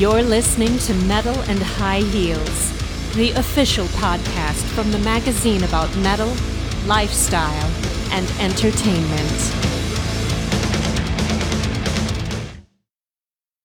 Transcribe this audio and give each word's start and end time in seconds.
You're 0.00 0.22
listening 0.22 0.78
to 0.78 0.94
Metal 0.94 1.38
and 1.42 1.62
High 1.62 2.00
Heels, 2.00 2.72
the 3.16 3.32
official 3.32 3.84
podcast 3.88 4.64
from 4.74 4.90
the 4.92 4.98
magazine 5.00 5.62
about 5.62 5.94
metal, 5.96 6.34
lifestyle, 6.86 7.70
and 8.10 8.26
entertainment. 8.40 9.38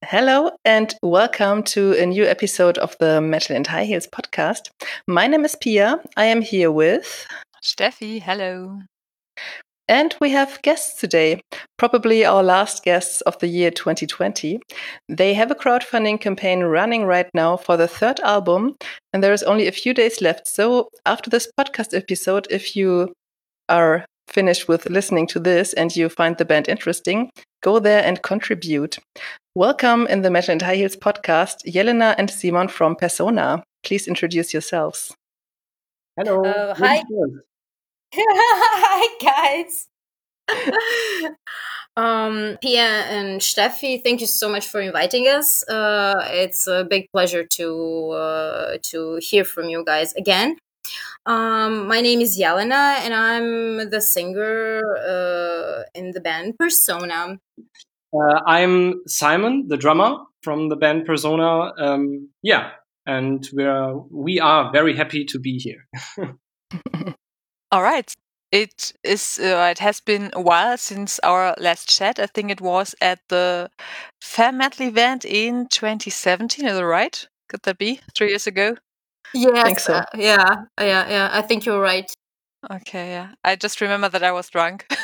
Hello 0.03 0.51
and 0.65 0.93
welcome 1.01 1.63
to 1.63 1.93
a 1.93 2.05
new 2.05 2.25
episode 2.25 2.77
of 2.79 2.97
the 2.99 3.21
Metal 3.21 3.55
and 3.55 3.65
High 3.65 3.85
Heels 3.85 4.07
podcast. 4.07 4.71
My 5.07 5.27
name 5.27 5.45
is 5.45 5.55
Pia. 5.55 6.01
I 6.17 6.25
am 6.25 6.41
here 6.41 6.69
with 6.69 7.25
Steffi. 7.63 8.21
Hello. 8.21 8.81
And 9.87 10.15
we 10.19 10.31
have 10.31 10.61
guests 10.63 10.99
today, 10.99 11.41
probably 11.77 12.25
our 12.25 12.41
last 12.41 12.83
guests 12.83 13.21
of 13.21 13.37
the 13.37 13.47
year 13.47 13.69
2020. 13.69 14.59
They 15.09 15.33
have 15.35 15.51
a 15.51 15.55
crowdfunding 15.55 16.19
campaign 16.19 16.61
running 16.61 17.05
right 17.05 17.29
now 17.35 17.55
for 17.57 17.77
the 17.77 17.87
third 17.87 18.19
album, 18.21 18.77
and 19.13 19.23
there 19.23 19.33
is 19.33 19.43
only 19.43 19.67
a 19.67 19.71
few 19.71 19.93
days 19.93 20.21
left. 20.21 20.47
So, 20.47 20.89
after 21.05 21.29
this 21.29 21.47
podcast 21.59 21.95
episode, 21.95 22.47
if 22.49 22.75
you 22.75 23.13
are 23.69 24.05
finished 24.27 24.67
with 24.67 24.89
listening 24.89 25.27
to 25.27 25.39
this 25.39 25.73
and 25.73 25.95
you 25.95 26.09
find 26.09 26.35
the 26.37 26.45
band 26.45 26.67
interesting, 26.67 27.29
go 27.61 27.77
there 27.77 28.03
and 28.03 28.23
contribute. 28.23 28.97
Welcome 29.53 30.07
in 30.07 30.23
the 30.23 30.31
Metal 30.31 30.53
and 30.53 30.61
High 30.63 30.77
Heels 30.77 30.95
podcast, 30.95 31.57
Jelena 31.67 32.15
and 32.17 32.31
Simon 32.31 32.69
from 32.69 32.95
Persona. 32.95 33.63
Please 33.83 34.07
introduce 34.07 34.51
yourselves. 34.51 35.13
Hello. 36.17 36.43
Uh, 36.43 36.73
hi. 36.73 37.03
Hi 38.17 39.07
guys. 39.19 39.87
um, 41.97 42.57
Pia 42.61 43.03
and 43.11 43.41
Steffi, 43.41 44.01
thank 44.01 44.21
you 44.21 44.27
so 44.27 44.47
much 44.47 44.67
for 44.67 44.79
inviting 44.79 45.25
us. 45.25 45.67
Uh, 45.67 46.23
it's 46.27 46.65
a 46.65 46.85
big 46.85 47.09
pleasure 47.11 47.43
to 47.43 48.11
uh, 48.11 48.77
to 48.83 49.19
hear 49.21 49.43
from 49.43 49.67
you 49.67 49.83
guys 49.83 50.13
again. 50.13 50.55
Um, 51.25 51.87
my 51.87 51.99
name 51.99 52.21
is 52.21 52.39
Jelena, 52.39 52.99
and 53.03 53.13
I'm 53.13 53.89
the 53.89 53.99
singer 53.99 54.81
uh, 54.97 55.83
in 55.93 56.11
the 56.11 56.21
band 56.21 56.57
Persona. 56.57 57.37
Uh, 58.13 58.39
I'm 58.47 59.01
Simon, 59.07 59.67
the 59.67 59.75
drummer 59.75 60.19
from 60.41 60.69
the 60.69 60.77
band 60.77 61.05
Persona. 61.05 61.73
Um, 61.77 62.29
yeah, 62.41 62.69
and 63.05 63.45
we're 63.51 63.97
we 64.09 64.39
are 64.39 64.71
very 64.71 64.95
happy 64.95 65.25
to 65.25 65.37
be 65.37 65.57
here. 65.57 65.85
All 67.75 67.83
right. 67.83 68.09
It 68.53 68.93
is. 69.03 69.37
Uh, 69.37 69.67
it 69.69 69.79
has 69.79 69.99
been 69.99 70.29
a 70.31 70.39
while 70.39 70.77
since 70.77 71.19
our 71.23 71.53
last 71.59 71.89
chat. 71.89 72.19
I 72.19 72.25
think 72.25 72.49
it 72.49 72.61
was 72.61 72.95
at 73.01 73.19
the 73.27 73.69
Fair 74.21 74.53
Metal 74.53 74.87
event 74.87 75.25
in 75.25 75.67
2017. 75.67 76.65
Is 76.65 76.77
that 76.77 76.85
right? 76.85 77.27
Could 77.49 77.63
that 77.63 77.77
be 77.77 77.99
three 78.15 78.29
years 78.29 78.47
ago? 78.47 78.77
Yes. 79.33 79.83
so. 79.83 79.95
uh, 79.95 80.05
yeah. 80.15 80.63
Yeah. 80.79 81.09
Yeah. 81.09 81.29
I 81.33 81.41
think 81.41 81.65
you're 81.65 81.81
right. 81.81 82.09
Okay. 82.71 83.09
Yeah. 83.09 83.31
I 83.43 83.57
just 83.57 83.81
remember 83.81 84.07
that 84.07 84.23
I 84.23 84.31
was 84.31 84.49
drunk, 84.49 84.85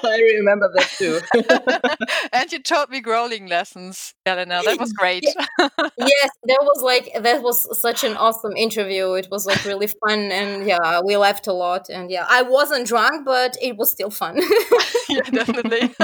I 0.04 0.20
remember 0.36 0.70
that 0.74 0.88
too. 0.98 1.20
and 2.32 2.52
you 2.52 2.62
taught 2.62 2.90
me 2.90 3.00
growling 3.00 3.46
lessons, 3.46 4.14
Elena. 4.24 4.62
That 4.64 4.78
was 4.80 4.92
great. 4.92 5.24
yes, 5.24 6.30
that 6.44 6.60
was 6.62 6.82
like 6.82 7.10
that 7.20 7.42
was 7.42 7.80
such 7.80 8.04
an 8.04 8.16
awesome 8.16 8.56
interview. 8.56 9.12
It 9.14 9.28
was 9.30 9.46
like 9.46 9.64
really 9.64 9.88
fun, 9.88 10.32
and 10.32 10.66
yeah, 10.66 11.00
we 11.04 11.16
laughed 11.16 11.46
a 11.46 11.52
lot. 11.52 11.88
And 11.88 12.10
yeah, 12.10 12.26
I 12.28 12.42
wasn't 12.42 12.86
drunk, 12.86 13.24
but 13.24 13.56
it 13.60 13.76
was 13.76 13.90
still 13.90 14.10
fun. 14.10 14.40
yeah, 15.08 15.22
definitely. 15.22 15.94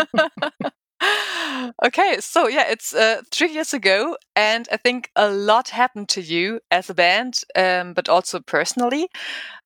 Okay, 1.85 2.17
so 2.21 2.49
yeah, 2.49 2.65
it's 2.69 2.95
uh, 2.95 3.23
three 3.31 3.53
years 3.53 3.73
ago, 3.73 4.17
and 4.35 4.69
I 4.73 4.77
think 4.77 5.11
a 5.17 5.31
lot 5.31 5.69
happened 5.69 6.09
to 6.11 6.21
you 6.21 6.61
as 6.71 6.91
a 6.91 6.95
band, 6.95 7.41
um, 7.57 7.95
but 7.95 8.09
also 8.09 8.41
personally. 8.41 9.09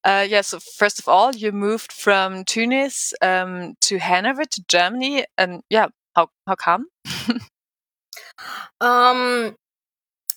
Uh, 0.04 0.26
yeah, 0.28 0.42
so 0.42 0.59
first 0.59 0.98
of 0.98 1.09
all, 1.09 1.34
you 1.34 1.53
moved 1.53 1.92
from 1.92 2.44
Tunis 2.44 3.15
um, 3.22 3.75
to 3.82 3.98
Hanover 3.98 4.44
to 4.44 4.65
Germany, 4.69 5.25
and 5.38 5.62
yeah, 5.71 5.88
how 6.15 6.28
how 6.47 6.54
come? 6.54 6.87
um, 8.81 9.56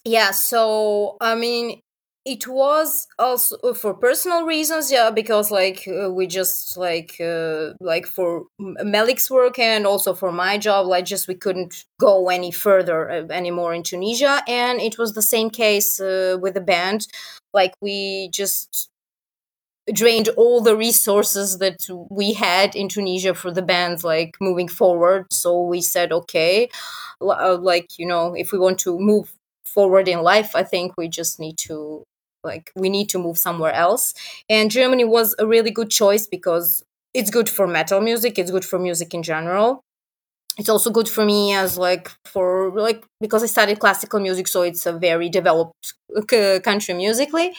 yeah. 0.06 0.32
So 0.32 1.18
I 1.22 1.36
mean, 1.36 1.82
it 2.26 2.48
was 2.48 3.08
also 3.20 3.56
uh, 3.64 3.74
for 3.74 3.94
personal 3.94 4.46
reasons 4.46 4.92
yeah 4.92 5.12
because 5.12 5.52
like 5.52 5.88
uh, 5.88 6.12
we 6.12 6.26
just 6.26 6.76
like 6.76 7.18
uh, 7.22 7.74
like 7.80 8.08
for 8.08 8.46
melik's 8.60 9.30
work 9.30 9.60
and 9.60 9.86
also 9.86 10.14
for 10.14 10.32
my 10.32 10.58
job 10.58 10.88
like 10.88 11.06
just 11.06 11.28
we 11.28 11.36
couldn't 11.36 11.86
go 12.00 12.30
any 12.30 12.52
further 12.52 13.10
uh, 13.12 13.28
anymore 13.32 13.74
in 13.74 13.84
tunisia. 13.84 14.42
And 14.48 14.82
it 14.82 14.98
was 14.98 15.14
the 15.14 15.22
same 15.22 15.50
case 15.50 16.00
uh, 16.00 16.38
with 16.42 16.56
the 16.56 16.62
band. 16.62 17.08
Like 17.54 17.74
we 17.80 18.30
just 18.34 18.90
drained 19.94 20.30
all 20.30 20.62
the 20.62 20.76
resources 20.76 21.60
that 21.60 21.86
we 22.10 22.34
had 22.34 22.76
in 22.76 22.90
tunisia 22.90 23.36
for 23.36 23.52
the 23.52 23.62
band 23.62 24.04
like 24.04 24.36
moving 24.42 24.68
forward. 24.68 25.32
So 25.32 25.62
we 25.62 25.82
said 25.82 26.12
okay 26.12 26.70
uh, 27.22 27.58
like 27.60 28.00
you 28.00 28.08
know 28.08 28.36
if 28.36 28.52
we 28.54 28.60
want 28.60 28.80
to 28.82 29.00
move 29.00 29.34
forward 29.66 30.08
in 30.08 30.22
life 30.24 30.56
i 30.56 30.64
think 30.64 30.94
we 30.98 31.08
just 31.10 31.40
need 31.40 31.58
to 31.58 32.04
like 32.46 32.72
we 32.76 32.90
need 32.90 33.10
to 33.10 33.20
move 33.20 33.38
somewhere 33.38 33.74
else. 33.74 34.14
And 34.50 34.72
germany 34.72 35.06
was 35.06 35.36
a 35.40 35.48
really 35.48 35.72
good 35.72 35.90
choice 35.92 36.28
because 36.28 36.84
it's 37.14 37.32
good 37.32 37.50
for 37.50 37.68
metal 37.68 38.02
music 38.02 38.40
it's 38.40 38.52
good 38.52 38.66
for 38.66 38.80
music 38.80 39.14
in 39.14 39.24
general. 39.24 39.82
It's 40.58 40.70
also 40.70 40.90
good 40.90 41.10
for 41.10 41.26
me 41.26 41.54
as 41.54 41.78
like 41.78 42.10
for 42.26 42.72
like 42.72 43.04
because 43.20 43.44
i 43.44 43.46
studied 43.46 43.80
classical 43.80 44.22
music 44.22 44.48
so 44.48 44.62
it's 44.62 44.86
a 44.86 44.94
very 44.94 45.28
developed 45.28 45.94
c- 46.32 46.60
country 46.62 46.94
musically. 46.94 47.54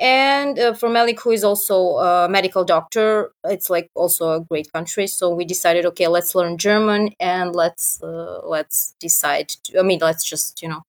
And 0.00 0.58
uh, 0.58 0.74
for 0.74 0.88
melik 0.88 1.20
who 1.20 1.30
is 1.32 1.44
also 1.44 1.98
a 1.98 2.28
medical 2.28 2.64
doctor 2.64 3.32
it's 3.44 3.70
like 3.70 3.90
also 3.96 4.32
a 4.32 4.40
great 4.40 4.72
country. 4.72 5.06
So 5.08 5.34
we 5.34 5.44
decided 5.44 5.86
okay 5.86 6.08
let's 6.08 6.34
learn 6.36 6.58
german 6.58 7.10
and 7.20 7.54
let's 7.56 8.02
uh, 8.02 8.40
let's 8.44 8.94
decide 9.00 9.48
to, 9.64 9.80
i 9.80 9.82
mean 9.82 9.98
let's 10.02 10.24
just 10.24 10.62
you 10.62 10.68
know 10.68 10.82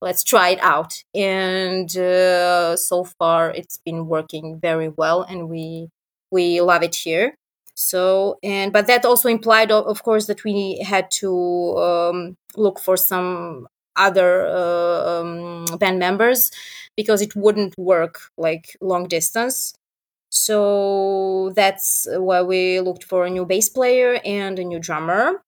let's 0.00 0.22
try 0.24 0.50
it 0.50 0.60
out. 0.62 1.02
And 1.14 1.94
uh, 1.96 2.76
so 2.76 3.04
far 3.04 3.50
it's 3.50 3.78
been 3.84 4.06
working 4.06 4.58
very 4.60 4.88
well 4.88 5.22
and 5.22 5.48
we 5.48 5.88
we 6.30 6.60
love 6.60 6.82
it 6.82 6.94
here. 6.94 7.34
So 7.74 8.38
and 8.42 8.72
but 8.72 8.86
that 8.86 9.04
also 9.04 9.28
implied 9.28 9.70
of, 9.72 10.02
course 10.02 10.26
that 10.26 10.44
we 10.44 10.78
had 10.86 11.10
to 11.20 11.76
um, 11.78 12.36
look 12.56 12.78
for 12.80 12.96
some 12.96 13.66
other 13.96 14.46
uh, 14.46 15.20
um, 15.20 15.64
band 15.78 15.98
members 15.98 16.50
because 16.96 17.20
it 17.22 17.34
wouldn't 17.36 17.74
work 17.78 18.20
like 18.36 18.76
long 18.80 19.06
distance. 19.08 19.74
So 20.30 21.52
that's 21.56 22.06
why 22.10 22.42
we 22.42 22.80
looked 22.80 23.04
for 23.04 23.26
a 23.26 23.30
new 23.30 23.44
bass 23.46 23.68
player 23.68 24.20
and 24.24 24.58
a 24.58 24.64
new 24.64 24.78
drummer 24.80 25.42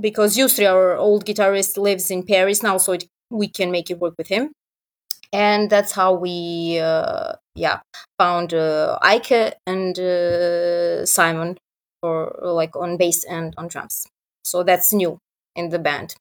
because 0.00 0.36
Yusri, 0.36 0.70
our 0.70 0.96
old 0.96 1.24
guitarist, 1.24 1.76
lives 1.76 2.10
in 2.10 2.22
Paris 2.24 2.62
now, 2.62 2.78
so 2.78 2.92
it 2.92 3.04
we 3.30 3.48
can 3.48 3.70
make 3.70 3.90
it 3.90 3.98
work 3.98 4.14
with 4.18 4.28
him 4.28 4.52
and 5.32 5.70
that's 5.70 5.92
how 5.92 6.12
we 6.12 6.78
uh, 6.78 7.32
yeah 7.54 7.80
found 8.18 8.54
uh, 8.54 8.98
Ike 9.02 9.54
and 9.66 9.98
uh, 9.98 11.04
Simon 11.04 11.58
for 12.00 12.38
like 12.42 12.76
on 12.76 12.96
bass 12.96 13.24
and 13.24 13.54
on 13.58 13.68
drums. 13.68 14.06
So 14.44 14.62
that's 14.62 14.92
new 14.92 15.18
in 15.54 15.68
the 15.70 15.78
band. 15.78 16.14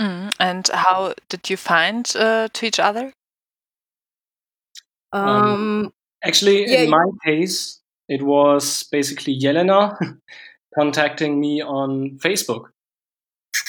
Mm, 0.00 0.34
and 0.38 0.68
how 0.68 1.14
did 1.28 1.48
you 1.48 1.56
find 1.56 2.10
uh, 2.16 2.48
to 2.52 2.66
each 2.66 2.78
other? 2.78 3.12
Um, 5.12 5.28
Um, 5.28 5.92
Actually, 6.24 6.66
yeah, 6.66 6.82
in 6.82 6.90
my 6.90 7.04
case, 7.24 7.80
it 8.08 8.22
was 8.22 8.82
basically 8.84 9.38
Jelena 9.38 9.96
contacting 10.78 11.40
me 11.40 11.62
on 11.62 12.18
Facebook. 12.18 12.66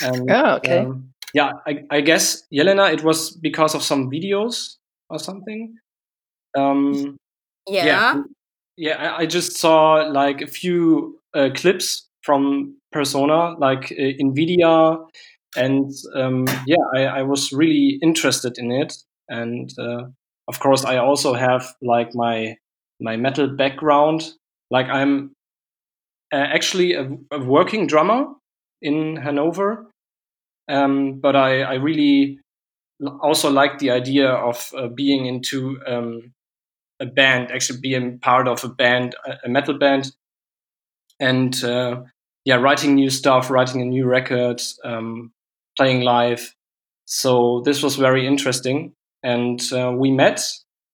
And, 0.01 0.30
Oh, 0.30 0.56
okay. 0.56 0.80
um, 0.80 1.13
yeah, 1.33 1.51
I, 1.68 1.83
I 1.89 2.01
guess 2.01 2.44
Jelena, 2.53 2.94
it 2.94 3.03
was 3.03 3.31
because 3.31 3.75
of 3.75 3.83
some 3.83 4.09
videos 4.09 4.75
or 5.09 5.19
something. 5.19 5.75
Um, 6.57 7.18
yeah. 7.68 7.85
yeah, 7.85 8.24
yeah. 8.77 8.95
I, 8.95 9.18
I 9.19 9.25
just 9.25 9.57
saw 9.57 9.95
like 10.09 10.41
a 10.41 10.47
few 10.47 11.19
uh, 11.33 11.50
clips 11.53 12.07
from 12.24 12.77
Persona, 12.91 13.56
like 13.59 13.91
uh, 13.91 14.13
Invidia, 14.19 14.97
and 15.56 15.91
um, 16.15 16.45
yeah, 16.65 16.83
I, 16.95 17.03
I 17.06 17.24
was 17.24 17.51
really 17.51 18.00
interested 18.01 18.57
in 18.57 18.71
it. 18.71 18.94
And 19.30 19.71
uh, 19.77 20.03
of 20.47 20.59
course, 20.59 20.85
I 20.85 20.97
also 20.97 21.33
have 21.33 21.75
like 21.81 22.15
my 22.15 22.56
my 23.00 23.18
metal 23.18 23.47
background. 23.47 24.33
Like 24.71 24.88
I'm 24.88 25.31
uh, 26.33 26.38
actually 26.38 26.94
a, 26.94 27.09
a 27.31 27.39
working 27.39 27.88
drummer 27.88 28.25
in 28.81 29.18
Hanover, 29.18 29.86
um, 30.67 31.19
but 31.19 31.35
I, 31.35 31.61
I 31.61 31.73
really 31.75 32.39
also 33.21 33.49
like 33.49 33.79
the 33.79 33.91
idea 33.91 34.29
of 34.29 34.71
uh, 34.75 34.87
being 34.87 35.25
into 35.25 35.79
um, 35.85 36.33
a 36.99 37.05
band, 37.05 37.51
actually 37.51 37.79
being 37.79 38.19
part 38.19 38.47
of 38.47 38.63
a 38.63 38.69
band, 38.69 39.15
a, 39.43 39.49
metal 39.49 39.77
band, 39.77 40.11
and 41.19 41.63
uh, 41.63 42.01
yeah, 42.45 42.55
writing 42.55 42.95
new 42.95 43.09
stuff, 43.09 43.49
writing 43.49 43.81
a 43.81 43.85
new 43.85 44.05
record, 44.05 44.61
um, 44.83 45.31
playing 45.77 46.01
live. 46.01 46.53
So 47.05 47.61
this 47.65 47.83
was 47.83 47.95
very 47.95 48.25
interesting, 48.25 48.93
and 49.23 49.61
uh, 49.71 49.93
we 49.95 50.11
met 50.11 50.41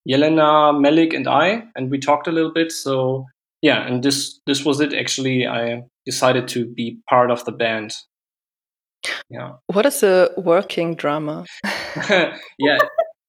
Jelena, 0.07 0.73
Melik, 0.73 1.15
and 1.15 1.27
I, 1.27 1.63
and 1.75 1.89
we 1.89 1.99
talked 1.99 2.27
a 2.27 2.31
little 2.31 2.53
bit. 2.53 2.71
So 2.71 3.25
yeah, 3.61 3.87
and 3.87 4.03
this 4.03 4.39
this 4.45 4.65
was 4.65 4.81
it. 4.81 4.93
Actually, 4.93 5.47
I 5.47 5.83
decided 6.05 6.47
to 6.49 6.65
be 6.65 6.99
part 7.09 7.31
of 7.31 7.45
the 7.45 7.51
band. 7.51 7.95
Yeah. 9.29 9.53
What 9.67 9.85
is 9.85 10.03
a 10.03 10.29
working 10.38 10.95
drama? 10.95 11.45
yeah, 12.09 12.79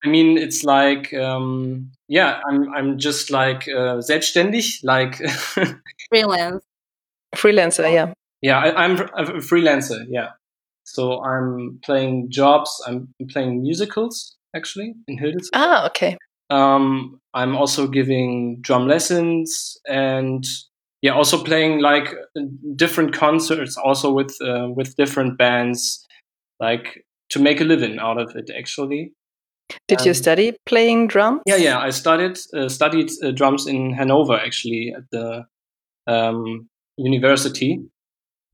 I 0.04 0.08
mean, 0.08 0.38
it's 0.38 0.64
like, 0.64 1.12
um, 1.14 1.90
yeah, 2.08 2.40
I'm, 2.48 2.72
I'm 2.74 2.98
just 2.98 3.30
like 3.30 3.68
uh, 3.68 4.00
selbstständig, 4.00 4.80
like 4.84 5.16
freelance. 6.10 6.62
Freelancer, 7.34 7.92
yeah. 7.92 8.12
Yeah, 8.42 8.58
I, 8.58 8.84
am 8.84 8.92
a 9.00 9.40
freelancer. 9.40 10.04
Yeah, 10.08 10.30
so 10.84 11.22
I'm 11.24 11.80
playing 11.82 12.30
jobs. 12.30 12.70
I'm 12.86 13.08
playing 13.30 13.62
musicals 13.62 14.36
actually 14.54 14.94
in 15.08 15.18
Hildesheim. 15.18 15.50
Ah, 15.54 15.86
okay. 15.86 16.16
Um, 16.50 17.20
I'm 17.32 17.56
also 17.56 17.88
giving 17.88 18.60
drum 18.60 18.86
lessons 18.86 19.78
and 19.88 20.44
yeah, 21.04 21.12
also 21.12 21.44
playing 21.44 21.80
like 21.80 22.14
different 22.76 23.12
concerts, 23.12 23.76
also 23.76 24.10
with 24.10 24.34
uh, 24.40 24.70
with 24.74 24.96
different 24.96 25.36
bands, 25.36 26.02
like 26.60 27.04
to 27.28 27.38
make 27.38 27.60
a 27.60 27.64
living 27.64 27.98
out 27.98 28.18
of 28.18 28.34
it 28.34 28.50
actually. 28.58 29.12
Did 29.86 30.00
um, 30.00 30.06
you 30.06 30.14
study 30.14 30.56
playing 30.64 31.08
drums? 31.08 31.42
Yeah, 31.44 31.56
yeah. 31.56 31.78
I 31.78 31.90
studied 31.90 32.38
uh, 32.54 32.70
studied 32.70 33.10
uh, 33.22 33.32
drums 33.32 33.66
in 33.66 33.92
Hanover 33.92 34.32
actually 34.32 34.94
at 34.96 35.04
the 35.12 35.44
um, 36.06 36.70
university, 36.96 37.80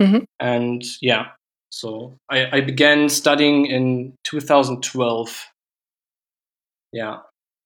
mm-hmm. 0.03 0.25
and 0.41 0.83
yeah. 1.01 1.27
So 1.71 2.17
I, 2.29 2.57
I 2.57 2.61
began 2.63 3.09
studying 3.09 3.67
in 3.67 4.15
2012. 4.25 5.47
Yeah, 6.93 7.19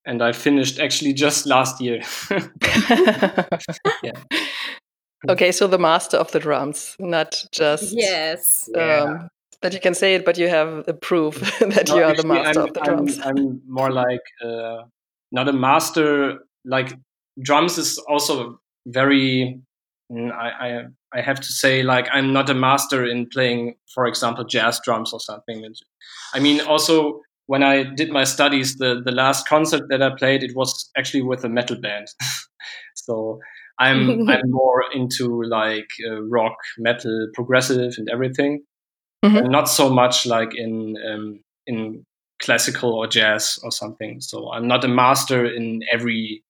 and 0.06 0.23
I 0.23 0.33
finished 0.33 0.79
actually 0.79 1.12
just 1.12 1.47
last 1.47 1.81
year. 1.81 2.03
yeah. 4.03 4.12
Okay, 5.27 5.53
so 5.53 5.67
the 5.67 5.79
master 5.79 6.19
of 6.19 6.31
the 6.33 6.39
drums, 6.39 6.97
not 6.99 7.47
just 7.51 7.95
yes. 7.97 8.69
Um, 8.75 8.81
yeah 8.83 9.29
that 9.65 9.73
you 9.73 9.81
can 9.81 9.95
say 9.95 10.15
it, 10.15 10.27
but 10.27 10.37
you 10.37 10.47
have 10.49 10.85
the 10.85 10.93
proof 10.93 11.41
that 11.59 11.89
no, 11.89 11.97
you 11.97 12.05
are 12.05 12.15
the 12.15 12.27
master 12.27 12.61
I'm, 12.61 12.69
of 12.69 12.75
the 12.75 12.81
drums. 12.81 13.19
I'm, 13.19 13.39
I'm 13.39 13.62
more 13.67 13.91
like 13.91 14.21
uh, 14.45 14.83
not 15.33 15.49
a 15.49 15.53
master. 15.53 16.39
Like 16.65 16.93
drums 17.41 17.79
is 17.79 17.99
also 18.06 18.61
very. 18.87 19.59
Mm, 20.12 20.31
I, 20.33 20.49
I 20.69 20.85
I 21.19 21.21
have 21.23 21.41
to 21.41 21.49
say 21.49 21.83
like 21.83 22.09
I'm 22.12 22.33
not 22.33 22.51
a 22.51 22.55
master 22.55 23.06
in 23.06 23.27
playing, 23.27 23.77
for 23.95 24.06
example, 24.06 24.45
jazz 24.45 24.81
drums 24.85 25.15
or 25.15 25.21
something. 25.21 25.65
I 26.35 26.41
mean, 26.41 26.61
also 26.61 27.23
when 27.46 27.62
I 27.62 27.82
did 27.82 28.11
my 28.11 28.25
studies, 28.25 28.76
the 28.76 29.02
the 29.05 29.12
last 29.12 29.49
concert 29.49 29.85
that 29.91 30.02
I 30.02 30.11
played, 30.17 30.43
it 30.43 30.55
was 30.55 30.91
actually 30.96 31.23
with 31.23 31.44
a 31.44 31.49
metal 31.49 31.81
band. 31.81 32.08
so 32.94 33.38
I'm 33.79 34.29
I'm 34.29 34.50
more 34.50 34.85
into 34.93 35.43
like 35.44 35.88
uh, 36.08 36.23
rock, 36.23 36.56
metal, 36.79 37.29
progressive, 37.35 37.94
and 37.99 38.08
everything 38.11 38.62
mm-hmm. 39.25 39.50
not 39.50 39.69
so 39.69 39.88
much 39.88 40.26
like 40.26 40.55
in 40.55 40.96
um, 41.08 41.41
in 41.67 42.05
classical 42.43 42.93
or 42.93 43.06
jazz 43.06 43.58
or 43.62 43.70
something. 43.70 44.20
So 44.20 44.52
I'm 44.52 44.69
not 44.69 44.85
a 44.85 44.88
master 44.88 45.44
in 45.46 45.82
every 45.91 46.43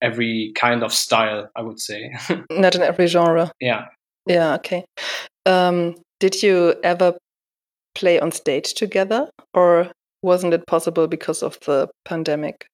every 0.00 0.52
kind 0.56 0.82
of 0.82 0.92
style. 0.92 1.48
I 1.56 1.62
would 1.62 1.80
say 1.80 2.12
not 2.50 2.74
in 2.74 2.82
every 2.82 3.06
genre. 3.06 3.52
Yeah. 3.60 3.86
Yeah. 4.26 4.54
Okay. 4.54 4.84
Um, 5.46 5.96
did 6.20 6.42
you 6.42 6.74
ever 6.82 7.16
play 7.94 8.20
on 8.20 8.32
stage 8.32 8.74
together, 8.74 9.28
or 9.54 9.90
wasn't 10.22 10.54
it 10.54 10.66
possible 10.66 11.08
because 11.08 11.42
of 11.42 11.58
the 11.60 11.88
pandemic? 12.04 12.66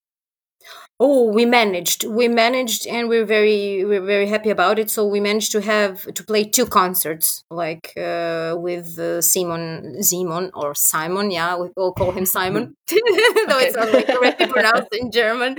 Oh, 1.01 1.31
we 1.31 1.45
managed. 1.45 2.03
We 2.03 2.27
managed, 2.27 2.85
and 2.85 3.07
we're 3.07 3.23
very 3.23 3.85
we're 3.85 4.05
very 4.05 4.27
happy 4.27 4.49
about 4.49 4.79
it. 4.79 4.89
So 4.89 5.05
we 5.07 5.21
managed 5.21 5.53
to 5.53 5.61
have 5.61 6.13
to 6.13 6.23
play 6.25 6.43
two 6.43 6.65
concerts, 6.65 7.45
like 7.49 7.93
uh, 7.95 8.55
with 8.57 8.99
uh, 8.99 9.21
Simon 9.21 10.03
Simon 10.03 10.51
or 10.53 10.75
Simon. 10.75 11.31
Yeah, 11.31 11.55
we 11.55 11.69
all 11.77 11.93
call 11.93 12.11
him 12.11 12.25
Simon, 12.25 12.75
though 12.89 13.59
it's 13.63 13.77
not 13.77 13.93
like 13.93 14.07
correctly 14.07 14.47
pronounced 14.55 14.93
in 14.93 15.09
German. 15.09 15.55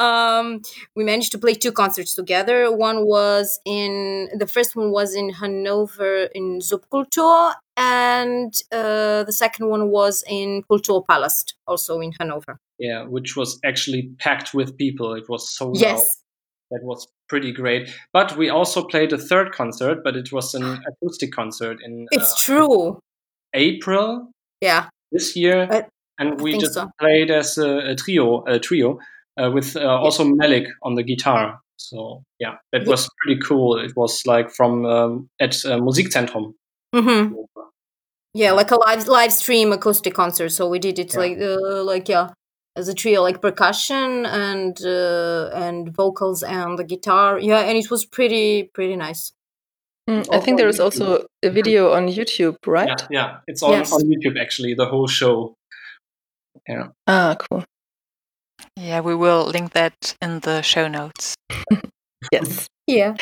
Um, 0.00 0.62
we 0.96 1.04
managed 1.04 1.30
to 1.32 1.38
play 1.38 1.54
two 1.54 1.70
concerts 1.70 2.12
together. 2.12 2.72
One 2.72 3.06
was 3.06 3.60
in 3.64 4.30
the 4.36 4.48
first 4.48 4.74
one 4.74 4.90
was 4.90 5.14
in 5.14 5.30
Hanover 5.30 6.24
in 6.34 6.58
Subkultur, 6.58 7.54
and 7.76 8.54
uh, 8.70 9.24
the 9.24 9.32
second 9.32 9.68
one 9.68 9.90
was 9.90 10.24
in 10.28 10.62
Kulturpalast, 10.70 11.54
also 11.66 12.00
in 12.00 12.12
Hanover 12.20 12.58
yeah, 12.82 13.04
which 13.04 13.36
was 13.36 13.60
actually 13.64 14.10
packed 14.18 14.52
with 14.52 14.76
people. 14.76 15.14
It 15.14 15.28
was 15.28 15.48
so 15.56 15.72
yes. 15.74 15.98
loud. 15.98 16.06
That 16.72 16.84
was 16.84 17.06
pretty 17.28 17.52
great. 17.52 17.88
But 18.12 18.36
we 18.36 18.48
also 18.48 18.82
played 18.82 19.12
a 19.12 19.18
third 19.18 19.52
concert, 19.52 20.02
but 20.02 20.16
it 20.16 20.32
was 20.32 20.54
an 20.54 20.64
acoustic 20.88 21.32
concert 21.32 21.78
in. 21.82 22.06
It's 22.10 22.32
uh, 22.32 22.36
true. 22.38 22.98
April. 23.54 24.30
Yeah. 24.60 24.88
This 25.12 25.36
year, 25.36 25.68
I, 25.70 25.84
and 26.18 26.40
we 26.40 26.58
just 26.58 26.74
so. 26.74 26.88
played 26.98 27.30
as 27.30 27.58
a, 27.58 27.90
a, 27.90 27.94
trio, 27.94 28.42
a 28.46 28.58
trio, 28.58 28.98
uh, 29.36 29.50
with 29.52 29.76
uh, 29.76 29.80
also 29.80 30.24
Melik 30.24 30.66
on 30.82 30.94
the 30.94 31.02
guitar. 31.02 31.60
So 31.76 32.22
yeah, 32.40 32.56
that 32.72 32.86
was 32.86 33.08
pretty 33.22 33.40
cool. 33.40 33.78
It 33.78 33.92
was 33.94 34.22
like 34.26 34.50
from 34.50 34.86
um, 34.86 35.28
at 35.40 35.54
uh, 35.66 35.78
Musikzentrum. 35.78 36.54
Mm-hmm. 36.94 37.34
Yeah, 38.34 38.52
like 38.52 38.70
a 38.70 38.76
live 38.76 39.08
live 39.08 39.32
stream 39.32 39.72
acoustic 39.72 40.14
concert. 40.14 40.50
So 40.50 40.68
we 40.68 40.78
did 40.78 40.98
it 40.98 41.12
yeah. 41.12 41.20
like 41.20 41.38
uh, 41.38 41.82
like 41.84 42.08
yeah, 42.08 42.30
as 42.76 42.88
a 42.88 42.94
trio, 42.94 43.22
like 43.22 43.42
percussion 43.42 44.24
and 44.26 44.78
uh, 44.84 45.50
and 45.54 45.94
vocals 45.94 46.42
and 46.42 46.78
the 46.78 46.84
guitar. 46.84 47.38
Yeah, 47.38 47.60
and 47.60 47.76
it 47.76 47.90
was 47.90 48.06
pretty 48.06 48.70
pretty 48.74 48.96
nice. 48.96 49.32
Mm, 50.08 50.26
I 50.32 50.40
think 50.40 50.58
there 50.58 50.68
is 50.68 50.80
also 50.80 51.26
a 51.44 51.50
video 51.50 51.92
on 51.92 52.08
YouTube, 52.08 52.56
right? 52.66 52.88
Yeah, 52.88 53.06
yeah. 53.10 53.38
it's 53.46 53.62
on, 53.62 53.72
yes. 53.72 53.92
on 53.92 54.02
YouTube 54.02 54.40
actually, 54.40 54.74
the 54.74 54.86
whole 54.86 55.06
show. 55.06 55.54
Yeah. 56.68 56.88
Ah, 57.06 57.36
cool. 57.38 57.64
Yeah, 58.76 59.00
we 59.00 59.14
will 59.14 59.46
link 59.46 59.72
that 59.72 60.16
in 60.20 60.40
the 60.40 60.62
show 60.62 60.88
notes. 60.88 61.34
yes. 62.32 62.66
Yeah. 62.86 63.14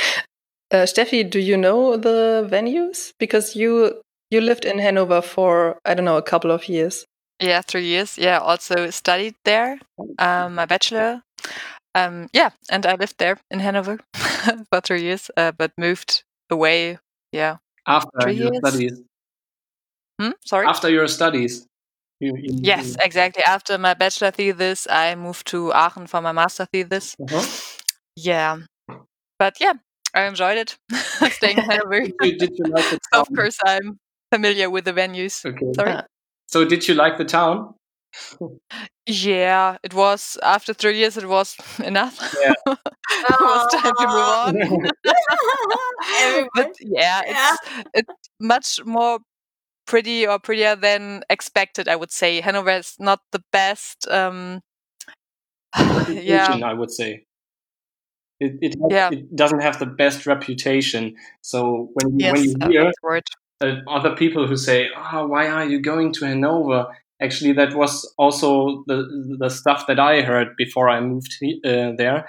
Uh, 0.73 0.87
Steffi, 0.87 1.29
do 1.29 1.41
you 1.41 1.57
know 1.57 1.97
the 1.97 2.47
venues? 2.51 3.13
Because 3.19 3.57
you 3.57 4.01
you 4.31 4.41
lived 4.41 4.65
in 4.65 4.79
Hanover 4.79 5.21
for 5.21 5.79
I 5.85 5.95
don't 5.95 6.05
know 6.05 6.17
a 6.17 6.23
couple 6.23 6.51
of 6.51 6.69
years. 6.69 7.05
Yeah, 7.41 7.63
three 7.63 7.85
years. 7.85 8.19
Yeah, 8.19 8.39
also 8.39 8.91
studied 8.91 9.35
there, 9.45 9.81
um, 10.19 10.55
my 10.55 10.67
bachelor. 10.67 11.23
Um, 11.95 12.29
yeah, 12.33 12.51
and 12.71 12.87
I 12.87 12.95
lived 12.95 13.17
there 13.19 13.39
in 13.51 13.61
Hanover 13.61 13.99
for 14.15 14.81
three 14.81 15.03
years, 15.03 15.31
uh, 15.37 15.53
but 15.53 15.73
moved 15.77 16.23
away. 16.51 16.99
Yeah, 17.33 17.57
after 17.87 18.21
three 18.23 18.35
your 18.35 18.53
years. 18.53 18.59
studies. 18.59 19.03
Hmm? 20.21 20.31
Sorry. 20.45 20.67
After 20.67 20.91
your 20.91 21.09
studies. 21.09 21.67
You, 22.21 22.37
you, 22.37 22.61
yes, 22.63 22.91
you... 22.91 22.97
exactly. 23.01 23.43
After 23.43 23.79
my 23.79 23.95
bachelor 23.95 24.31
thesis, 24.31 24.87
I 24.91 25.15
moved 25.15 25.47
to 25.49 25.73
Aachen 25.73 26.07
for 26.07 26.21
my 26.21 26.33
master 26.33 26.67
thesis. 26.67 27.17
Uh-huh. 27.19 27.43
Yeah, 28.15 28.59
but 29.39 29.57
yeah, 29.59 29.73
I 30.15 30.25
enjoyed 30.25 30.59
it 30.59 30.77
staying 31.31 31.59
in 31.59 31.65
Hanover. 31.65 32.01
did, 32.21 32.39
did 32.39 32.53
you 32.59 32.65
like 32.65 32.93
it? 32.93 33.01
of 33.13 33.29
course, 33.35 33.59
I'm 33.65 33.99
familiar 34.33 34.71
with 34.71 34.85
the 34.85 34.93
venues. 34.93 35.45
Okay. 35.45 35.73
Sorry. 35.75 35.93
Uh, 35.93 36.03
so, 36.47 36.65
did 36.65 36.87
you 36.89 36.95
like 36.95 37.19
the 37.19 37.25
town? 37.25 37.75
Yeah, 39.07 39.77
it 39.83 39.95
was 39.95 40.39
after 40.43 40.75
three 40.75 40.99
years. 40.99 41.17
It 41.17 41.29
was 41.29 41.57
enough. 41.85 42.19
Yeah. 42.41 42.53
it 42.77 43.41
was 43.41 43.73
time 43.73 43.93
to 43.99 44.07
move 44.07 44.71
on. 44.77 46.47
but 46.55 46.75
yeah, 46.81 47.23
it's 47.25 47.89
it's 47.95 48.29
much 48.41 48.85
more 48.85 49.21
pretty 49.87 50.27
or 50.27 50.39
prettier 50.39 50.77
than 50.77 51.23
expected. 51.31 51.89
I 51.89 51.97
would 51.97 52.13
say 52.13 52.41
Hanover 52.41 52.71
is 52.71 52.95
not 52.99 53.21
the 53.33 53.43
best. 53.53 54.09
Um, 54.09 54.61
yeah, 56.09 56.61
I 56.65 56.75
would 56.75 56.91
say. 56.91 57.25
It 58.41 58.53
it, 58.63 58.75
Yeah. 58.91 59.11
it 59.13 59.37
doesn't 59.37 59.61
have 59.61 59.79
the 59.79 59.87
best 59.87 60.27
reputation. 60.27 61.15
So 61.43 61.91
when 61.95 62.19
you, 62.19 62.33
when 62.33 62.43
you 62.45 62.55
hear 62.69 62.93
uh, 63.63 63.77
other 63.87 64.17
people 64.17 64.47
who 64.47 64.57
say, 64.57 64.89
"Oh, 64.97 65.27
why 65.27 65.47
are 65.49 65.67
you 65.67 65.81
going 65.81 66.13
to 66.15 66.27
Hanover?" 66.27 66.87
Actually, 67.23 67.53
that 67.53 67.75
was 67.75 68.11
also 68.17 68.83
the 68.87 69.37
the 69.39 69.51
stuff 69.51 69.87
that 69.87 69.99
I 70.01 70.23
heard 70.23 70.57
before 70.57 70.89
I 70.89 71.01
moved 71.01 71.37
he- 71.41 71.61
uh, 71.65 71.93
there. 71.97 72.27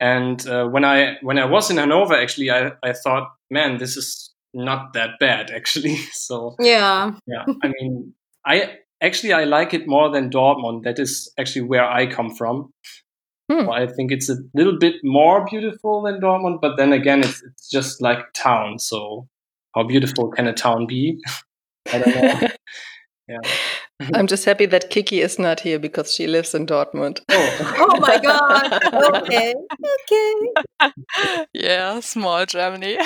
And 0.00 0.46
uh, 0.46 0.66
when 0.66 0.84
I 0.84 1.16
when 1.22 1.38
I 1.38 1.44
was 1.46 1.70
in 1.70 1.78
Hanover, 1.78 2.14
actually, 2.14 2.50
I, 2.50 2.72
I 2.82 2.92
thought, 2.92 3.28
man, 3.50 3.78
this 3.78 3.96
is 3.96 4.32
not 4.52 4.92
that 4.92 5.10
bad, 5.20 5.50
actually. 5.54 5.96
so 6.12 6.56
Yeah. 6.58 7.12
yeah, 7.26 7.44
I 7.62 7.68
mean, 7.68 8.12
I 8.44 8.78
actually 9.00 9.32
I 9.32 9.44
like 9.44 9.72
it 9.72 9.86
more 9.86 10.10
than 10.10 10.28
Dortmund. 10.30 10.82
That 10.84 10.98
is 10.98 11.32
actually 11.38 11.62
where 11.62 11.84
I 11.84 12.06
come 12.06 12.34
from. 12.34 12.72
Hmm. 13.52 13.66
So 13.66 13.72
I 13.72 13.86
think 13.86 14.12
it's 14.12 14.30
a 14.30 14.36
little 14.54 14.78
bit 14.78 14.96
more 15.02 15.44
beautiful 15.44 16.02
than 16.02 16.20
Dortmund, 16.20 16.60
but 16.60 16.76
then 16.76 16.92
again, 16.92 17.20
it's 17.20 17.42
it's 17.42 17.68
just 17.68 18.00
like 18.00 18.18
a 18.18 18.32
town. 18.34 18.78
So 18.78 19.28
how 19.74 19.82
beautiful 19.82 20.30
can 20.30 20.46
a 20.46 20.54
town 20.54 20.86
be? 20.86 21.22
I 21.92 21.98
don't 21.98 22.14
know. 22.14 22.48
yeah. 23.28 23.40
I'm 24.14 24.26
just 24.26 24.44
happy 24.44 24.66
that 24.66 24.90
Kiki 24.90 25.20
is 25.20 25.38
not 25.38 25.60
here 25.60 25.78
because 25.78 26.14
she 26.14 26.26
lives 26.26 26.54
in 26.54 26.66
Dortmund. 26.66 27.20
Oh, 27.30 27.76
oh 27.78 28.00
my 28.00 28.18
god. 28.18 29.22
Okay. 29.22 29.54
Okay. 30.10 31.46
yeah, 31.52 32.00
small 32.00 32.46
Germany. 32.46 32.96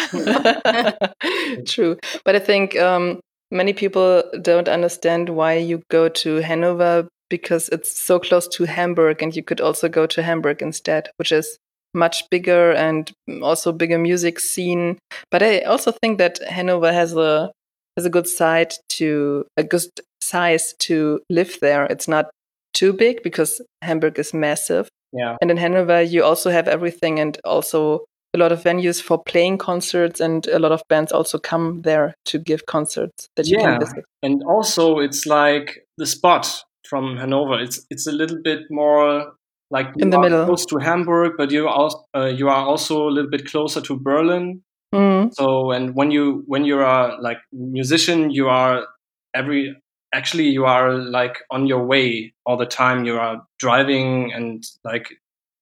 True. 1.67 1.99
But 2.25 2.37
I 2.37 2.39
think 2.39 2.77
um, 2.77 3.21
many 3.51 3.73
people 3.73 4.23
don't 4.41 4.69
understand 4.69 5.29
why 5.29 5.55
you 5.55 5.83
go 5.91 6.09
to 6.09 6.37
Hanover 6.37 7.09
because 7.31 7.69
it's 7.71 8.01
so 8.01 8.19
close 8.19 8.47
to 8.49 8.65
Hamburg 8.65 9.23
and 9.23 9.35
you 9.35 9.43
could 9.43 9.61
also 9.61 9.89
go 9.89 10.07
to 10.07 10.23
Hamburg 10.23 10.63
instead, 10.63 11.09
which 11.17 11.33
is 11.33 11.59
much 11.95 12.25
bigger 12.31 12.73
and 12.73 13.11
also 13.43 13.73
bigger 13.73 13.99
music 13.99 14.39
scene. 14.41 14.99
But 15.31 15.43
I 15.43 15.61
also 15.61 15.93
think 15.93 16.19
that 16.19 16.39
Hanover 16.49 16.93
has 16.93 17.15
a 17.17 17.51
has 17.97 18.05
a 18.05 18.11
good 18.11 18.29
side 18.29 18.75
to 18.91 19.47
a 19.57 19.63
good 19.65 19.85
size 20.21 20.75
to 20.81 21.21
live 21.31 21.57
there. 21.61 21.85
It's 21.87 22.09
not 22.09 22.27
too 22.75 22.93
big 22.93 23.23
because 23.23 23.63
Hamburg 23.83 24.19
is 24.19 24.35
massive. 24.35 24.89
yeah. 25.13 25.37
And 25.41 25.51
in 25.51 25.57
Hanover 25.57 26.03
you 26.03 26.23
also 26.25 26.51
have 26.51 26.69
everything 26.69 27.19
and 27.21 27.39
also 27.45 28.05
a 28.35 28.39
lot 28.39 28.53
of 28.53 28.63
venues 28.63 29.01
for 29.01 29.23
playing 29.23 29.57
concerts 29.57 30.21
and 30.21 30.47
a 30.49 30.59
lot 30.59 30.73
of 30.73 30.83
bands 30.91 31.11
also 31.11 31.39
come 31.39 31.81
there 31.83 32.13
to 32.27 32.39
give 32.39 32.67
concerts 32.67 33.29
that 33.37 33.47
you 33.47 33.57
Yeah. 33.57 33.65
can 33.65 33.81
visit. 33.81 34.05
And 34.23 34.43
also, 34.45 34.99
it's 34.99 35.25
like 35.25 35.87
the 35.97 36.05
spot 36.05 36.63
from 36.87 37.17
Hanover. 37.17 37.61
It's 37.61 37.85
it's 37.91 38.07
a 38.07 38.13
little 38.13 38.39
bit 38.43 38.61
more 38.71 39.33
like 39.71 39.89
In 39.99 40.11
the 40.11 40.21
middle. 40.21 40.45
close 40.45 40.65
to 40.67 40.79
Hamburg, 40.79 41.33
but 41.37 41.51
you 41.51 41.69
also 41.69 42.05
uh, 42.15 42.27
you 42.27 42.49
are 42.49 42.65
also 42.67 43.09
a 43.09 43.11
little 43.11 43.31
bit 43.31 43.47
closer 43.47 43.81
to 43.81 43.99
Berlin. 43.99 44.63
Mm. 44.95 45.35
So, 45.35 45.73
and 45.73 45.95
when 45.95 46.11
you 46.11 46.45
when 46.47 46.65
you 46.65 46.79
are 46.79 47.21
like 47.21 47.39
musician, 47.53 48.31
you 48.31 48.49
are 48.49 48.87
every 49.35 49.75
actually 50.15 50.49
you 50.49 50.65
are 50.65 50.95
like 50.95 51.39
on 51.51 51.67
your 51.67 51.85
way 51.85 52.33
all 52.45 52.57
the 52.57 52.67
time. 52.67 53.05
You 53.05 53.19
are 53.19 53.43
driving 53.59 54.33
and 54.33 54.65
like 54.85 55.09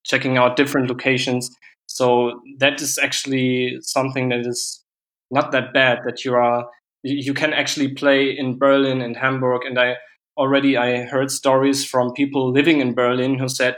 checking 0.03 0.37
out 0.37 0.55
different 0.55 0.89
locations. 0.89 1.49
So 1.87 2.41
that 2.59 2.81
is 2.81 2.99
actually 3.01 3.77
something 3.81 4.29
that 4.29 4.45
is 4.45 4.83
not 5.31 5.51
that 5.51 5.73
bad. 5.73 5.99
That 6.05 6.23
you 6.23 6.35
are 6.35 6.67
you 7.03 7.33
can 7.33 7.53
actually 7.53 7.93
play 7.93 8.35
in 8.37 8.57
Berlin 8.57 9.01
and 9.01 9.15
Hamburg. 9.17 9.61
And 9.65 9.79
I 9.79 9.95
already 10.37 10.77
I 10.77 11.03
heard 11.03 11.31
stories 11.31 11.85
from 11.85 12.13
people 12.13 12.51
living 12.51 12.81
in 12.81 12.93
Berlin 12.93 13.37
who 13.39 13.47
said 13.49 13.75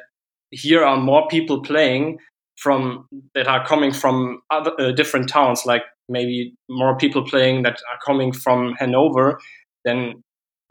here 0.51 0.83
are 0.83 0.97
more 0.97 1.27
people 1.27 1.61
playing 1.61 2.19
from 2.57 3.07
that 3.35 3.47
are 3.47 3.65
coming 3.65 3.91
from 3.91 4.41
other 4.49 4.71
uh, 4.79 4.91
different 4.91 5.29
towns 5.29 5.65
like 5.65 5.83
maybe 6.09 6.53
more 6.69 6.97
people 6.97 7.23
playing 7.23 7.63
that 7.63 7.79
are 7.91 7.99
coming 8.05 8.31
from 8.31 8.73
Hanover 8.79 9.39
then 9.85 10.23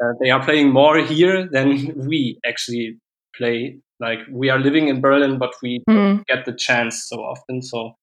uh, 0.03 0.13
they 0.21 0.31
are 0.31 0.43
playing 0.45 0.73
more 0.73 0.99
here 0.99 1.49
than 1.51 1.93
we 2.09 2.39
actually 2.47 2.99
play. 3.37 3.79
Like 4.01 4.19
we 4.31 4.51
are 4.51 4.59
living 4.59 4.89
in 4.89 5.01
Berlin 5.01 5.39
but 5.39 5.55
we 5.63 5.83
Mm. 5.89 5.95
don't 5.95 6.27
get 6.27 6.45
the 6.45 6.53
chance 6.53 7.07
so 7.09 7.17
often. 7.19 7.63
So 7.63 7.97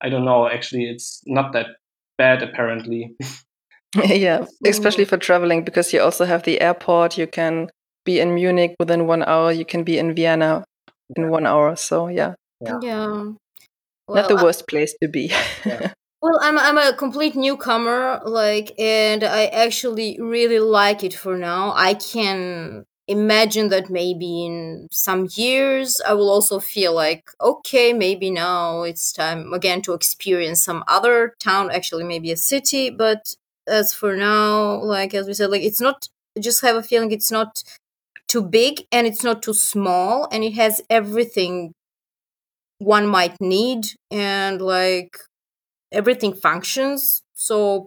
I 0.00 0.08
don't 0.08 0.24
know 0.24 0.48
actually 0.48 0.84
it's 0.90 1.22
not 1.26 1.52
that 1.52 1.66
bad 2.18 2.42
apparently 2.42 3.14
yeah, 4.04 4.44
especially 4.64 5.04
mm. 5.04 5.08
for 5.08 5.16
traveling 5.18 5.64
because 5.64 5.92
you 5.92 6.00
also 6.00 6.24
have 6.24 6.44
the 6.44 6.60
airport. 6.60 7.18
You 7.18 7.26
can 7.26 7.70
be 8.04 8.20
in 8.20 8.34
Munich 8.34 8.74
within 8.78 9.06
one 9.06 9.22
hour. 9.24 9.52
You 9.52 9.64
can 9.64 9.82
be 9.84 9.98
in 9.98 10.14
Vienna 10.14 10.64
in 11.16 11.28
one 11.30 11.46
hour. 11.46 11.76
So 11.76 12.08
yeah, 12.08 12.34
Yeah. 12.60 12.78
Yeah. 12.82 13.32
not 14.08 14.28
the 14.28 14.34
Well, 14.34 14.38
I- 14.38 14.42
worst 14.44 14.66
place 14.68 14.94
to 15.02 15.08
be. 15.08 15.32
Well, 16.22 16.38
I'm 16.42 16.58
I'm 16.58 16.76
a 16.76 16.92
complete 16.94 17.34
newcomer, 17.34 18.20
like, 18.26 18.78
and 18.78 19.24
I 19.24 19.46
actually 19.46 20.18
really 20.20 20.58
like 20.60 21.02
it 21.02 21.14
for 21.14 21.36
now. 21.38 21.72
I 21.74 21.94
can 21.94 22.84
imagine 23.08 23.68
that 23.70 23.88
maybe 23.90 24.44
in 24.46 24.86
some 24.92 25.28
years 25.32 26.00
I 26.06 26.12
will 26.14 26.28
also 26.30 26.60
feel 26.60 26.94
like, 26.94 27.24
okay, 27.40 27.94
maybe 27.94 28.30
now 28.30 28.82
it's 28.82 29.12
time 29.12 29.52
again 29.54 29.80
to 29.82 29.94
experience 29.94 30.60
some 30.62 30.84
other 30.88 31.34
town, 31.40 31.70
actually 31.70 32.04
maybe 32.04 32.30
a 32.32 32.36
city. 32.36 32.90
But 32.90 33.34
as 33.70 33.94
for 33.94 34.16
now, 34.16 34.82
like 34.82 35.14
as 35.14 35.26
we 35.28 35.34
said, 35.34 35.50
like 35.50 35.62
it's 35.62 35.80
not. 35.80 36.08
Just 36.40 36.62
have 36.62 36.76
a 36.76 36.82
feeling 36.82 37.12
it's 37.12 37.32
not 37.32 37.64
too 38.28 38.42
big 38.42 38.86
and 38.92 39.06
it's 39.06 39.24
not 39.24 39.42
too 39.42 39.54
small, 39.54 40.28
and 40.32 40.44
it 40.44 40.54
has 40.54 40.82
everything 40.90 41.72
one 42.78 43.06
might 43.06 43.40
need, 43.40 43.86
and 44.10 44.60
like 44.60 45.16
everything 45.92 46.34
functions 46.34 47.22
so 47.34 47.86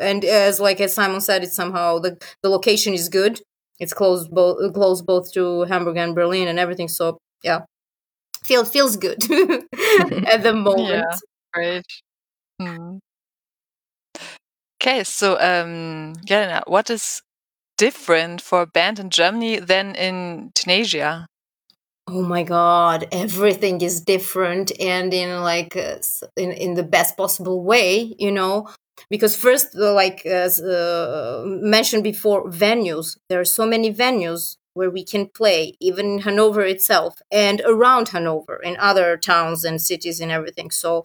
and 0.00 0.24
as 0.24 0.60
like 0.60 0.80
as 0.80 0.94
simon 0.94 1.20
said 1.20 1.42
it's 1.44 1.54
somehow 1.54 1.98
the 1.98 2.18
the 2.42 2.48
location 2.50 2.94
is 2.94 3.08
good 3.08 3.40
it's 3.80 3.94
close 3.94 4.28
both 4.28 4.74
close 4.74 5.02
both 5.02 5.32
to 5.32 5.62
hamburg 5.64 5.96
and 5.96 6.14
berlin 6.14 6.48
and 6.48 6.58
everything 6.58 6.88
so 6.88 7.18
yeah 7.44 7.60
feel 8.44 8.64
feels 8.64 8.96
good 8.96 9.22
at 10.26 10.42
the 10.42 10.52
moment 10.54 10.88
Yeah. 10.90 11.18
Great. 11.54 11.86
Hmm. 12.60 12.98
Okay, 14.86 15.02
so 15.02 15.32
um, 15.40 16.12
Jelena, 16.24 16.62
what 16.68 16.90
is 16.90 17.20
different 17.76 18.40
for 18.40 18.62
a 18.62 18.66
band 18.68 19.00
in 19.00 19.10
Germany 19.10 19.58
than 19.58 19.96
in 19.96 20.52
Tunisia? 20.54 21.26
oh 22.08 22.22
my 22.22 22.44
god 22.44 23.08
everything 23.10 23.80
is 23.80 24.00
different 24.00 24.70
and 24.80 25.12
in 25.12 25.40
like 25.40 25.76
uh, 25.76 25.96
in 26.36 26.52
in 26.52 26.74
the 26.74 26.84
best 26.84 27.16
possible 27.16 27.64
way 27.64 28.14
you 28.16 28.30
know? 28.30 28.68
Because 29.10 29.34
first 29.34 29.74
like 29.74 30.24
as 30.24 30.60
uh, 30.60 31.42
mentioned 31.46 32.04
before 32.04 32.48
venues. 32.48 33.16
There 33.28 33.40
are 33.40 33.52
so 33.58 33.66
many 33.66 33.92
venues 33.92 34.56
where 34.74 34.90
we 34.90 35.04
can 35.04 35.26
play 35.26 35.74
even 35.80 36.06
in 36.06 36.18
hanover 36.20 36.62
itself 36.62 37.14
and 37.32 37.60
around 37.66 38.10
hanover 38.10 38.56
in 38.62 38.76
other 38.76 39.16
towns 39.16 39.64
and 39.64 39.80
cities 39.80 40.20
and 40.20 40.30
everything. 40.30 40.70
So 40.70 41.02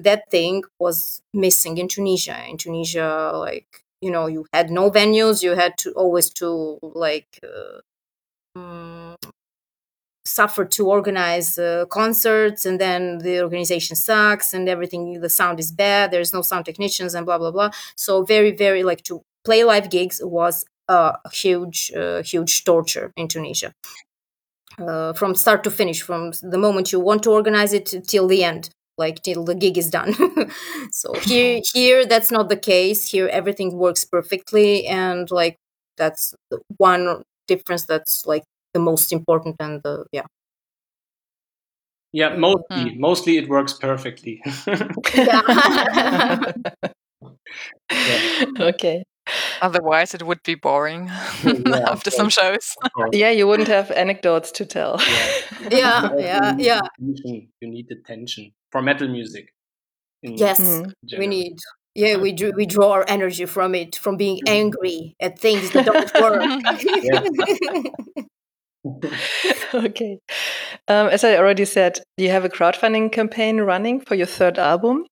that 0.00 0.30
thing 0.30 0.62
was 0.78 1.22
missing 1.34 1.78
in 1.78 1.88
tunisia. 1.88 2.44
In 2.48 2.56
tunisia 2.58 3.32
like 3.34 3.84
you 4.00 4.10
know 4.10 4.26
you 4.26 4.46
had 4.52 4.70
no 4.70 4.90
venues 4.90 5.42
you 5.42 5.52
had 5.54 5.76
to 5.78 5.92
always 5.92 6.30
to 6.30 6.78
like 6.82 7.38
uh, 7.42 7.80
mm, 8.58 9.16
suffer 10.24 10.64
to 10.64 10.88
organize 10.88 11.58
uh, 11.58 11.86
concerts 11.90 12.66
and 12.66 12.78
then 12.80 13.18
the 13.18 13.40
organization 13.42 13.96
sucks 13.96 14.52
and 14.52 14.68
everything 14.68 15.20
the 15.20 15.28
sound 15.30 15.58
is 15.58 15.72
bad 15.72 16.10
there's 16.10 16.34
no 16.34 16.42
sound 16.42 16.64
technicians 16.66 17.14
and 17.14 17.24
blah 17.26 17.38
blah 17.38 17.50
blah. 17.50 17.70
So 17.96 18.22
very 18.24 18.50
very 18.54 18.82
like 18.82 19.02
to 19.04 19.22
play 19.44 19.64
live 19.64 19.88
gigs 19.90 20.20
was 20.22 20.64
a 20.88 21.16
huge 21.32 21.92
uh, 21.96 22.22
huge 22.22 22.64
torture 22.64 23.12
in 23.16 23.28
tunisia. 23.28 23.72
Uh, 24.78 25.12
from 25.12 25.34
start 25.34 25.64
to 25.64 25.70
finish 25.70 26.02
from 26.02 26.30
the 26.42 26.58
moment 26.58 26.92
you 26.92 27.00
want 27.00 27.20
to 27.24 27.30
organize 27.32 27.72
it 27.72 27.92
till 28.06 28.28
the 28.28 28.44
end 28.44 28.70
like 28.98 29.22
till 29.22 29.44
the 29.44 29.54
gig 29.54 29.78
is 29.78 29.90
done 29.90 30.14
so 30.92 31.12
here 31.22 31.60
here 31.72 32.06
that's 32.06 32.30
not 32.30 32.48
the 32.48 32.56
case 32.56 33.10
here 33.10 33.28
everything 33.28 33.76
works 33.76 34.04
perfectly 34.04 34.86
and 34.86 35.30
like 35.30 35.56
that's 35.96 36.34
the 36.50 36.58
one 36.76 37.22
difference 37.46 37.84
that's 37.84 38.26
like 38.26 38.44
the 38.74 38.80
most 38.80 39.12
important 39.12 39.56
and 39.60 39.80
the 39.82 40.04
yeah 40.12 40.26
yeah 42.12 42.36
mostly 42.36 42.90
hmm. 42.90 43.00
mostly 43.00 43.36
it 43.36 43.48
works 43.48 43.72
perfectly 43.72 44.42
Yeah. 47.90 48.46
okay. 48.60 49.04
Otherwise, 49.60 50.14
it 50.14 50.22
would 50.22 50.42
be 50.42 50.54
boring 50.54 51.10
Yeah, 51.44 51.90
after 51.90 52.10
some 52.10 52.30
shows. 52.30 52.74
Yeah, 53.12 53.30
you 53.30 53.46
wouldn't 53.46 53.68
have 53.68 53.90
anecdotes 53.90 54.50
to 54.52 54.64
tell. 54.64 55.00
yeah 55.70 56.02
Also, 56.02 56.18
yeah 56.18 56.56
yeah. 56.58 56.80
You 56.98 57.68
need 57.68 57.88
the 57.88 57.96
tension 58.06 58.52
for 58.72 58.82
metal 58.82 59.08
music. 59.08 59.52
in 60.22 60.34
yes 60.36 60.58
Mm. 60.60 60.92
we 61.18 61.26
need 61.26 61.56
yeah 61.94 62.16
we 62.16 62.32
do 62.32 62.50
we 62.56 62.66
draw 62.66 62.90
our 62.92 63.04
energy 63.08 63.46
from 63.46 63.74
it 63.74 63.94
from 63.96 64.16
being 64.16 64.38
angry 64.48 65.14
at 65.20 65.38
things 65.38 65.70
that 65.70 65.86
don't 65.86 66.10
work 66.24 66.42
okay. 69.74 70.18
Um, 70.86 71.08
as 71.08 71.24
I 71.24 71.36
already 71.36 71.64
said, 71.64 72.00
you 72.16 72.30
have 72.30 72.44
a 72.44 72.48
crowdfunding 72.48 73.12
campaign 73.12 73.60
running 73.60 74.00
for 74.00 74.14
your 74.14 74.26
third 74.26 74.58
album. 74.58 75.06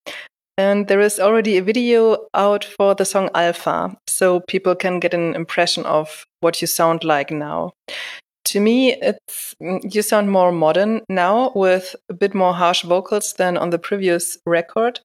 And 0.59 0.89
there 0.89 1.01
is 1.01 1.21
already 1.21 1.59
a 1.59 1.63
video 1.63 2.29
out 2.33 2.65
for 2.65 2.95
the 2.95 3.05
song 3.05 3.29
Alpha, 3.35 3.95
so 4.07 4.41
people 4.49 4.75
can 4.75 5.01
get 5.01 5.13
an 5.13 5.35
impression 5.35 5.85
of 5.85 6.25
what 6.41 6.61
you 6.63 6.67
sound 6.67 7.05
like 7.05 7.31
now. 7.31 7.73
To 8.57 8.61
me, 8.61 8.95
it's 8.95 9.55
mm, 9.63 9.95
you 9.95 10.01
sound 10.01 10.31
more 10.31 10.51
modern 10.51 11.03
now 11.11 11.53
with 11.55 11.95
a 12.09 12.15
bit 12.15 12.35
more 12.35 12.55
harsh 12.55 12.85
vocals 12.85 13.35
than 13.35 13.59
on 13.59 13.69
the 13.69 13.79
previous 13.79 14.39
record, 14.47 14.99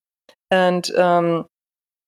and 0.50 0.90
um, 0.96 1.48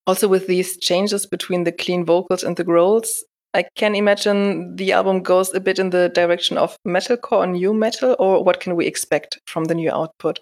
also 0.08 0.30
with 0.30 0.48
these 0.48 0.78
changes 0.78 1.26
between 1.26 1.66
the 1.66 1.74
clean 1.74 2.06
vocals 2.06 2.44
and 2.44 2.56
the 2.56 2.64
growls. 2.64 3.26
I 3.54 3.66
can 3.76 3.94
imagine 3.94 4.78
the 4.78 4.94
album 4.94 5.22
goes 5.22 5.54
a 5.54 5.60
bit 5.60 5.80
in 5.80 5.90
the 5.90 6.08
direction 6.16 6.58
of 6.58 6.78
metalcore 6.88 7.40
or 7.40 7.48
nu 7.48 7.74
metal, 7.74 8.16
or 8.20 8.42
what 8.42 8.62
can 8.62 8.78
we 8.78 8.86
expect 8.86 9.38
from 9.46 9.66
the 9.66 9.76
new 9.76 9.92
output? 9.92 10.40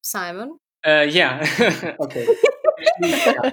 simon 0.00 0.56
Uh, 0.86 1.06
yeah. 1.06 1.44
okay. 2.00 2.26
Actually, 2.78 3.12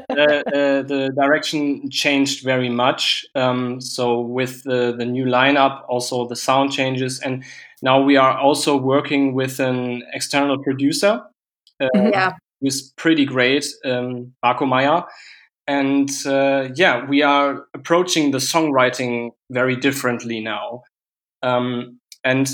uh, 0.09 0.83
the 0.83 1.11
direction 1.15 1.89
changed 1.89 2.43
very 2.43 2.69
much. 2.69 3.25
Um, 3.35 3.81
so 3.81 4.19
with 4.21 4.63
the, 4.63 4.93
the 4.97 5.05
new 5.05 5.25
lineup, 5.25 5.83
also 5.87 6.27
the 6.27 6.35
sound 6.35 6.71
changes, 6.71 7.19
and 7.19 7.43
now 7.81 8.01
we 8.01 8.17
are 8.17 8.37
also 8.37 8.77
working 8.77 9.33
with 9.33 9.59
an 9.59 10.03
external 10.13 10.57
producer. 10.63 11.21
Uh, 11.81 11.87
Yeah. 11.93 12.31
who's 12.61 12.91
pretty 12.95 13.25
great, 13.25 13.65
um, 13.85 14.33
Marco 14.43 14.65
Meyer. 14.67 15.03
And 15.67 16.09
uh, 16.27 16.69
yeah, 16.75 17.05
we 17.09 17.23
are 17.23 17.65
approaching 17.73 18.31
the 18.31 18.37
songwriting 18.37 19.31
very 19.49 19.75
differently 19.75 20.39
now. 20.41 20.83
Um, 21.41 21.99
and 22.23 22.47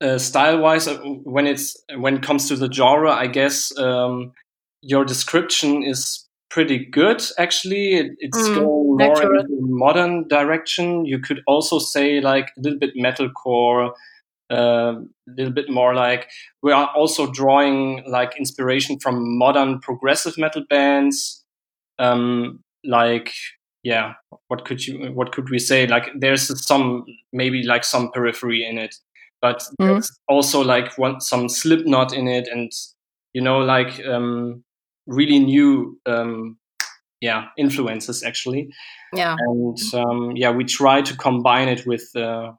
uh, 0.00 0.18
style-wise, 0.18 0.88
uh, 0.88 0.98
when 1.22 1.46
it's 1.46 1.76
when 1.96 2.16
it 2.16 2.22
comes 2.22 2.48
to 2.48 2.56
the 2.56 2.68
genre, 2.72 3.12
I 3.12 3.28
guess 3.28 3.76
um, 3.78 4.32
your 4.84 5.04
description 5.04 5.82
is 5.82 6.26
pretty 6.50 6.84
good. 6.84 7.22
Actually, 7.38 7.94
it, 7.94 8.12
it's 8.18 8.48
Mm, 8.48 8.54
going 8.54 8.98
more 8.98 9.22
into 9.22 9.58
modern 9.60 10.28
direction. 10.28 11.04
You 11.04 11.18
could 11.18 11.42
also 11.46 11.78
say 11.78 12.20
like 12.20 12.50
a 12.56 12.60
little 12.60 12.78
bit 12.78 12.94
metalcore, 12.96 13.92
a 14.50 14.54
uh, 14.54 15.00
little 15.26 15.52
bit 15.52 15.70
more 15.70 15.94
like 15.94 16.30
we 16.62 16.70
are 16.70 16.88
also 16.94 17.30
drawing 17.30 18.04
like 18.06 18.36
inspiration 18.38 18.98
from 19.00 19.38
modern 19.38 19.80
progressive 19.80 20.38
metal 20.38 20.62
bands. 20.68 21.44
Um, 21.98 22.60
like 22.84 23.32
yeah, 23.82 24.14
what 24.48 24.64
could 24.64 24.86
you 24.86 25.12
what 25.12 25.32
could 25.32 25.50
we 25.50 25.58
say? 25.58 25.86
Like 25.86 26.08
there's 26.16 26.64
some 26.66 27.04
maybe 27.32 27.62
like 27.64 27.84
some 27.84 28.10
periphery 28.12 28.64
in 28.64 28.78
it, 28.78 28.94
but 29.40 29.64
there's 29.78 30.10
also 30.28 30.62
like 30.62 30.96
one 30.98 31.20
some 31.20 31.48
Slipknot 31.48 32.12
in 32.14 32.28
it, 32.28 32.48
and 32.48 32.70
you 33.32 33.42
know 33.42 33.58
like 33.58 34.00
um, 34.06 34.64
really 35.06 35.38
new 35.38 35.98
um, 36.06 36.56
yeah 37.20 37.46
influences 37.56 38.22
actually 38.22 38.68
Yeah. 39.14 39.36
and 39.38 39.78
um, 39.94 40.32
yeah, 40.36 40.50
we 40.50 40.64
try 40.64 41.02
to 41.02 41.16
combine 41.16 41.68
it 41.68 41.86
with 41.86 42.10
uh, 42.16 42.52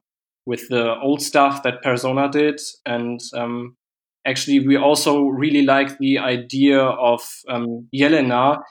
with 0.46 0.68
the 0.68 0.94
old 1.00 1.20
stuff 1.22 1.62
that 1.64 1.82
Persona 1.82 2.30
did, 2.30 2.60
and 2.86 3.20
um, 3.34 3.76
actually, 4.24 4.66
we 4.66 4.76
also 4.76 5.24
really 5.26 5.62
like 5.62 5.98
the 5.98 6.18
idea 6.18 6.80
of 6.80 7.20
um, 7.48 7.88
Jelena 7.94 8.62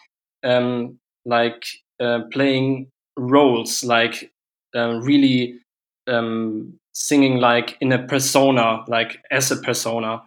um, 0.44 1.00
like 1.26 1.64
uh, 2.00 2.20
playing 2.32 2.88
roles, 3.18 3.84
like 3.84 4.32
uh, 4.76 5.00
really 5.02 5.60
um, 6.08 6.80
singing 6.94 7.38
like 7.38 7.78
in 7.82 7.92
a 7.92 8.08
persona, 8.08 8.84
like 8.88 9.18
as 9.32 9.52
a 9.52 9.58
persona. 9.58 10.22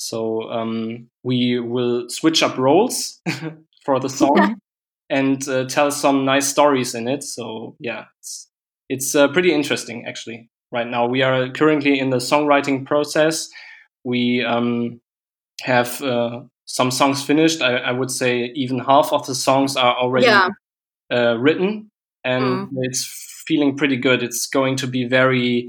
So 0.00 0.50
um, 0.50 1.08
we 1.22 1.60
will 1.60 2.08
switch 2.08 2.42
up 2.42 2.56
roles 2.56 3.20
for 3.84 4.00
the 4.00 4.08
song 4.08 4.56
and 5.10 5.46
uh, 5.46 5.66
tell 5.66 5.90
some 5.90 6.24
nice 6.24 6.48
stories 6.48 6.94
in 6.94 7.06
it. 7.06 7.22
So 7.22 7.76
yeah, 7.78 8.04
it's 8.18 8.48
it's 8.88 9.14
uh, 9.14 9.28
pretty 9.28 9.52
interesting 9.52 10.06
actually. 10.06 10.48
Right 10.72 10.86
now, 10.86 11.06
we 11.06 11.22
are 11.22 11.50
currently 11.50 11.98
in 11.98 12.10
the 12.10 12.16
songwriting 12.18 12.86
process. 12.86 13.48
We 14.04 14.42
um, 14.44 15.00
have 15.62 16.00
uh, 16.00 16.42
some 16.64 16.90
songs 16.90 17.22
finished. 17.22 17.60
I, 17.60 17.76
I, 17.76 17.92
would 17.92 18.10
say 18.10 18.52
even 18.54 18.78
half 18.78 19.12
of 19.12 19.26
the 19.26 19.34
songs 19.34 19.76
are 19.76 19.96
already 19.96 20.26
Yeah. 20.26 20.48
uh, 21.12 21.36
written, 21.38 21.90
and 22.24 22.44
Mm. 22.44 22.68
it's 22.82 23.04
feeling 23.48 23.76
pretty 23.76 23.96
good. 23.96 24.22
It's 24.22 24.46
going 24.46 24.76
to 24.76 24.86
be 24.86 25.04
very 25.08 25.66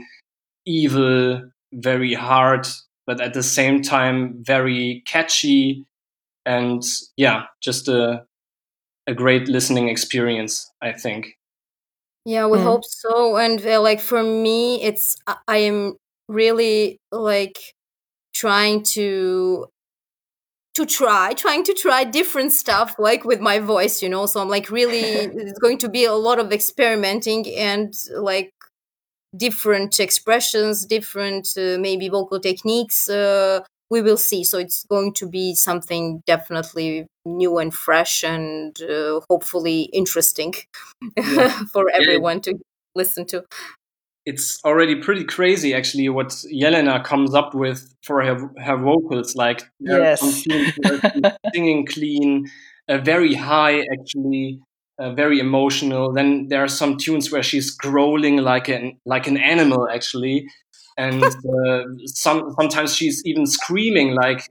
evil, 0.68 1.50
very 1.74 2.14
hard, 2.14 2.68
but 3.05 3.22
at 3.22 3.34
the 3.34 3.43
same 3.43 3.81
time 3.81 4.43
very 4.43 5.03
catchy, 5.05 5.86
and 6.46 6.84
yeah, 7.17 7.46
just 7.62 7.88
a 7.88 8.25
a 9.08 9.13
great 9.13 9.48
listening 9.48 9.89
experience. 9.89 10.72
I 10.81 10.93
think. 10.93 11.38
Yeah, 12.26 12.47
we 12.47 12.60
Mm. 12.60 12.63
hope 12.63 12.86
so. 12.86 13.38
And 13.38 13.65
uh, 13.65 13.82
like 13.82 13.99
for 13.99 14.23
me, 14.23 14.82
it's 14.84 15.17
I 15.28 15.38
I 15.47 15.58
am 15.58 15.97
really 16.28 16.99
like 17.12 17.58
trying 18.34 18.84
to 18.84 19.67
to 20.73 20.86
try 20.86 21.34
trying 21.34 21.63
to 21.65 21.73
try 21.73 22.04
different 22.04 22.52
stuff 22.52 22.95
like 22.97 23.26
with 23.26 23.39
my 23.41 23.60
voice 23.60 24.02
you 24.02 24.08
know 24.10 24.26
so 24.26 24.39
i'm 24.41 24.47
like 24.49 24.69
really 24.69 25.26
it's 25.36 25.60
going 25.60 25.78
to 25.78 25.89
be 25.89 26.06
a 26.06 26.13
lot 26.13 26.39
of 26.39 26.52
experimenting 26.54 27.45
and 27.58 27.93
like 28.15 28.54
different 29.36 30.00
expressions 30.00 30.86
different 30.86 31.54
uh, 31.58 31.78
maybe 31.80 32.10
vocal 32.10 32.39
techniques 32.39 33.10
uh, 33.10 33.62
we 33.89 34.02
will 34.02 34.17
see 34.17 34.44
so 34.44 34.58
it's 34.58 34.86
going 34.86 35.13
to 35.13 35.28
be 35.28 35.54
something 35.56 36.22
definitely 36.26 37.08
new 37.26 37.58
and 37.58 37.74
fresh 37.74 38.24
and 38.24 38.82
uh, 38.82 39.20
hopefully 39.30 39.84
interesting 39.94 40.54
for 41.72 41.89
everyone 41.89 42.41
to 42.41 42.54
listen 42.96 43.26
to 43.26 43.44
it's 44.26 44.60
already 44.63 44.96
pretty 44.96 45.24
crazy 45.24 45.74
actually 45.74 46.08
what 46.10 46.30
Jelena 46.30 47.04
comes 47.04 47.34
up 47.34 47.54
with 47.54 47.94
for 48.04 48.24
her, 48.24 48.50
her 48.60 48.78
vocals. 48.78 49.36
Like 49.36 49.63
there 49.80 50.04
are 50.04 50.15
some 50.15 50.30
Yes. 50.30 50.44
tunes 50.44 51.32
singing 51.54 51.86
clean, 51.86 52.50
uh, 52.88 53.00
very 53.00 53.34
high 53.34 53.80
actually, 53.80 54.60
uh, 55.02 55.12
very 55.14 55.40
emotional. 55.40 56.14
Then 56.14 56.48
there 56.50 56.64
are 56.64 56.68
some 56.68 56.98
tunes 56.98 57.32
where 57.32 57.44
she's 57.44 57.72
growling 57.72 58.38
like 58.38 58.70
an 58.70 59.00
like 59.06 59.28
an 59.28 59.38
animal 59.38 59.90
actually, 59.90 60.48
and 60.98 61.24
uh, 61.26 61.84
some 62.06 62.54
sometimes 62.60 62.96
she's 62.96 63.22
even 63.26 63.46
screaming 63.46 64.14
like 64.14 64.44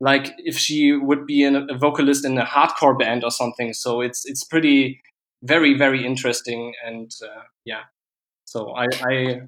like 0.00 0.32
if 0.38 0.58
she 0.58 0.92
would 0.92 1.26
be 1.26 1.42
an, 1.44 1.68
a 1.70 1.78
vocalist 1.78 2.24
in 2.24 2.36
a 2.38 2.44
hardcore 2.44 2.98
band 2.98 3.24
or 3.24 3.30
something. 3.30 3.72
So 3.72 4.00
it's 4.00 4.26
it's 4.26 4.44
pretty 4.44 5.00
very 5.42 5.76
very 5.76 6.04
interesting 6.04 6.74
and 6.84 7.10
uh, 7.22 7.42
yeah. 7.64 7.84
So 8.44 8.74
I 8.74 8.86
I 9.02 9.40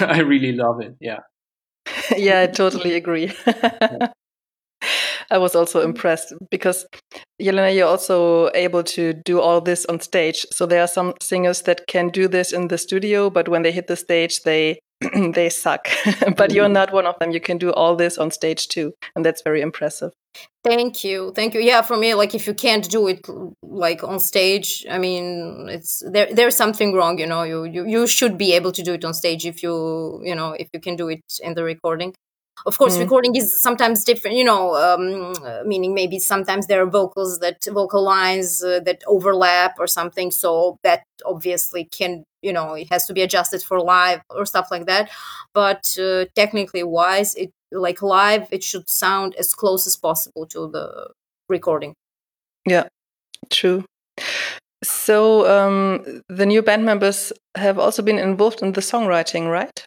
I 0.00 0.20
really 0.20 0.52
love 0.52 0.80
it. 0.80 0.96
Yeah. 1.00 1.20
yeah, 2.16 2.40
I 2.40 2.46
totally 2.46 2.94
agree. 2.94 3.32
I 5.30 5.38
was 5.38 5.54
also 5.54 5.80
mm. 5.80 5.84
impressed 5.84 6.32
because 6.50 6.86
Jelena, 7.40 7.74
you're 7.74 7.88
also 7.88 8.50
able 8.54 8.82
to 8.84 9.12
do 9.12 9.40
all 9.40 9.60
this 9.60 9.86
on 9.86 10.00
stage. 10.00 10.46
So 10.50 10.66
there 10.66 10.82
are 10.82 10.88
some 10.88 11.14
singers 11.20 11.62
that 11.62 11.86
can 11.86 12.08
do 12.08 12.28
this 12.28 12.52
in 12.52 12.68
the 12.68 12.78
studio, 12.78 13.30
but 13.30 13.48
when 13.48 13.62
they 13.62 13.72
hit 13.72 13.86
the 13.86 13.96
stage, 13.96 14.42
they 14.42 14.80
they 15.34 15.48
suck. 15.48 15.88
but 16.36 16.52
you're 16.52 16.68
mm. 16.68 16.72
not 16.72 16.92
one 16.92 17.06
of 17.06 17.18
them. 17.18 17.30
You 17.30 17.40
can 17.40 17.58
do 17.58 17.72
all 17.72 17.96
this 17.96 18.18
on 18.18 18.30
stage 18.30 18.68
too, 18.68 18.92
and 19.16 19.24
that's 19.24 19.42
very 19.42 19.60
impressive. 19.60 20.12
Thank 20.62 21.04
you, 21.04 21.32
thank 21.34 21.54
you. 21.54 21.60
Yeah, 21.60 21.82
for 21.82 21.96
me, 21.96 22.14
like 22.14 22.34
if 22.34 22.46
you 22.46 22.54
can't 22.54 22.88
do 22.88 23.08
it 23.08 23.26
like 23.62 24.04
on 24.04 24.20
stage, 24.20 24.86
I 24.90 24.98
mean, 24.98 25.68
it's 25.70 26.02
there. 26.06 26.28
There's 26.32 26.54
something 26.54 26.92
wrong, 26.92 27.18
you 27.18 27.26
know. 27.26 27.42
You 27.44 27.64
you 27.64 27.86
you 27.86 28.06
should 28.06 28.36
be 28.36 28.52
able 28.52 28.72
to 28.72 28.82
do 28.82 28.92
it 28.92 29.04
on 29.04 29.14
stage 29.14 29.46
if 29.46 29.62
you 29.62 30.20
you 30.22 30.34
know 30.34 30.52
if 30.52 30.68
you 30.74 30.80
can 30.80 30.96
do 30.96 31.08
it 31.08 31.22
in 31.42 31.54
the 31.54 31.64
recording. 31.64 32.14
Of 32.66 32.78
course, 32.78 32.96
Mm. 32.96 33.00
recording 33.00 33.36
is 33.36 33.60
sometimes 33.60 34.04
different, 34.04 34.36
you 34.36 34.44
know. 34.44 34.74
Um, 34.76 35.32
meaning 35.66 35.94
maybe 35.94 36.18
sometimes 36.18 36.66
there 36.66 36.82
are 36.82 36.90
vocals 36.90 37.38
that 37.40 37.64
vocal 37.72 38.02
lines 38.02 38.62
uh, 38.62 38.80
that 38.84 39.02
overlap 39.06 39.78
or 39.78 39.86
something. 39.86 40.30
So 40.30 40.76
that 40.82 41.02
obviously 41.24 41.84
can 41.84 42.24
you 42.42 42.52
know 42.52 42.74
it 42.74 42.88
has 42.90 43.06
to 43.06 43.12
be 43.12 43.22
adjusted 43.22 43.62
for 43.62 43.80
live 43.80 44.20
or 44.30 44.46
stuff 44.46 44.68
like 44.70 44.86
that. 44.86 45.10
But 45.54 45.96
uh, 45.98 46.24
technically 46.34 46.82
wise, 46.82 47.34
it 47.34 47.50
like 47.72 48.02
live 48.02 48.48
it 48.50 48.62
should 48.64 48.88
sound 48.88 49.34
as 49.36 49.54
close 49.54 49.86
as 49.86 49.96
possible 49.96 50.44
to 50.46 50.68
the 50.70 51.10
recording 51.48 51.94
Yeah. 52.66 52.88
True. 53.50 53.84
So 54.82 55.46
um, 55.46 56.22
the 56.28 56.46
new 56.46 56.62
band 56.62 56.84
members 56.84 57.32
have 57.56 57.78
also 57.78 58.02
been 58.02 58.18
involved 58.18 58.62
in 58.62 58.72
the 58.72 58.80
songwriting, 58.80 59.50
right? 59.50 59.84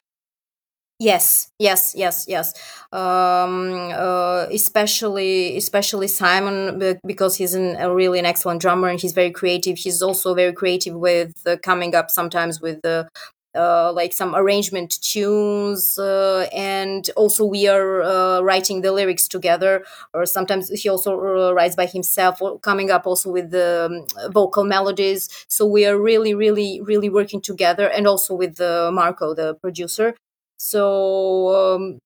Yes 0.99 1.49
yes 1.59 1.93
yes 1.95 2.25
yes. 2.27 2.53
Um 2.91 3.89
uh 3.91 4.45
especially 4.51 5.57
especially 5.57 6.07
simon 6.07 6.97
because 7.05 7.35
he's 7.35 7.53
an, 7.55 7.75
a 7.77 7.93
really 7.93 8.19
an 8.19 8.25
excellent 8.25 8.61
drummer 8.61 8.87
and 8.89 8.99
he's 9.01 9.13
very 9.13 9.31
creative. 9.31 9.77
He's 9.77 10.01
also 10.01 10.33
very 10.33 10.53
creative 10.53 10.95
with 10.95 11.33
uh, 11.45 11.57
coming 11.63 11.95
up 11.95 12.09
sometimes 12.11 12.61
with 12.61 12.81
the 12.83 13.09
uh, 13.55 13.91
like 13.93 14.13
some 14.13 14.35
arrangement 14.35 14.99
tunes 15.03 15.99
uh, 15.99 16.47
and 16.51 17.11
also 17.15 17.45
we 17.45 17.67
are 17.67 18.01
uh, 18.01 18.41
writing 18.41 18.81
the 18.81 18.91
lyrics 18.91 19.27
together. 19.27 19.85
Or 20.11 20.25
sometimes 20.25 20.69
he 20.69 20.89
also 20.89 21.11
uh, 21.19 21.53
writes 21.53 21.75
by 21.75 21.85
himself 21.85 22.41
or 22.41 22.57
coming 22.59 22.89
up 22.89 23.05
also 23.05 23.31
with 23.31 23.51
the 23.51 24.05
um, 24.25 24.31
vocal 24.31 24.63
melodies. 24.63 25.29
So 25.49 25.65
we 25.67 25.85
are 25.85 25.97
really 25.99 26.33
really 26.33 26.81
really 26.81 27.09
working 27.09 27.41
together 27.41 27.87
and 27.89 28.07
also 28.07 28.33
with 28.35 28.59
uh, 28.61 28.91
marco 28.91 29.33
the 29.35 29.55
producer 29.55 30.15
so 30.57 31.75
um, 31.75 31.99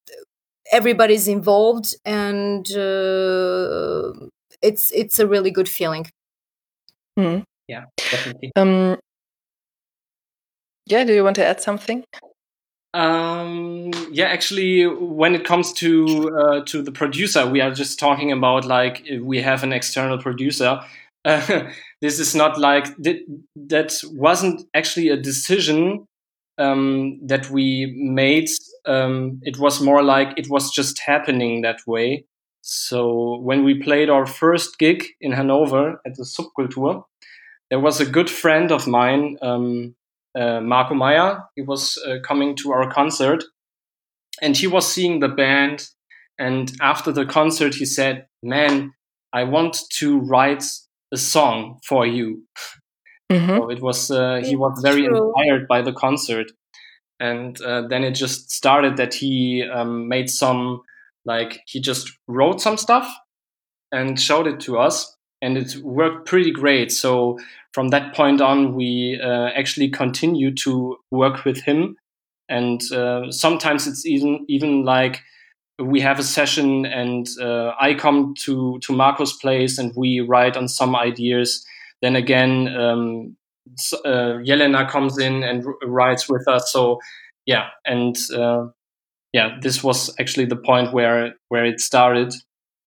everybody's 0.72 1.28
involved 1.28 1.96
and 2.06 2.72
uh, 2.72 4.12
it's 4.62 4.92
it's 4.92 5.20
a 5.20 5.28
really 5.28 5.52
good 5.52 5.70
feeling 5.70 6.06
Hmm. 7.18 7.40
Yeah. 7.68 7.86
Definitely. 7.98 8.52
Um, 8.56 8.98
yeah, 10.86 11.04
do 11.04 11.14
you 11.14 11.24
want 11.24 11.36
to 11.38 11.46
add 11.46 11.60
something? 11.60 12.04
Um, 12.94 13.92
yeah, 14.12 14.28
actually, 14.28 14.86
when 14.86 15.36
it 15.36 15.44
comes 15.44 15.74
to 15.74 16.32
uh, 16.38 16.62
to 16.66 16.82
the 16.82 16.92
producer, 16.92 17.46
we 17.46 17.60
are 17.60 17.74
just 17.74 18.00
talking 18.00 18.32
about 18.32 18.66
like 18.66 19.06
we 19.22 19.42
have 19.42 19.64
an 19.64 19.74
external 19.74 20.18
producer. 20.18 20.80
uh, 21.26 21.70
this 22.02 22.20
is 22.20 22.36
not 22.36 22.58
like 22.58 22.96
th- 23.04 23.24
that 23.56 24.00
wasn't 24.14 24.62
actually 24.74 25.10
a 25.10 25.18
decision 25.18 26.06
um, 26.58 27.20
that 27.26 27.50
we 27.50 27.94
made. 27.98 28.50
Um, 28.86 29.40
it 29.44 29.58
was 29.58 29.82
more 29.82 30.04
like 30.04 30.38
it 30.38 30.50
was 30.50 30.72
just 30.72 31.00
happening 31.00 31.62
that 31.62 31.80
way. 31.86 32.26
So 32.62 33.40
when 33.40 33.64
we 33.64 33.82
played 33.82 34.10
our 34.10 34.26
first 34.26 34.78
gig 34.78 35.06
in 35.22 35.32
Hanover 35.32 36.02
at 36.06 36.16
the 36.16 36.24
Subkultur, 36.24 37.04
there 37.70 37.80
was 37.80 38.00
a 38.00 38.06
good 38.06 38.30
friend 38.30 38.72
of 38.72 38.88
mine, 38.88 39.38
um, 39.42 39.96
uh, 40.38 40.62
Marco 40.62 40.94
Meyer. 40.94 41.44
He 41.56 41.62
was 41.62 41.98
uh, 42.06 42.18
coming 42.24 42.56
to 42.58 42.72
our 42.72 42.92
concert, 42.92 43.44
and 44.42 44.56
he 44.56 44.68
was 44.68 44.92
seeing 44.92 45.20
the 45.20 45.30
band. 45.30 45.88
And 46.40 46.72
after 46.82 47.12
the 47.12 47.26
concert, 47.26 47.76
he 47.76 47.86
said, 47.86 48.28
"Man, 48.44 48.94
I 49.34 49.44
want 49.44 49.78
to 50.00 50.20
write 50.20 50.64
a 51.14 51.18
song 51.18 51.80
for 51.88 52.06
you." 52.06 52.44
Mm-hmm. 53.32 53.58
So 53.58 53.70
it 53.70 53.82
was 53.82 54.12
uh, 54.12 54.42
he 54.44 54.56
was 54.56 54.80
very 54.82 55.06
true. 55.06 55.28
inspired 55.28 55.68
by 55.68 55.82
the 55.82 55.94
concert, 55.94 56.52
and 57.20 57.60
uh, 57.62 57.88
then 57.88 58.04
it 58.04 58.12
just 58.12 58.52
started 58.52 58.98
that 58.98 59.14
he 59.14 59.64
um, 59.64 60.08
made 60.08 60.30
some 60.30 60.82
like 61.26 61.62
he 61.66 61.82
just 61.82 62.18
wrote 62.28 62.62
some 62.62 62.78
stuff 62.78 63.14
and 63.92 64.20
showed 64.20 64.48
it 64.48 64.60
to 64.62 64.78
us, 64.78 65.16
and 65.42 65.58
it 65.58 65.76
worked 65.84 66.26
pretty 66.26 66.52
great. 66.52 66.92
So 66.92 67.38
from 67.74 67.90
that 67.90 68.16
point 68.16 68.40
on, 68.42 68.76
we 68.76 69.20
uh, 69.22 69.50
actually 69.56 69.90
continue 69.90 70.54
to 70.56 70.98
work 71.12 71.44
with 71.44 71.62
him, 71.62 71.98
and 72.48 72.82
uh, 72.94 73.30
sometimes 73.32 73.88
it's 73.88 74.06
even 74.06 74.46
even 74.48 74.84
like 74.84 75.22
we 75.80 76.02
have 76.02 76.20
a 76.20 76.24
session 76.24 76.86
and 76.86 77.28
uh, 77.40 77.74
I 77.80 77.94
come 77.94 78.34
to 78.40 78.80
to 78.80 78.94
Marco's 78.94 79.34
place 79.34 79.78
and 79.78 79.94
we 79.96 80.22
write 80.22 80.58
on 80.58 80.68
some 80.68 80.96
ideas. 80.96 81.66
Then 82.02 82.16
again, 82.16 82.68
um, 82.76 83.38
uh, 84.06 84.40
Jelena 84.44 84.90
comes 84.90 85.18
in 85.18 85.44
and 85.44 85.66
rides 85.84 86.30
with 86.30 86.48
us. 86.48 86.72
So 86.72 87.00
yeah, 87.46 87.70
and 87.86 88.16
uh, 88.36 88.68
yeah, 89.34 89.58
this 89.62 89.84
was 89.84 90.14
actually 90.20 90.46
the 90.46 90.56
point 90.56 90.94
where 90.94 91.34
where 91.50 91.66
it 91.66 91.80
started. 91.80 92.34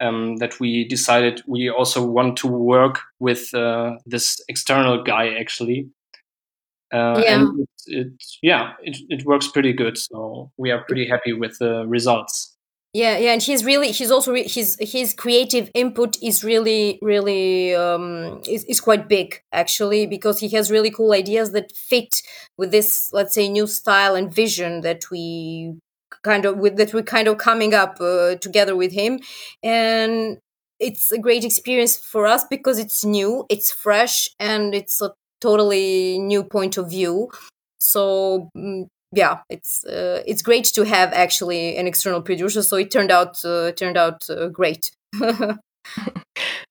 Um, 0.03 0.37
that 0.37 0.59
we 0.59 0.89
decided 0.89 1.43
we 1.47 1.69
also 1.69 2.03
want 2.03 2.39
to 2.39 2.47
work 2.47 3.01
with 3.19 3.53
uh, 3.53 3.97
this 4.07 4.41
external 4.49 5.03
guy 5.03 5.35
actually. 5.39 5.91
Uh, 6.91 7.21
yeah. 7.23 7.35
And 7.35 7.61
it, 7.61 7.69
it 7.87 8.13
yeah, 8.43 8.73
it, 8.83 8.97
it 9.11 9.27
works 9.27 9.49
pretty 9.49 9.75
good. 9.75 9.99
So 9.99 10.51
we 10.57 10.71
are 10.71 10.83
pretty 10.85 11.07
happy 11.07 11.35
with 11.35 11.59
the 11.59 11.87
results 11.87 12.57
yeah 12.93 13.17
yeah 13.19 13.33
and 13.33 13.43
he's 13.43 13.65
really 13.65 13.93
he's 13.93 14.11
also 14.11 14.33
re- 14.33 14.49
his 14.49 14.77
his 14.81 15.15
creative 15.15 15.71
input 15.75 16.17
is 16.23 16.43
really 16.43 16.99
really 17.03 17.75
um 17.75 18.41
is, 18.49 18.65
is 18.65 18.81
quite 18.81 19.09
big 19.09 19.41
actually 19.53 20.07
because 20.07 20.41
he 20.41 20.49
has 20.49 20.71
really 20.71 20.91
cool 20.91 21.13
ideas 21.13 21.53
that 21.53 21.71
fit 21.73 22.21
with 22.59 22.73
this 22.73 23.11
let's 23.13 23.33
say 23.35 23.49
new 23.49 23.67
style 23.67 24.15
and 24.17 24.35
vision 24.35 24.81
that 24.81 25.09
we 25.11 25.75
kind 26.23 26.45
of 26.45 26.59
with 26.59 26.77
that 26.77 26.93
we're 26.93 27.03
kind 27.05 27.29
of 27.29 27.39
coming 27.39 27.75
up 27.75 28.01
uh, 28.01 28.35
together 28.37 28.75
with 28.77 28.93
him. 28.93 29.21
And 29.63 30.39
it's 30.81 31.13
a 31.13 31.19
great 31.19 31.45
experience 31.45 31.97
for 31.97 32.27
us 32.27 32.45
because 32.51 32.79
it's 32.79 33.05
new 33.05 33.47
it's 33.49 33.71
fresh 33.73 34.29
and 34.39 34.75
it's 34.75 35.01
a 35.01 35.13
totally 35.41 36.19
new 36.19 36.43
point 36.43 36.77
of 36.77 36.91
view. 36.91 37.31
So 37.79 38.51
mm, 38.57 38.87
yeah, 39.13 39.41
it's 39.49 39.85
uh, 39.85 40.23
it's 40.27 40.43
great 40.43 40.65
to 40.75 40.85
have 40.85 41.13
actually 41.13 41.77
an 41.77 41.87
external 41.87 42.23
producer. 42.23 42.63
So 42.63 42.77
it 42.77 42.91
turned 42.91 43.11
out 43.11 43.45
uh, 43.45 43.73
turned 43.73 43.97
out 43.97 44.29
uh, 44.31 44.49
great. 44.49 44.91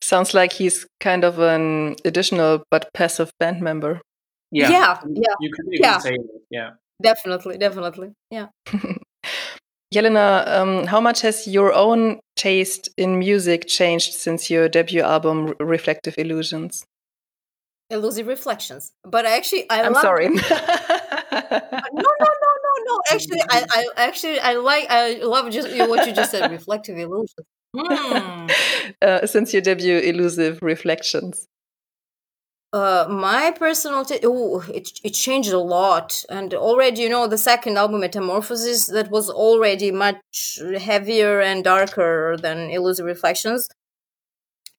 Sounds 0.01 0.33
like 0.33 0.53
he's 0.53 0.85
kind 0.99 1.23
of 1.23 1.39
an 1.39 1.95
additional 2.05 2.63
but 2.71 2.89
passive 2.93 3.31
band 3.39 3.61
member. 3.61 4.01
Yeah, 4.51 4.69
yeah, 4.69 4.99
yeah. 5.13 5.33
You 5.39 5.51
could 5.53 5.65
even 5.73 5.83
yeah. 5.83 5.97
say 5.99 6.11
that. 6.11 6.41
Yeah, 6.49 6.69
definitely, 7.01 7.57
definitely. 7.57 8.13
Yeah. 8.31 8.47
Jelena, 9.93 10.47
um, 10.47 10.85
how 10.85 11.01
much 11.01 11.21
has 11.21 11.47
your 11.47 11.73
own 11.73 12.19
taste 12.35 12.89
in 12.95 13.17
music 13.17 13.65
changed 13.67 14.13
since 14.13 14.49
your 14.49 14.69
debut 14.69 15.01
album, 15.01 15.55
Reflective 15.59 16.15
Illusions? 16.17 16.85
Elusive 17.89 18.27
Reflections. 18.27 18.91
But 19.03 19.25
actually, 19.25 19.67
I 19.69 19.81
I'm 19.81 19.93
love 19.93 20.01
sorry. 20.03 20.29
no. 21.91 22.08
Actually, 23.11 23.41
I, 23.49 23.65
I 23.71 23.85
actually 23.97 24.39
I 24.39 24.53
like 24.55 24.85
I 24.89 25.13
love 25.23 25.51
just 25.51 25.69
what 25.89 26.07
you 26.07 26.13
just 26.13 26.31
said. 26.31 26.51
Reflective 26.51 26.97
illusions. 26.97 27.47
Mm. 27.75 28.51
Uh, 29.01 29.25
since 29.25 29.53
your 29.53 29.61
debut, 29.61 29.97
Elusive 29.99 30.59
Reflections. 30.61 31.47
Uh, 32.73 33.07
my 33.09 33.51
personal 33.51 34.03
t- 34.05 34.19
oh, 34.23 34.59
it 34.73 34.89
it 35.03 35.11
changed 35.11 35.51
a 35.51 35.59
lot, 35.59 36.23
and 36.29 36.53
already 36.53 37.01
you 37.01 37.09
know 37.09 37.27
the 37.27 37.37
second 37.37 37.77
album, 37.77 38.01
Metamorphosis, 38.01 38.85
that 38.87 39.09
was 39.09 39.29
already 39.29 39.91
much 39.91 40.59
heavier 40.79 41.39
and 41.41 41.63
darker 41.63 42.37
than 42.41 42.69
Elusive 42.69 43.05
Reflections. 43.05 43.67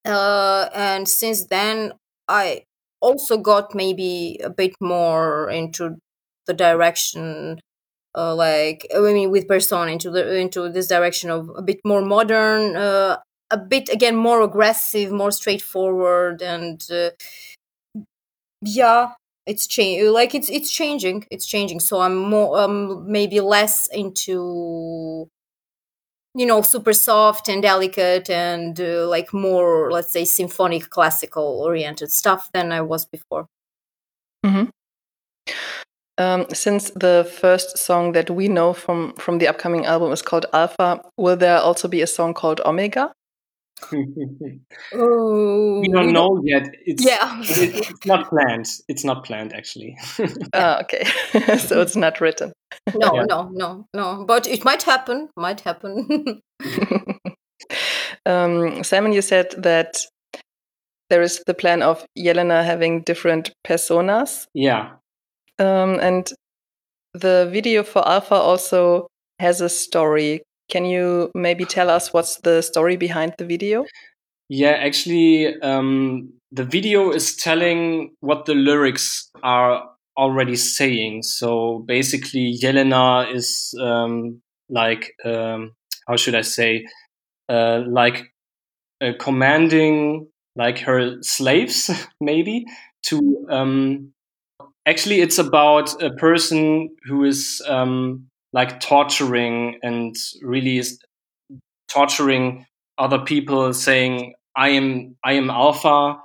Uh, 0.05 0.69
and 0.73 1.07
since 1.07 1.45
then, 1.45 1.93
I 2.27 2.63
also 3.01 3.37
got 3.37 3.75
maybe 3.75 4.39
a 4.43 4.49
bit 4.49 4.73
more 4.79 5.49
into 5.49 5.97
the 6.47 6.53
direction 6.53 7.59
uh, 8.15 8.35
like 8.35 8.87
I 8.95 8.99
mean 8.99 9.31
with 9.31 9.47
persona 9.47 9.91
into 9.91 10.11
the 10.11 10.35
into 10.35 10.69
this 10.69 10.87
direction 10.87 11.29
of 11.29 11.49
a 11.55 11.61
bit 11.61 11.79
more 11.85 12.01
modern, 12.01 12.75
uh, 12.75 13.17
a 13.51 13.57
bit 13.57 13.89
again 13.89 14.15
more 14.15 14.41
aggressive, 14.41 15.11
more 15.11 15.31
straightforward, 15.31 16.41
and 16.41 16.81
uh, 16.91 17.11
yeah, 18.61 19.13
it's 19.45 19.67
change 19.67 20.03
like 20.09 20.35
it's 20.35 20.49
it's 20.49 20.71
changing, 20.71 21.25
it's 21.31 21.45
changing. 21.45 21.79
So 21.79 22.01
I'm 22.01 22.15
more 22.15 22.59
um 22.59 23.11
maybe 23.11 23.39
less 23.39 23.87
into 23.87 25.27
you 26.33 26.45
know 26.45 26.61
super 26.61 26.93
soft 26.93 27.49
and 27.49 27.61
delicate 27.61 28.29
and 28.29 28.79
uh, 28.79 29.07
like 29.07 29.33
more 29.33 29.91
let's 29.91 30.11
say 30.11 30.23
symphonic 30.25 30.89
classical 30.89 31.61
oriented 31.61 32.11
stuff 32.11 32.49
than 32.53 32.71
I 32.71 32.81
was 32.81 33.05
before. 33.05 33.47
Mm-hmm. 34.45 34.69
Um, 36.21 36.45
since 36.53 36.91
the 36.91 37.27
first 37.39 37.77
song 37.79 38.11
that 38.11 38.29
we 38.29 38.47
know 38.47 38.73
from 38.73 39.13
from 39.13 39.39
the 39.39 39.47
upcoming 39.47 39.85
album 39.85 40.11
is 40.11 40.21
called 40.21 40.45
Alpha, 40.53 41.01
will 41.17 41.37
there 41.37 41.57
also 41.57 41.87
be 41.87 42.01
a 42.01 42.07
song 42.07 42.33
called 42.33 42.61
Omega? 42.63 43.11
oh, 44.93 45.79
we 45.81 45.87
don't 45.87 46.13
know 46.13 46.39
yet. 46.43 46.69
It's, 46.85 47.03
yeah. 47.03 47.39
it's 47.41 48.05
not 48.05 48.29
planned. 48.29 48.67
It's 48.87 49.03
not 49.03 49.23
planned 49.25 49.53
actually. 49.53 49.97
ah, 50.53 50.81
okay. 50.81 51.03
so 51.57 51.81
it's 51.81 51.95
not 51.95 52.21
written. 52.21 52.53
No, 52.95 53.15
yeah. 53.15 53.25
no, 53.27 53.49
no, 53.51 53.87
no. 53.95 54.25
But 54.27 54.45
it 54.45 54.63
might 54.63 54.83
happen. 54.83 55.29
Might 55.35 55.61
happen. 55.61 56.41
um, 58.27 58.83
Simon, 58.83 59.13
you 59.13 59.23
said 59.23 59.55
that 59.57 60.05
there 61.09 61.23
is 61.23 61.41
the 61.47 61.55
plan 61.55 61.81
of 61.81 62.05
Jelena 62.15 62.63
having 62.63 63.01
different 63.01 63.51
personas. 63.65 64.45
Yeah. 64.53 64.91
Um, 65.61 65.99
and 65.99 66.27
the 67.13 67.47
video 67.51 67.83
for 67.83 68.07
Alpha 68.07 68.33
also 68.33 69.07
has 69.37 69.61
a 69.61 69.69
story. 69.69 70.41
Can 70.71 70.85
you 70.85 71.29
maybe 71.35 71.65
tell 71.65 71.89
us 71.89 72.11
what's 72.13 72.37
the 72.37 72.61
story 72.61 72.97
behind 72.97 73.35
the 73.37 73.45
video? 73.45 73.85
Yeah, 74.49 74.71
actually, 74.71 75.55
um, 75.61 76.33
the 76.51 76.63
video 76.63 77.11
is 77.11 77.35
telling 77.35 78.15
what 78.21 78.45
the 78.45 78.55
lyrics 78.55 79.29
are 79.43 79.87
already 80.17 80.55
saying. 80.55 81.23
So 81.23 81.83
basically, 81.87 82.57
Jelena 82.59 83.33
is 83.33 83.73
um, 83.79 84.41
like, 84.67 85.13
um, 85.23 85.73
how 86.07 86.15
should 86.15 86.35
I 86.35 86.41
say, 86.41 86.87
uh, 87.49 87.83
like 87.87 88.31
uh, 88.99 89.11
commanding 89.19 90.27
like 90.55 90.79
her 90.79 91.21
slaves, 91.21 91.89
maybe 92.19 92.65
to 93.03 93.47
um, 93.49 94.13
actually 94.85 95.21
it's 95.21 95.37
about 95.37 96.01
a 96.01 96.11
person 96.11 96.89
who 97.05 97.23
is 97.23 97.61
um, 97.67 98.27
like 98.53 98.79
torturing 98.79 99.79
and 99.83 100.15
really 100.41 100.77
is 100.77 100.99
torturing 101.87 102.65
other 102.97 103.19
people 103.19 103.73
saying 103.73 104.33
i 104.55 104.69
am 104.69 105.15
i 105.23 105.33
am 105.33 105.49
alpha 105.49 106.17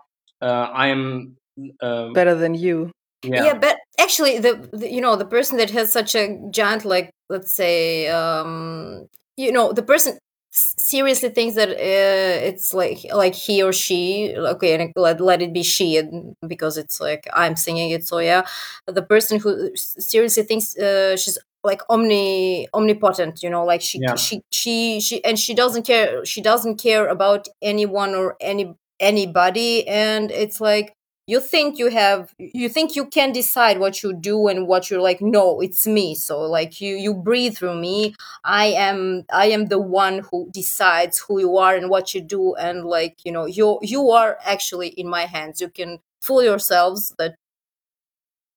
uh, 0.43 0.45
i 0.45 0.89
am 0.89 1.37
uh, 1.81 2.11
better 2.13 2.35
than 2.35 2.55
you 2.55 2.91
yeah. 3.25 3.45
yeah 3.45 3.55
but 3.55 3.79
actually 3.99 4.39
the, 4.39 4.69
the, 4.73 4.93
you 4.93 5.01
know 5.01 5.17
the 5.17 5.25
person 5.25 5.59
that 5.59 5.71
has 5.71 5.93
such 5.93 6.15
a 6.15 6.39
giant 6.51 6.85
like 6.85 7.11
let's 7.29 7.53
say 7.53 8.09
um 8.09 9.07
you 9.37 9.51
know 9.51 9.73
the 9.73 9.83
person 9.83 10.19
seriously 10.57 11.29
thinks 11.29 11.55
that 11.57 11.71
uh, 11.71 12.47
it's 12.49 12.73
like 12.73 12.99
like 13.13 13.35
he 13.35 13.63
or 13.63 13.73
she 13.73 14.35
okay 14.37 14.75
and 14.75 14.93
let, 14.97 15.21
let 15.21 15.43
it 15.43 15.53
be 15.53 15.63
she 15.63 15.97
and 15.97 16.35
because 16.47 16.77
it's 16.77 17.01
like 17.01 17.27
i'm 17.35 17.57
singing 17.57 17.91
it 17.91 18.07
so 18.07 18.19
yeah 18.19 18.47
the 18.87 19.03
person 19.03 19.39
who 19.39 19.71
seriously 19.77 20.43
thinks 20.43 20.77
uh, 20.77 21.17
she's 21.17 21.39
like 21.65 21.83
omni 21.91 22.69
omnipotent 22.75 23.43
you 23.43 23.51
know 23.51 23.65
like 23.65 23.83
she 23.83 23.99
yeah. 24.01 24.15
she 24.15 24.43
she 24.51 25.01
she 25.01 25.25
and 25.25 25.39
she 25.39 25.55
doesn't 25.55 25.85
care 25.85 26.25
she 26.25 26.41
doesn't 26.41 26.77
care 26.77 27.09
about 27.09 27.49
anyone 27.61 28.15
or 28.15 28.37
any 28.41 28.75
anybody 29.01 29.87
and 29.87 30.31
it's 30.31 30.61
like 30.61 30.96
you 31.27 31.41
think 31.41 31.79
you 31.79 31.89
have 31.89 32.33
you 32.39 32.69
think 32.69 32.95
you 32.95 33.07
can 33.07 33.33
decide 33.33 33.79
what 33.79 34.03
you 34.03 34.13
do 34.13 34.47
and 34.49 34.67
what 34.69 34.91
you're 34.91 35.01
like 35.01 35.21
no 35.21 35.61
it's 35.61 35.87
me. 35.87 36.15
So 36.15 36.41
like 36.41 36.81
you 36.81 36.97
you 36.97 37.15
breathe 37.15 37.57
through 37.57 37.81
me. 37.81 38.15
I 38.45 38.67
am 38.67 39.25
i 39.33 39.47
am 39.47 39.67
the 39.67 39.81
one 39.81 40.21
who 40.31 40.49
decides 40.53 41.19
who 41.19 41.41
you 41.41 41.57
are 41.59 41.75
and 41.75 41.91
what 41.91 42.15
you 42.15 42.21
do. 42.21 42.55
And 42.55 42.85
like 42.85 43.19
you 43.25 43.33
know 43.33 43.47
you 43.47 43.79
you 43.83 44.11
are 44.11 44.39
actually 44.45 44.89
in 44.89 45.09
my 45.09 45.27
hands. 45.27 45.61
You 45.61 45.69
can 45.69 45.99
fool 46.21 46.43
yourselves 46.43 47.15
that 47.19 47.35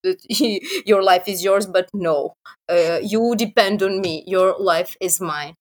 that 0.03 0.19
your 0.86 1.03
life 1.03 1.27
is 1.27 1.43
yours 1.43 1.65
but 1.67 1.89
no 1.93 2.34
uh, 2.69 2.99
you 3.01 3.36
depend 3.36 3.82
on 3.84 4.01
me. 4.01 4.23
Your 4.27 4.55
life 4.60 4.95
is 5.01 5.19
mine. 5.19 5.55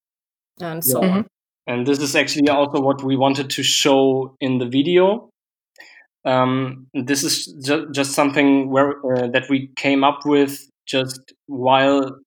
And 0.61 0.85
so 0.85 1.03
Yeah. 1.03 1.11
on. 1.11 1.27
And 1.67 1.87
this 1.87 1.99
is 2.01 2.17
actually 2.17 2.49
also 2.49 2.81
what 2.81 3.03
we 3.03 3.17
wanted 3.17 3.51
to 3.51 3.63
show 3.63 4.35
in 4.41 4.59
the 4.59 4.67
video. 4.67 5.29
Um, 6.29 6.87
this 6.93 7.25
is 7.25 7.47
ju- 7.65 7.89
just 7.91 8.13
something 8.13 8.71
where 8.71 8.91
uh, 9.07 9.29
that 9.29 9.49
we 9.49 9.71
came 9.77 10.05
up 10.05 10.27
with 10.27 10.69
just 10.87 11.33
while 11.47 12.19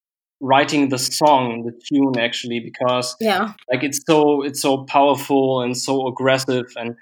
writing 0.41 0.89
the 0.89 0.97
song, 0.97 1.63
the 1.65 1.79
tune 1.87 2.17
actually, 2.19 2.59
because 2.59 3.15
yeah. 3.19 3.53
like 3.71 3.83
it's 3.83 4.01
so 4.07 4.41
it's 4.41 4.61
so 4.61 4.85
powerful 4.85 5.61
and 5.61 5.77
so 5.77 6.07
aggressive 6.07 6.65
and 6.75 6.95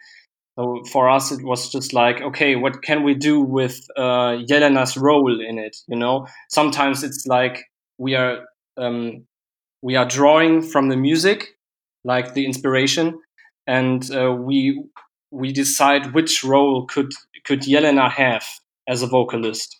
so 0.57 0.83
for 0.91 1.09
us 1.09 1.31
it 1.31 1.41
was 1.43 1.71
just 1.71 1.93
like 1.93 2.21
okay 2.21 2.57
what 2.57 2.81
can 2.83 3.03
we 3.03 3.13
do 3.13 3.39
with 3.39 3.79
uh 3.95 4.35
jelena's 4.49 4.97
role 4.97 5.39
in 5.39 5.57
it 5.57 5.77
you 5.87 5.95
know? 5.95 6.27
Sometimes 6.49 7.01
it's 7.03 7.25
like 7.27 7.63
we 7.97 8.15
are 8.15 8.45
um 8.75 9.25
we 9.81 9.95
are 9.95 10.05
drawing 10.05 10.61
from 10.61 10.89
the 10.89 10.97
music 10.97 11.55
like 12.03 12.33
the 12.33 12.45
inspiration 12.45 13.17
and 13.67 14.13
uh, 14.13 14.33
we 14.33 14.83
we 15.31 15.51
decide 15.51 16.13
which 16.13 16.43
role 16.43 16.85
could 16.87 17.11
could 17.45 17.61
jelena 17.61 18.09
have 18.11 18.43
as 18.87 19.01
a 19.03 19.07
vocalist. 19.07 19.79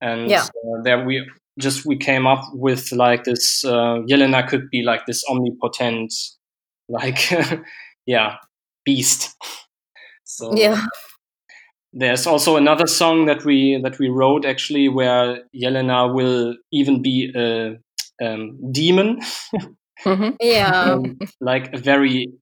And 0.00 0.30
Yeah. 0.30 0.44
uh, 0.44 0.82
there 0.82 1.04
we 1.04 1.26
just 1.58 1.84
we 1.86 1.96
came 1.96 2.26
up 2.26 2.42
with 2.54 2.90
like 2.92 3.24
this 3.24 3.64
uh, 3.64 4.00
Jelena 4.08 4.48
could 4.48 4.70
be 4.70 4.82
like 4.82 5.04
this 5.06 5.24
omnipotent 5.28 6.12
like 6.88 7.30
yeah 8.06 8.36
beast. 8.84 9.36
So 10.24 10.52
yeah. 10.56 10.86
there's 11.92 12.26
also 12.26 12.56
another 12.56 12.86
song 12.86 13.26
that 13.26 13.44
we 13.44 13.80
that 13.82 13.98
we 13.98 14.08
wrote 14.08 14.44
actually 14.44 14.88
where 14.88 15.42
Jelena 15.54 16.12
will 16.14 16.54
even 16.72 17.02
be 17.02 17.32
a 17.36 17.76
um, 18.24 18.58
demon. 18.72 19.20
Mhm. 20.04 20.34
yeah. 20.40 20.92
Um, 20.94 21.18
like 21.42 21.74
a 21.74 21.78
very 21.78 22.32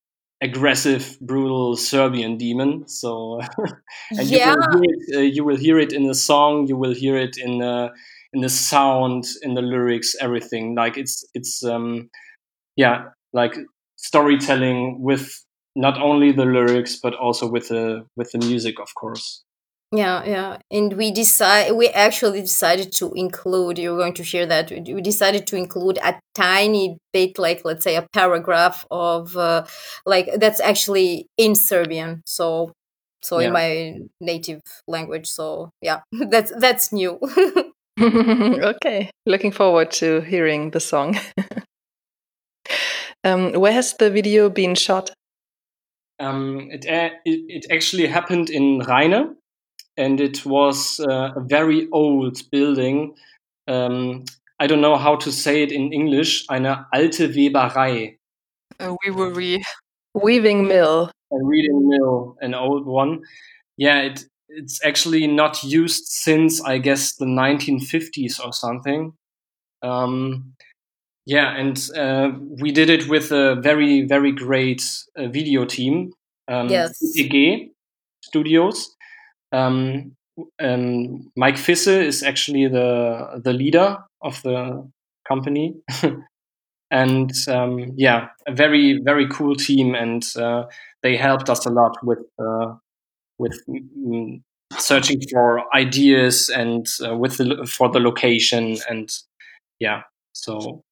aggressive 0.40 1.18
brutal 1.20 1.76
Serbian 1.76 2.36
demon 2.36 2.86
so 2.86 3.40
and 4.12 4.28
yeah 4.28 4.54
you 4.54 4.56
will 4.56 4.80
hear 4.80 4.94
it, 4.94 5.16
uh, 5.16 5.20
you 5.20 5.44
will 5.44 5.56
hear 5.56 5.78
it 5.78 5.92
in 5.92 6.06
the 6.06 6.14
song 6.14 6.66
you 6.68 6.76
will 6.76 6.94
hear 6.94 7.16
it 7.16 7.36
in 7.36 7.58
the 7.58 7.90
in 8.32 8.40
the 8.40 8.48
sound 8.48 9.24
in 9.42 9.54
the 9.54 9.62
lyrics 9.62 10.14
everything. 10.20 10.74
Like 10.74 10.96
it's 10.96 11.24
it's 11.34 11.64
um 11.64 12.10
yeah 12.76 13.06
like 13.32 13.56
storytelling 13.96 15.02
with 15.02 15.44
not 15.74 16.00
only 16.00 16.32
the 16.32 16.44
lyrics 16.44 16.96
but 17.02 17.14
also 17.14 17.48
with 17.48 17.68
the 17.68 18.06
with 18.16 18.30
the 18.32 18.38
music 18.38 18.80
of 18.80 18.94
course 18.94 19.44
Yeah, 19.90 20.22
yeah, 20.24 20.58
and 20.70 20.92
we 20.92 21.10
decide 21.10 21.72
we 21.72 21.88
actually 21.88 22.42
decided 22.42 22.92
to 22.92 23.10
include. 23.14 23.78
You're 23.78 23.96
going 23.96 24.12
to 24.14 24.22
hear 24.22 24.44
that 24.44 24.70
we 24.70 24.80
we 24.94 25.00
decided 25.00 25.46
to 25.46 25.56
include 25.56 25.98
a 26.04 26.20
tiny 26.34 26.98
bit, 27.14 27.38
like 27.38 27.62
let's 27.64 27.84
say 27.84 27.96
a 27.96 28.06
paragraph 28.12 28.84
of, 28.90 29.34
uh, 29.34 29.64
like 30.04 30.28
that's 30.36 30.60
actually 30.60 31.26
in 31.38 31.54
Serbian. 31.54 32.22
So, 32.26 32.72
so 33.22 33.38
in 33.38 33.52
my 33.52 33.98
native 34.20 34.60
language. 34.86 35.26
So 35.26 35.70
yeah, 35.80 36.00
that's 36.12 36.52
that's 36.58 36.92
new. 36.92 37.18
okay, 38.00 39.10
looking 39.24 39.52
forward 39.52 39.90
to 39.92 40.20
hearing 40.20 40.70
the 40.70 40.80
song. 40.80 41.18
um, 43.24 43.52
where 43.54 43.72
has 43.72 43.94
the 43.94 44.10
video 44.10 44.50
been 44.50 44.74
shot? 44.74 45.10
um 46.20 46.68
it 46.70 46.84
a- 46.86 47.16
it, 47.24 47.40
it 47.48 47.66
actually 47.70 48.06
happened 48.06 48.50
in 48.50 48.80
Rheine 48.80 49.36
and 49.98 50.20
it 50.20 50.46
was 50.46 51.00
uh, 51.00 51.32
a 51.36 51.40
very 51.40 51.88
old 51.92 52.40
building 52.50 53.14
um 53.68 54.24
I 54.60 54.66
don't 54.66 54.80
know 54.80 54.96
how 54.96 55.16
to 55.16 55.30
say 55.30 55.62
it 55.62 55.72
in 55.72 55.92
English 55.92 56.46
eine 56.48 56.86
alte 56.92 57.28
Weberei 57.34 58.18
we 59.04 59.10
were 59.10 59.32
re- 59.34 59.62
Weaving 60.14 60.66
Mill. 60.66 61.10
a 61.32 61.36
reading 61.44 61.88
mill, 61.88 62.36
an 62.40 62.54
old 62.54 62.86
one. 62.86 63.20
Yeah, 63.76 64.00
it 64.02 64.24
it's 64.48 64.80
actually 64.84 65.26
not 65.26 65.62
used 65.62 66.04
since 66.06 66.62
I 66.62 66.78
guess 66.78 67.16
the 67.16 67.26
1950s 67.26 68.40
or 68.40 68.52
something. 68.52 69.12
Um, 69.82 70.54
yeah, 71.26 71.54
and 71.56 71.76
uh, 71.96 72.30
we 72.62 72.72
did 72.72 72.88
it 72.90 73.08
with 73.08 73.30
a 73.32 73.56
very 73.60 74.06
very 74.06 74.32
great 74.32 74.82
uh, 75.16 75.28
video 75.28 75.64
team, 75.66 76.12
um, 76.48 76.68
Yes. 76.70 76.98
CTG 77.02 77.70
Studios. 78.24 78.96
Um, 79.52 80.12
um, 80.60 81.30
Mike 81.36 81.56
Fisse 81.56 81.88
is 81.88 82.22
actually 82.22 82.68
the 82.68 83.40
the 83.42 83.52
leader 83.52 83.98
of 84.22 84.40
the 84.42 84.88
company. 85.26 85.74
and 86.90 87.32
um, 87.48 87.92
yeah, 87.96 88.28
a 88.46 88.54
very 88.54 89.00
very 89.02 89.28
cool 89.28 89.54
team, 89.54 89.94
and 89.94 90.24
uh, 90.36 90.64
they 91.02 91.16
helped 91.16 91.50
us 91.50 91.66
a 91.66 91.70
lot 91.70 91.96
with 92.02 92.24
uh, 92.38 92.74
with 93.38 93.60
mm, 93.68 94.40
searching 94.76 95.20
for 95.30 95.64
ideas 95.74 96.48
and 96.48 96.86
uh, 97.06 97.16
with 97.16 97.36
the, 97.38 97.66
for 97.66 97.88
the 97.88 98.00
location 98.00 98.76
and 98.88 99.10
yeah, 99.78 100.02
so 100.32 100.82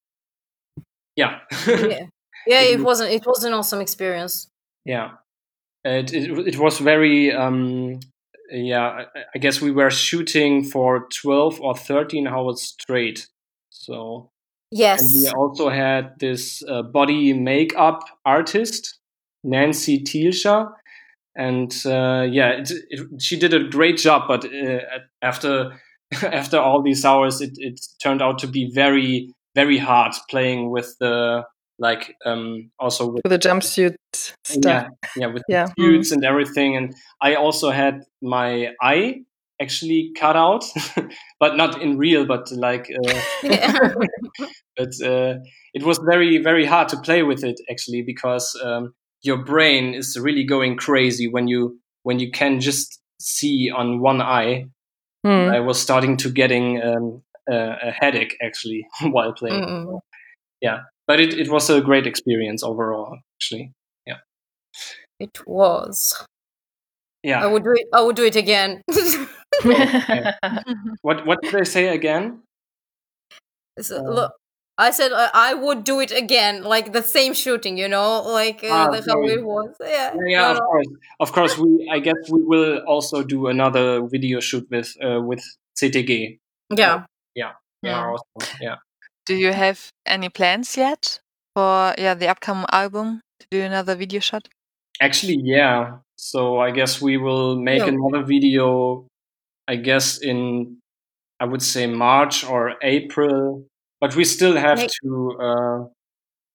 yeah, 1.15 1.39
yeah, 1.67 2.05
yeah, 2.47 2.61
it 2.61 2.79
was 2.79 3.01
an, 3.01 3.09
it 3.09 3.25
was 3.25 3.43
an 3.43 3.53
awesome 3.53 3.81
experience. 3.81 4.47
yeah. 4.85 5.11
It, 5.85 6.11
it 6.11 6.47
it 6.47 6.57
was 6.57 6.79
very 6.79 7.31
um, 7.31 8.01
yeah. 8.51 9.05
I, 9.15 9.23
I 9.35 9.39
guess 9.39 9.61
we 9.61 9.71
were 9.71 9.91
shooting 9.91 10.63
for 10.63 11.07
twelve 11.09 11.59
or 11.61 11.75
thirteen 11.75 12.27
hours 12.27 12.61
straight, 12.61 13.27
so 13.69 14.31
And 14.69 14.79
Yes, 14.79 15.13
we 15.13 15.29
also 15.29 15.69
had 15.69 16.19
this 16.19 16.63
uh, 16.67 16.81
body 16.83 17.33
makeup 17.33 18.03
artist, 18.25 18.99
Nancy 19.43 20.03
Thielscher. 20.03 20.71
And 21.35 21.71
uh, 21.85 22.27
yeah, 22.29 22.49
it, 22.49 22.71
it, 22.89 23.21
she 23.21 23.37
did 23.39 23.53
a 23.53 23.63
great 23.63 23.97
job. 23.97 24.23
But 24.27 24.45
uh, 24.45 24.79
after 25.21 25.79
after 26.23 26.57
all 26.57 26.81
these 26.81 27.05
hours, 27.05 27.41
it, 27.41 27.51
it 27.57 27.79
turned 28.01 28.21
out 28.21 28.39
to 28.39 28.47
be 28.47 28.71
very 28.73 29.33
very 29.55 29.77
hard 29.77 30.13
playing 30.29 30.69
with 30.69 30.95
the 30.99 31.43
like 31.79 32.15
um, 32.25 32.71
also 32.79 33.07
with 33.11 33.21
With 33.23 33.31
the 33.31 33.39
jumpsuit 33.49 33.95
stuff. 34.13 34.63
yeah 34.65 34.87
yeah 35.15 35.27
with 35.27 35.43
Yeah. 35.49 35.65
the 35.65 35.73
suits 35.83 36.11
and 36.11 36.23
everything. 36.25 36.75
And 36.77 36.95
I 37.21 37.35
also 37.35 37.69
had 37.71 38.01
my 38.21 38.69
eye 38.81 39.21
actually 39.61 40.11
cut 40.19 40.35
out, 40.35 40.63
but 41.39 41.55
not 41.57 41.81
in 41.81 41.97
real, 41.97 42.25
but 42.25 42.51
like. 42.51 42.89
Uh, 42.89 43.19
but 44.77 44.89
uh, 45.03 45.35
it 45.73 45.83
was 45.83 45.99
very 46.09 46.37
very 46.43 46.65
hard 46.65 46.89
to 46.89 46.97
play 47.01 47.23
with 47.23 47.43
it 47.43 47.59
actually 47.69 48.01
because 48.03 48.59
um, 48.63 48.93
your 49.23 49.37
brain 49.43 49.93
is 49.93 50.17
really 50.19 50.43
going 50.43 50.75
crazy 50.77 51.27
when 51.27 51.47
you 51.47 51.79
when 52.03 52.19
you 52.19 52.31
can 52.31 52.59
just 52.59 52.99
see 53.19 53.71
on 53.75 53.99
one 54.01 54.21
eye 54.21 54.65
Hmm. 55.25 55.49
i 55.49 55.59
was 55.59 55.81
starting 55.81 56.15
to 56.17 56.29
getting 56.29 56.79
um, 56.83 57.23
a, 57.49 57.55
a 57.87 57.91
headache 57.91 58.35
actually 58.39 58.85
while 59.11 59.33
playing 59.33 59.63
Mm. 59.63 59.99
But 61.07 61.19
it, 61.19 61.33
it 61.33 61.49
was 61.49 61.69
a 61.69 61.81
great 61.81 62.05
experience 62.05 62.63
overall 62.63 63.17
actually. 63.35 63.71
Yeah. 64.05 64.19
It 65.19 65.39
was. 65.47 66.25
yeah. 67.23 67.43
I 67.43 67.47
would 67.47 67.63
do 67.63 67.73
it. 67.73 67.87
I 67.93 68.01
would 68.01 68.15
do 68.15 68.25
it 68.25 68.35
again. 68.35 68.81
what 71.01 71.25
what 71.25 71.41
did 71.41 71.55
i 71.55 71.63
say 71.63 71.87
again? 71.87 72.41
So, 73.79 73.97
Uh, 73.97 74.09
look, 74.09 74.31
I 74.77 74.91
said 74.91 75.11
I, 75.13 75.29
I 75.33 75.53
would 75.53 75.83
do 75.83 75.99
it 75.99 76.11
again, 76.11 76.63
like 76.63 76.93
the 76.93 77.01
same 77.01 77.33
shooting, 77.33 77.77
you 77.77 77.87
know, 77.87 78.21
like 78.21 78.63
uh, 78.63 78.69
Ah, 78.69 78.91
the, 78.91 79.01
how 79.11 79.23
it 79.23 79.43
was. 79.43 79.75
Yeah, 79.81 80.13
yeah, 80.13 80.27
yeah 80.27 80.51
of 80.51 80.59
course. 80.59 80.87
Of 81.19 81.31
course 81.31 81.57
we 81.57 81.89
i 81.91 81.99
guess 81.99 82.19
we 82.29 82.41
will 82.43 82.79
also 82.87 83.23
do 83.23 83.47
another 83.47 84.05
video 84.07 84.39
shoot 84.39 84.65
with 84.69 84.93
uh, 85.01 85.21
with 85.21 85.41
ctg 85.79 86.39
yeah. 86.75 87.05
yeah. 87.35 87.53
Yeah. 87.83 88.05
also, 88.09 88.25
yeah 88.59 88.77
Do 89.27 89.35
you 89.35 89.53
have 89.53 89.91
any 90.05 90.29
plans 90.29 90.77
yet 90.77 91.19
for 91.55 91.93
yeah 91.97 92.13
the 92.15 92.27
upcoming 92.29 92.65
album 92.71 93.21
to 93.39 93.47
do 93.51 93.61
another 93.61 93.95
video 93.95 94.19
shot? 94.21 94.47
Actually, 95.01 95.39
yeah. 95.43 95.97
So 96.17 96.59
I 96.59 96.71
guess 96.71 97.01
we 97.01 97.17
will 97.17 97.55
make 97.59 97.79
Yeah. 97.81 97.89
another 97.93 98.23
video. 98.23 99.05
I 99.67 99.75
guess 99.75 100.17
in 100.19 100.77
I 101.39 101.45
would 101.45 101.61
say 101.61 101.87
March 101.87 102.43
or 102.45 102.75
April, 102.81 103.65
but 104.01 104.15
we 104.15 104.23
still 104.25 104.55
have 104.57 104.79
Make- 104.79 104.91
to 105.03 105.37
uh, 105.47 105.79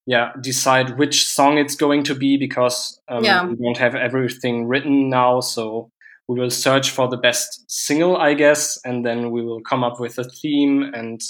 yeah 0.07 0.33
decide 0.41 0.99
which 0.99 1.27
song 1.29 1.59
it's 1.59 1.77
going 1.77 2.03
to 2.05 2.15
be 2.15 2.37
because 2.37 3.01
um, 3.09 3.25
Yeah. 3.25 3.47
we 3.47 3.57
don't 3.57 3.79
have 3.79 3.95
everything 3.95 4.67
written 4.67 5.09
now. 5.11 5.41
So 5.41 5.91
we 6.29 6.41
will 6.41 6.51
search 6.51 6.91
for 6.91 7.09
the 7.09 7.19
best 7.19 7.65
single, 7.71 8.17
I 8.17 8.35
guess, 8.35 8.79
and 8.85 9.05
then 9.07 9.31
we 9.31 9.43
will 9.45 9.61
come 9.61 9.85
up 9.85 10.01
with 10.01 10.19
a 10.19 10.25
theme. 10.25 10.83
And 10.95 11.21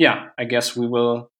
yeah, 0.00 0.30
I 0.38 0.44
guess 0.46 0.74
we 0.74 0.88
will 0.88 1.30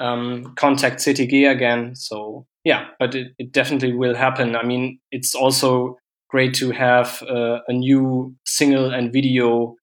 um, 0.00 0.54
contact 0.56 1.00
CTG 1.00 1.48
again. 1.48 1.94
So 1.94 2.46
yeah, 2.64 2.88
but 2.98 3.14
it, 3.14 3.28
it 3.38 3.52
definitely 3.52 3.92
will 3.92 4.16
happen. 4.16 4.56
I 4.56 4.64
mean, 4.64 4.98
it's 5.12 5.36
also 5.36 5.98
great 6.28 6.52
to 6.54 6.72
have 6.72 7.22
uh, 7.22 7.60
a 7.68 7.72
new 7.72 8.34
single 8.44 8.90
and 8.92 9.12
video 9.12 9.76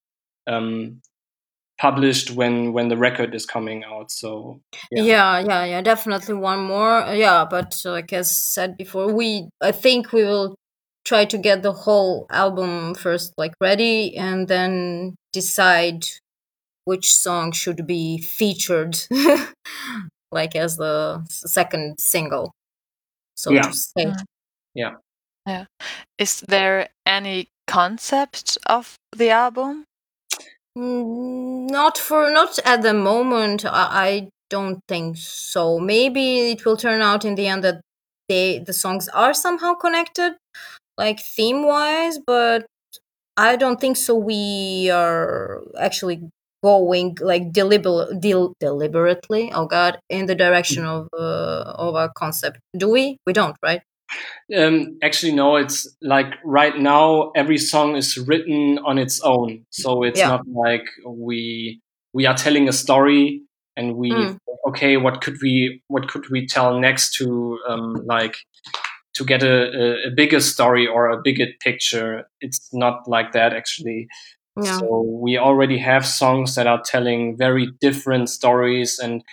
um, 0.47 1.01
published 1.79 2.31
when 2.31 2.73
when 2.73 2.89
the 2.89 2.97
record 2.97 3.33
is 3.33 3.45
coming 3.45 3.85
out. 3.85 4.11
So 4.11 4.59
Yeah. 4.91 5.03
yeah 5.03 5.39
yeah 5.39 5.63
yeah 5.65 5.81
definitely 5.81 6.35
one 6.35 6.59
more 6.59 7.03
Uh, 7.07 7.13
yeah 7.13 7.45
but 7.49 7.81
like 7.85 8.11
as 8.11 8.35
said 8.35 8.75
before 8.77 9.07
we 9.13 9.47
i 9.61 9.71
think 9.71 10.11
we 10.11 10.23
will 10.23 10.55
try 11.05 11.25
to 11.25 11.37
get 11.37 11.63
the 11.63 11.71
whole 11.71 12.25
album 12.29 12.95
first 12.95 13.33
like 13.37 13.53
ready 13.61 14.17
and 14.17 14.47
then 14.47 15.15
decide 15.31 16.03
which 16.89 17.07
song 17.15 17.51
should 17.51 17.81
be 17.87 18.03
featured 18.39 18.93
like 20.39 20.55
as 20.55 20.77
the 20.77 21.23
second 21.29 21.99
single 21.99 22.51
so 23.35 23.51
Yeah. 23.51 23.63
to 23.69 23.73
say 23.73 24.05
Mm. 25.47 25.67
Is 26.17 26.41
there 26.47 26.89
any 27.05 27.47
concept 27.67 28.57
of 28.65 28.95
the 29.15 29.29
album? 29.29 29.85
Mm, 30.77 31.69
Not 31.69 31.97
for 31.97 32.29
not 32.31 32.59
at 32.65 32.81
the 32.81 32.93
moment. 32.93 33.65
I, 33.65 33.87
I 34.07 34.29
don't 34.49 34.79
think 34.87 35.17
so. 35.17 35.79
Maybe 35.79 36.51
it 36.51 36.65
will 36.65 36.77
turn 36.77 37.01
out 37.01 37.25
in 37.25 37.35
the 37.35 37.47
end 37.47 37.63
that 37.63 37.81
they 38.27 38.59
the 38.59 38.73
songs 38.73 39.07
are 39.09 39.33
somehow 39.33 39.73
connected, 39.73 40.33
like 40.97 41.19
theme 41.19 41.63
wise, 41.65 42.19
but 42.19 42.65
I 43.37 43.55
don't 43.55 43.79
think 43.81 43.97
so. 43.97 44.15
We 44.15 44.89
are 44.91 45.61
actually 45.79 46.29
going 46.63 47.17
like 47.21 47.51
deliber- 47.51 48.19
del- 48.19 48.53
deliberately. 48.59 49.51
Oh 49.53 49.65
God, 49.65 49.99
in 50.09 50.25
the 50.25 50.35
direction 50.35 50.85
of 50.85 51.07
uh, 51.13 51.73
of 51.77 51.95
our 51.95 52.11
concept. 52.15 52.59
Do 52.77 52.89
we? 52.89 53.17
We 53.25 53.33
don't, 53.33 53.55
right? 53.63 53.81
Um, 54.57 54.97
actually, 55.03 55.33
no. 55.33 55.55
It's 55.55 55.87
like 56.01 56.33
right 56.43 56.77
now, 56.77 57.31
every 57.35 57.57
song 57.59 57.95
is 57.95 58.17
written 58.17 58.79
on 58.79 58.97
its 58.97 59.21
own, 59.21 59.65
so 59.69 60.03
it's 60.03 60.19
Yeah. 60.19 60.29
not 60.29 60.47
like 60.47 60.85
we 61.05 61.79
we 62.13 62.25
are 62.25 62.35
telling 62.35 62.67
a 62.67 62.73
story 62.73 63.41
and 63.77 63.95
we 63.95 64.11
Mm. 64.11 64.37
okay, 64.67 64.97
what 64.97 65.21
could 65.21 65.37
we 65.43 65.81
what 65.87 66.07
could 66.07 66.25
we 66.31 66.47
tell 66.47 66.79
next 66.79 67.13
to 67.17 67.59
um, 67.67 67.93
like 68.05 68.35
to 69.13 69.23
get 69.25 69.43
a, 69.43 69.57
a, 69.81 70.07
a 70.07 70.11
bigger 70.15 70.39
story 70.39 70.87
or 70.87 71.09
a 71.09 71.21
bigger 71.21 71.47
picture. 71.63 72.27
It's 72.41 72.69
not 72.73 73.07
like 73.07 73.31
that 73.33 73.53
actually. 73.53 74.07
Yeah. 74.61 74.79
So 74.79 75.01
we 75.21 75.37
already 75.37 75.77
have 75.79 76.05
songs 76.05 76.55
that 76.55 76.67
are 76.67 76.81
telling 76.83 77.37
very 77.37 77.67
different 77.81 78.29
stories, 78.29 78.99
and 78.99 79.23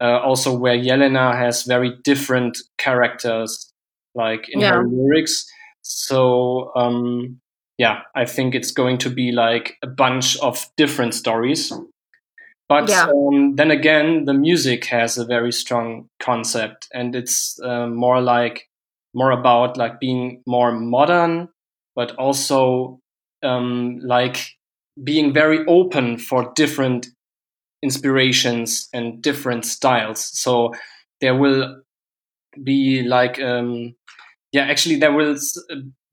uh, 0.00 0.18
also 0.20 0.56
where 0.56 0.76
Jelena 0.78 1.36
has 1.36 1.64
very 1.64 1.96
different 2.04 2.58
characters, 2.78 3.72
like 4.14 4.48
in 4.48 4.62
her 4.62 4.84
lyrics. 4.86 5.46
So 5.82 6.72
um, 6.76 7.40
yeah, 7.78 8.02
I 8.14 8.24
think 8.26 8.54
it's 8.54 8.72
going 8.72 8.98
to 8.98 9.10
be 9.10 9.32
like 9.32 9.76
a 9.82 9.86
bunch 9.86 10.36
of 10.38 10.66
different 10.76 11.14
stories. 11.14 11.72
But 12.68 12.90
Yeah. 12.90 13.06
um, 13.08 13.56
then 13.56 13.70
again, 13.70 14.24
the 14.24 14.34
music 14.34 14.84
has 14.86 15.16
a 15.18 15.24
very 15.24 15.52
strong 15.52 16.08
concept, 16.20 16.88
and 16.92 17.14
it's 17.14 17.58
uh, 17.62 17.86
more 17.86 18.20
like 18.20 18.68
more 19.14 19.30
about 19.32 19.76
like 19.76 20.00
being 20.00 20.42
more 20.46 20.72
modern, 20.72 21.48
but 21.94 22.14
also 22.16 23.00
um, 23.42 23.98
like 24.02 24.38
being 25.04 25.32
very 25.32 25.64
open 25.66 26.18
for 26.18 26.52
different 26.54 27.08
inspirations 27.82 28.88
and 28.92 29.22
different 29.22 29.64
styles. 29.64 30.24
So 30.38 30.74
there 31.20 31.34
will 31.36 31.82
be 32.62 33.02
like 33.02 33.40
um, 33.40 33.94
yeah, 34.52 34.62
actually 34.64 34.96
there 34.96 35.12
will 35.12 35.36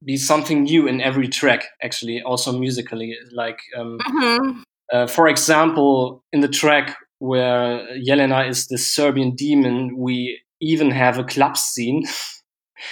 be 0.03 0.17
something 0.17 0.63
new 0.63 0.87
in 0.87 1.01
every 1.01 1.27
track. 1.27 1.65
Actually, 1.83 2.21
also 2.21 2.51
musically, 2.57 3.15
like 3.33 3.59
um, 3.77 4.05
Mhm. 4.07 4.63
uh, 4.93 5.07
for 5.07 5.27
example, 5.27 6.23
in 6.31 6.41
the 6.41 6.47
track 6.47 6.95
where 7.19 7.87
Jelena 8.07 8.47
is 8.47 8.67
the 8.67 8.77
Serbian 8.77 9.35
demon, 9.35 9.97
we 9.97 10.41
even 10.61 10.91
have 10.91 11.17
a 11.17 11.23
club 11.23 11.57
scene 11.57 12.03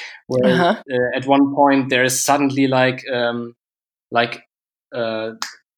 where 0.27 0.56
Uh-huh. 0.56 0.84
uh, 0.91 1.17
at 1.17 1.25
one 1.25 1.53
point 1.56 1.89
there 1.89 2.03
is 2.03 2.19
suddenly 2.21 2.67
like 2.67 3.03
um, 3.12 3.56
like 4.12 4.43
uh, 4.93 5.32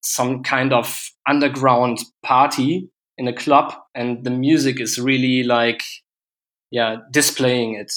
some 0.05 0.43
kind 0.43 0.71
of 0.71 1.09
underground 1.27 1.99
party 2.23 2.89
in 3.17 3.27
a 3.27 3.33
club, 3.33 3.73
and 3.93 4.23
the 4.23 4.29
music 4.29 4.79
is 4.79 4.99
really 4.99 5.43
like 5.43 5.83
yeah 6.71 6.97
displaying 7.11 7.75
it. 7.75 7.91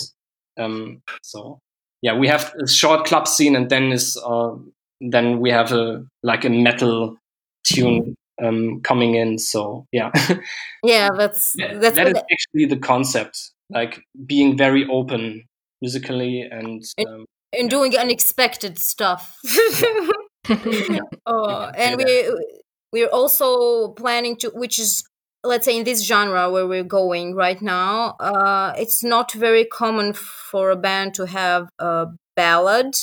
Um, 0.58 1.02
so 1.22 1.60
yeah, 2.02 2.16
we 2.16 2.28
have 2.28 2.52
a 2.62 2.68
short 2.68 3.06
club 3.06 3.28
scene, 3.28 3.56
and 3.56 3.68
then 3.70 3.92
is 3.92 4.16
uh, 4.24 4.54
then 5.00 5.40
we 5.40 5.50
have 5.50 5.72
a 5.72 6.04
like 6.22 6.44
a 6.44 6.50
metal 6.50 7.16
tune 7.64 8.14
um, 8.42 8.80
coming 8.82 9.14
in. 9.14 9.38
So 9.38 9.86
yeah, 9.92 10.10
Yeah, 10.82 11.10
that's 11.16 11.54
that's 11.54 11.96
that 11.96 12.24
actually 12.32 12.66
the 12.66 12.78
concept, 12.78 13.52
like 13.70 14.00
being 14.26 14.56
very 14.56 14.86
open 14.88 15.44
musically 15.80 16.42
and 16.42 16.82
um, 17.06 17.26
and 17.56 17.70
doing 17.70 17.96
unexpected 17.96 18.78
stuff. 18.78 19.36
uh, 21.26 21.72
and 21.76 21.96
we 21.96 22.32
we're 22.92 23.08
also 23.08 23.88
planning 23.88 24.37
to, 24.38 24.50
which 24.54 24.78
is 24.78 25.04
let's 25.44 25.64
say 25.64 25.76
in 25.76 25.84
this 25.84 26.04
genre 26.04 26.50
where 26.50 26.66
we're 26.66 26.84
going 26.84 27.34
right 27.34 27.61
now. 27.62 28.16
Uh, 28.20 28.72
it's 28.76 29.04
not 29.04 29.32
very 29.32 29.64
common 29.64 30.12
for 30.12 30.70
a 30.70 30.76
band 30.76 31.14
to 31.14 31.26
have 31.26 31.68
a 31.78 32.06
ballad, 32.37 32.94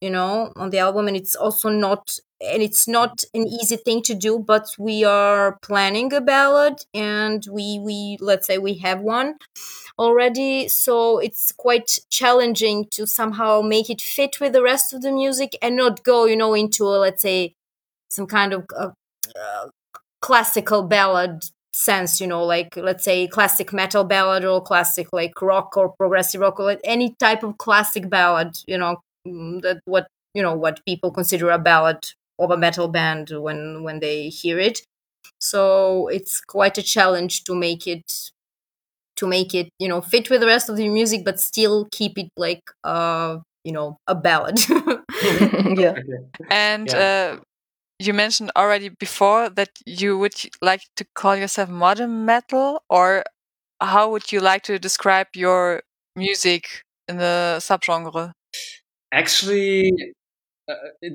you 0.00 0.10
know, 0.10 0.52
on 0.56 0.70
the 0.70 0.78
album, 0.78 1.08
and 1.08 1.16
it's 1.16 1.34
also 1.34 1.68
not. 1.68 2.16
And 2.42 2.62
it's 2.62 2.88
not 2.88 3.22
an 3.34 3.46
easy 3.46 3.76
thing 3.76 4.00
to 4.04 4.14
do, 4.14 4.38
but 4.38 4.74
we 4.78 5.04
are 5.04 5.58
planning 5.60 6.10
a 6.14 6.22
ballad, 6.22 6.76
and 6.94 7.44
we 7.50 7.78
we 7.78 8.16
let's 8.20 8.46
say 8.46 8.56
we 8.56 8.78
have 8.78 9.00
one 9.00 9.34
already 10.00 10.66
so 10.68 11.18
it's 11.18 11.52
quite 11.52 12.00
challenging 12.10 12.86
to 12.90 13.06
somehow 13.06 13.60
make 13.60 13.90
it 13.90 14.00
fit 14.00 14.40
with 14.40 14.52
the 14.54 14.62
rest 14.62 14.94
of 14.94 15.02
the 15.02 15.12
music 15.12 15.56
and 15.62 15.76
not 15.76 16.02
go 16.02 16.24
you 16.24 16.36
know 16.36 16.54
into 16.54 16.84
a, 16.84 16.96
let's 17.06 17.22
say 17.22 17.54
some 18.10 18.26
kind 18.26 18.52
of 18.54 18.66
uh, 18.76 18.90
classical 20.20 20.82
ballad 20.82 21.44
sense 21.72 22.20
you 22.20 22.26
know 22.26 22.44
like 22.44 22.76
let's 22.76 23.04
say 23.04 23.26
classic 23.26 23.72
metal 23.72 24.04
ballad 24.04 24.44
or 24.44 24.62
classic 24.62 25.06
like 25.12 25.40
rock 25.40 25.76
or 25.76 25.94
progressive 25.98 26.40
rock 26.40 26.58
or 26.60 26.64
like 26.66 26.80
any 26.84 27.14
type 27.18 27.42
of 27.42 27.56
classic 27.58 28.10
ballad 28.10 28.56
you 28.66 28.76
know 28.76 28.96
mm, 29.26 29.60
that 29.62 29.80
what 29.84 30.06
you 30.34 30.42
know 30.42 30.54
what 30.54 30.84
people 30.84 31.10
consider 31.10 31.50
a 31.50 31.58
ballad 31.58 31.98
of 32.38 32.50
a 32.50 32.56
metal 32.56 32.88
band 32.88 33.30
when 33.30 33.82
when 33.82 34.00
they 34.00 34.28
hear 34.28 34.58
it. 34.58 34.80
So 35.38 36.08
it's 36.08 36.40
quite 36.40 36.78
a 36.78 36.82
challenge 36.82 37.44
to 37.44 37.54
make 37.54 37.86
it 37.86 38.30
to 39.20 39.26
make 39.26 39.54
it 39.54 39.68
you 39.78 39.88
know 39.88 40.00
fit 40.00 40.28
with 40.30 40.40
the 40.40 40.46
rest 40.46 40.68
of 40.68 40.76
the 40.76 40.88
music 40.88 41.24
but 41.24 41.38
still 41.38 41.86
keep 41.92 42.18
it 42.18 42.28
like 42.36 42.62
uh 42.84 43.38
you 43.64 43.72
know 43.72 43.98
a 44.06 44.14
ballad. 44.14 44.58
Yeah. 45.76 45.94
And 46.50 46.88
uh, 46.92 47.38
you 47.98 48.14
mentioned 48.14 48.50
already 48.56 48.88
before 48.88 49.50
that 49.50 49.70
you 49.86 50.18
would 50.18 50.34
like 50.62 50.82
to 50.96 51.04
call 51.14 51.36
yourself 51.36 51.68
modern 51.68 52.24
metal, 52.24 52.82
or 52.88 53.24
how 53.80 54.10
would 54.10 54.32
you 54.32 54.40
like 54.40 54.62
to 54.62 54.78
describe 54.78 55.28
your 55.34 55.82
music 56.16 56.82
in 57.08 57.18
the 57.18 57.56
subgenre? 57.60 58.32
actually 59.12 59.92
uh, 60.70 60.74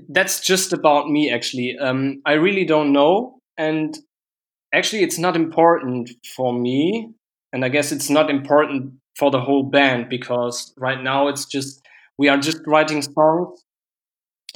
that's 0.10 0.42
just 0.42 0.74
about 0.74 1.10
me 1.10 1.32
actually. 1.32 1.78
Um, 1.80 2.22
i 2.26 2.34
really 2.34 2.66
don't 2.66 2.92
know 2.92 3.40
and 3.58 3.98
actually 4.74 5.04
it's 5.04 5.18
not 5.18 5.36
important 5.36 6.10
for 6.36 6.54
me 6.54 7.10
and 7.56 7.66
i 7.66 7.70
guess 7.70 7.92
it's 7.92 8.12
not 8.12 8.30
important 8.30 8.94
for 9.18 9.32
the 9.32 9.42
whole 9.42 9.64
band 9.64 10.10
because 10.10 10.76
right 10.78 11.02
now 11.04 11.30
it's 11.30 11.46
just 11.48 11.82
we 12.20 12.30
are 12.30 12.38
just 12.38 12.60
writing 12.68 13.02
songs 13.02 13.66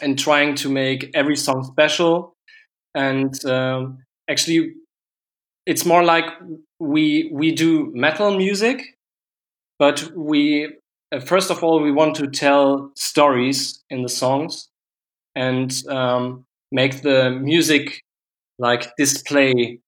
and 0.02 0.18
trying 0.18 0.56
to 0.56 0.70
make 0.70 1.10
every 1.14 1.36
song 1.36 1.64
special. 1.64 2.36
And 2.96 3.34
um, 3.46 4.00
actually 4.30 4.74
it's 5.66 5.86
more 5.86 6.04
like 6.04 6.26
we 6.80 7.30
we 7.34 7.52
do 7.54 7.92
metal 7.94 8.38
music 8.38 8.82
but 9.80 10.12
we 10.16 10.74
uh, 11.12 11.20
first 11.20 11.52
of 11.52 11.64
all 11.64 11.82
we 11.82 11.92
want 11.92 12.16
to 12.16 12.28
tell 12.28 12.92
stories 12.96 13.84
in 13.90 14.04
the 14.04 14.10
songs 14.10 14.70
and 15.36 15.74
um, 15.90 16.46
make 16.72 17.02
the 17.04 17.32
music 17.32 18.02
like 18.60 18.96
display 18.98 19.80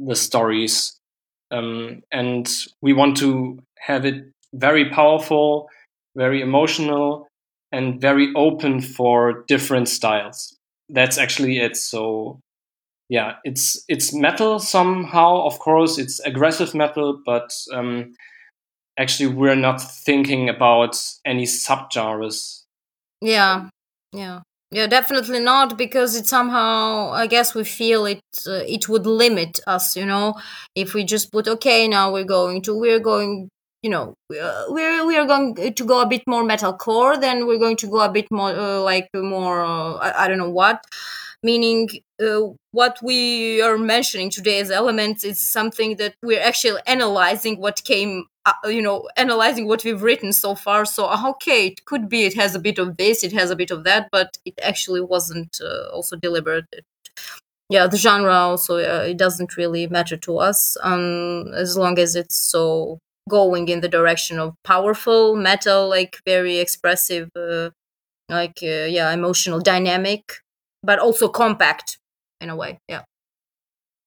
the 0.00 0.16
stories 0.16 1.00
um, 1.50 2.02
and 2.12 2.48
we 2.82 2.92
want 2.92 3.16
to 3.18 3.58
have 3.78 4.04
it 4.04 4.24
very 4.54 4.88
powerful, 4.90 5.68
very 6.16 6.40
emotional, 6.40 7.28
and 7.72 8.00
very 8.00 8.32
open 8.36 8.80
for 8.80 9.44
different 9.48 9.88
styles. 9.88 10.56
That's 10.88 11.18
actually 11.18 11.58
it. 11.58 11.76
So 11.76 12.40
yeah, 13.08 13.34
it's 13.44 13.84
it's 13.88 14.12
metal 14.12 14.58
somehow. 14.58 15.42
Of 15.42 15.58
course, 15.58 15.98
it's 15.98 16.20
aggressive 16.20 16.74
metal, 16.74 17.20
but 17.24 17.52
um, 17.72 18.14
actually, 18.98 19.28
we're 19.28 19.54
not 19.54 19.80
thinking 19.80 20.48
about 20.48 20.96
any 21.24 21.44
subgenres. 21.44 22.62
Yeah, 23.20 23.68
yeah, 24.12 24.40
yeah. 24.70 24.86
Definitely 24.86 25.40
not 25.40 25.78
because 25.78 26.16
it 26.16 26.26
somehow. 26.26 27.10
I 27.12 27.26
guess 27.26 27.54
we 27.54 27.64
feel 27.64 28.06
it. 28.06 28.20
Uh, 28.46 28.62
it 28.66 28.88
would 28.88 29.06
limit 29.06 29.60
us. 29.66 29.96
You 29.96 30.06
know, 30.06 30.34
if 30.74 30.94
we 30.94 31.04
just 31.04 31.32
put 31.32 31.48
okay, 31.48 31.88
now 31.88 32.12
we're 32.12 32.24
going 32.24 32.62
to 32.62 32.78
we're 32.78 33.00
going 33.00 33.50
you 33.82 33.90
know 33.90 34.14
uh, 34.40 34.64
we're 34.68 35.06
we 35.06 35.16
are 35.16 35.26
going 35.26 35.54
to 35.54 35.84
go 35.84 36.00
a 36.00 36.06
bit 36.06 36.22
more 36.26 36.42
metalcore 36.42 37.20
then 37.20 37.46
we're 37.46 37.58
going 37.58 37.76
to 37.76 37.86
go 37.86 38.00
a 38.00 38.10
bit 38.10 38.26
more 38.32 38.50
uh, 38.50 38.80
like 38.80 39.08
more 39.14 39.60
uh, 39.62 39.92
I, 39.94 40.24
I, 40.24 40.28
don't 40.28 40.38
know 40.38 40.50
what 40.50 40.82
meaning 41.42 41.88
uh, 42.20 42.40
what 42.72 42.98
we 43.02 43.62
are 43.62 43.78
mentioning 43.78 44.30
today 44.30 44.58
as 44.58 44.70
elements 44.70 45.22
is 45.24 45.40
something 45.40 45.96
that 45.98 46.14
we're 46.22 46.42
actually 46.42 46.80
analyzing 46.86 47.60
what 47.60 47.84
came 47.84 48.24
uh, 48.46 48.68
you 48.68 48.80
know 48.80 49.08
analyzing 49.16 49.66
what 49.66 49.84
we've 49.84 50.02
written 50.02 50.32
so 50.32 50.54
far 50.54 50.84
so 50.84 51.06
uh, 51.06 51.22
okay 51.26 51.66
it 51.66 51.84
could 51.84 52.08
be 52.08 52.24
it 52.24 52.34
has 52.34 52.54
a 52.54 52.58
bit 52.58 52.78
of 52.78 52.96
this 52.96 53.22
it 53.24 53.32
has 53.32 53.50
a 53.50 53.56
bit 53.56 53.70
of 53.70 53.84
that 53.84 54.08
but 54.12 54.38
it 54.44 54.54
actually 54.62 55.00
wasn't 55.00 55.60
also 55.92 56.16
deliberate. 56.16 56.66
Yeah 57.68 57.88
the 57.88 57.96
genre 57.96 58.32
also 58.32 58.76
it 58.76 59.16
doesn't 59.16 59.56
really 59.56 59.88
matter 59.88 60.16
to 60.18 60.38
us 60.38 60.76
um, 60.82 61.52
as 61.54 61.76
long 61.76 61.98
as 61.98 62.14
it's 62.14 62.36
so 62.36 63.00
going 63.28 63.68
in 63.68 63.80
the 63.80 63.88
direction 63.88 64.38
of 64.38 64.54
powerful 64.62 65.34
metal 65.34 65.88
like 65.88 66.20
very 66.24 66.58
expressive 66.58 67.28
uh, 67.36 67.70
like 68.28 68.58
uh, 68.62 68.86
yeah 68.86 69.10
emotional 69.12 69.60
dynamic 69.60 70.40
but 70.82 70.98
also 71.00 71.28
compact 71.28 71.98
in 72.40 72.50
a 72.50 72.56
way 72.56 72.78
yeah. 72.88 73.02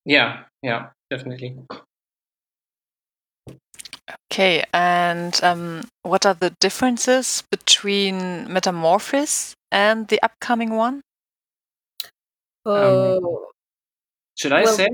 Yeah 0.06 0.44
yeah 0.64 0.88
definitely 1.10 1.58
okay 4.32 4.64
and 4.74 5.40
um, 5.44 5.84
what 6.04 6.26
are 6.26 6.34
the 6.34 6.52
differences 6.60 7.44
between 7.52 8.52
metamorphosis 8.52 9.56
and 9.72 10.08
the 10.08 10.22
upcoming 10.24 10.76
one? 10.76 11.02
Um, 12.66 13.20
should 14.36 14.52
i 14.52 14.64
well, 14.64 14.74
say? 14.74 14.88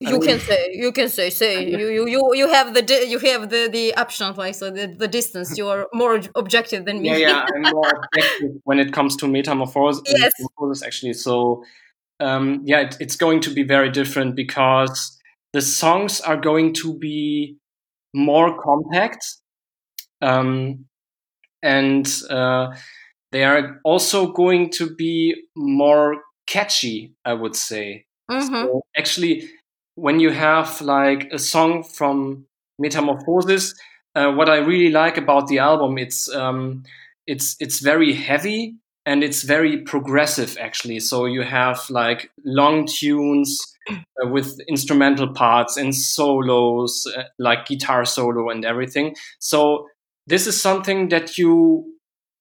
You 0.00 0.18
can 0.18 0.40
say 0.40 0.70
you 0.72 0.92
can 0.92 1.10
say 1.10 1.28
say. 1.28 1.68
You 1.68 1.88
you 1.90 2.08
you, 2.08 2.30
you 2.34 2.48
have 2.48 2.72
the 2.72 3.06
you 3.06 3.18
have 3.18 3.50
the 3.50 3.68
the 3.70 3.94
option 3.96 4.34
like 4.34 4.54
so 4.54 4.70
the, 4.70 4.86
the 4.86 5.06
distance. 5.06 5.58
You 5.58 5.68
are 5.68 5.88
more 5.92 6.22
objective 6.34 6.86
than 6.86 7.02
me. 7.02 7.10
Yeah 7.10 7.16
yeah 7.16 7.46
i'm 7.54 7.62
more 7.74 7.92
objective 8.14 8.52
when 8.64 8.78
it 8.78 8.94
comes 8.94 9.14
to 9.16 9.28
metamorphosis 9.28 10.02
yes. 10.06 10.32
metamorphosis 10.38 10.82
actually. 10.82 11.12
So 11.12 11.64
um, 12.18 12.62
yeah 12.64 12.80
it, 12.80 12.96
it's 12.98 13.16
going 13.16 13.40
to 13.40 13.50
be 13.50 13.62
very 13.62 13.90
different 13.90 14.36
because 14.36 15.18
the 15.52 15.60
songs 15.60 16.22
are 16.22 16.38
going 16.38 16.72
to 16.74 16.94
be 16.94 17.58
more 18.14 18.60
compact 18.62 19.24
um, 20.22 20.84
and 21.62 22.22
uh, 22.28 22.74
they 23.32 23.44
are 23.44 23.80
also 23.84 24.32
going 24.32 24.70
to 24.70 24.94
be 24.94 25.34
more 25.56 26.16
catchy 26.46 27.14
i 27.24 27.32
would 27.32 27.54
say 27.54 28.04
mm-hmm. 28.30 28.54
so 28.54 28.82
actually 28.96 29.48
when 30.00 30.18
you 30.18 30.30
have 30.30 30.80
like 30.80 31.30
a 31.32 31.38
song 31.38 31.82
from 31.82 32.46
Metamorphosis, 32.78 33.74
uh, 34.14 34.32
what 34.32 34.48
I 34.48 34.56
really 34.56 34.90
like 34.90 35.18
about 35.18 35.48
the 35.48 35.58
album, 35.58 35.98
it's 35.98 36.28
um, 36.34 36.84
it's 37.26 37.56
it's 37.60 37.80
very 37.80 38.14
heavy 38.14 38.76
and 39.06 39.24
it's 39.24 39.42
very 39.42 39.78
progressive 39.78 40.56
actually. 40.60 41.00
So 41.00 41.24
you 41.24 41.42
have 41.42 41.88
like 41.90 42.30
long 42.44 42.86
tunes 42.86 43.58
uh, 43.90 44.28
with 44.28 44.60
instrumental 44.68 45.32
parts 45.32 45.76
and 45.76 45.94
solos, 45.94 47.06
uh, 47.16 47.24
like 47.38 47.66
guitar 47.66 48.04
solo 48.04 48.50
and 48.50 48.64
everything. 48.64 49.16
So 49.38 49.86
this 50.26 50.46
is 50.46 50.60
something 50.60 51.08
that 51.08 51.38
you, 51.38 51.94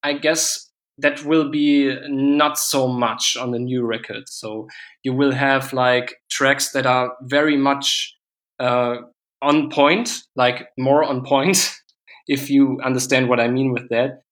I 0.04 0.14
guess, 0.14 0.70
that 0.98 1.24
will 1.24 1.50
be 1.50 1.98
not 2.10 2.60
so 2.60 2.88
much 2.88 3.38
on 3.38 3.52
the 3.52 3.60
new 3.60 3.86
record. 3.86 4.28
So 4.28 4.68
you 5.04 5.14
will 5.14 5.32
have 5.32 5.72
like 5.72 6.16
tracks 6.30 6.72
that 6.74 6.86
are 6.86 7.14
very 7.22 7.56
much 7.56 8.16
uh, 8.60 8.98
on 9.42 9.70
point, 9.70 10.24
like 10.36 10.68
more 10.78 11.04
on 11.04 11.24
point, 11.24 11.74
if 12.28 12.50
you 12.50 12.80
understand 12.84 13.30
what 13.30 13.40
I 13.40 13.48
mean 13.48 13.72
with 13.72 13.88
that. 13.90 14.24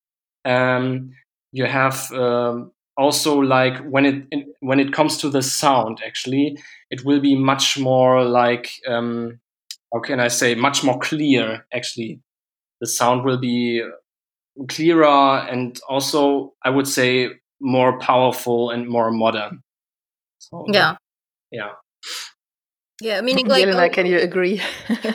Um, 0.44 1.12
you 1.52 1.66
have 1.66 2.10
um, 2.12 2.72
also 2.96 3.38
like 3.38 3.78
when 3.78 4.06
it 4.06 4.48
when 4.60 4.80
it 4.80 4.92
comes 4.92 5.18
to 5.18 5.30
the 5.30 5.42
sound, 5.42 6.00
actually, 6.06 6.58
it 6.90 7.04
will 7.04 7.20
be 7.20 7.34
much 7.34 7.78
more 7.78 8.24
like 8.24 8.70
um, 8.86 9.40
how 9.92 10.00
can 10.00 10.20
I 10.20 10.28
say 10.28 10.54
much 10.54 10.84
more 10.84 10.98
clear. 10.98 11.66
Actually, 11.72 12.20
the 12.80 12.86
sound 12.86 13.24
will 13.24 13.38
be 13.38 13.82
clearer 14.68 15.46
and 15.48 15.80
also 15.88 16.54
I 16.64 16.70
would 16.70 16.88
say 16.88 17.30
more 17.60 17.98
powerful 17.98 18.70
and 18.70 18.88
more 18.88 19.10
modern. 19.10 19.62
So, 20.38 20.66
yeah. 20.68 20.96
Yeah. 21.50 21.70
Yeah, 23.00 23.20
meaning 23.20 23.46
like 23.46 23.64
Jelena, 23.64 23.92
can 23.92 24.06
you 24.06 24.18
agree? 24.18 24.60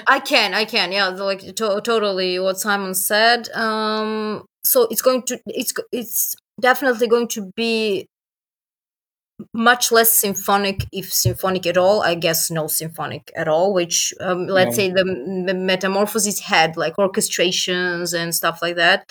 I 0.08 0.20
can, 0.20 0.54
I 0.54 0.64
can. 0.64 0.94
Yeah, 0.94 1.10
like 1.10 1.42
to- 1.42 1.82
totally 1.82 2.40
what 2.40 2.58
Simon 2.58 2.94
said. 2.94 3.50
Um, 3.50 4.46
so 4.64 4.88
it's 4.90 5.02
going 5.02 5.24
to, 5.24 5.40
it's 5.48 5.74
it's 5.92 6.36
definitely 6.60 7.08
going 7.08 7.28
to 7.30 7.52
be 7.56 8.08
much 9.54 9.92
less 9.92 10.14
symphonic, 10.14 10.86
if 10.92 11.12
symphonic 11.12 11.66
at 11.66 11.78
all. 11.78 12.02
I 12.02 12.16
guess 12.16 12.50
no 12.52 12.68
symphonic 12.68 13.32
at 13.36 13.48
all. 13.48 13.74
Which 13.74 14.14
um, 14.20 14.48
let's 14.48 14.76
say 14.76 14.90
the, 14.90 15.04
the 15.48 15.54
Metamorphosis 15.54 16.40
had 16.40 16.78
like 16.78 16.96
orchestrations 16.98 18.14
and 18.18 18.34
stuff 18.34 18.62
like 18.62 18.76
that 18.76 19.06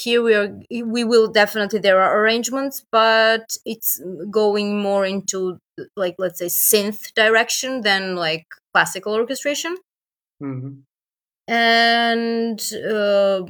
here 0.00 0.22
we 0.22 0.34
are 0.34 0.48
we 0.84 1.04
will 1.04 1.28
definitely 1.28 1.78
there 1.78 2.00
are 2.00 2.20
arrangements 2.20 2.84
but 2.90 3.56
it's 3.66 4.00
going 4.30 4.80
more 4.80 5.04
into 5.04 5.58
like 5.96 6.14
let's 6.18 6.38
say 6.38 6.46
synth 6.46 7.12
direction 7.14 7.82
than 7.82 8.16
like 8.16 8.46
classical 8.72 9.14
orchestration 9.14 9.76
mm-hmm. 10.42 10.80
and 11.52 12.60
uh, 12.90 13.42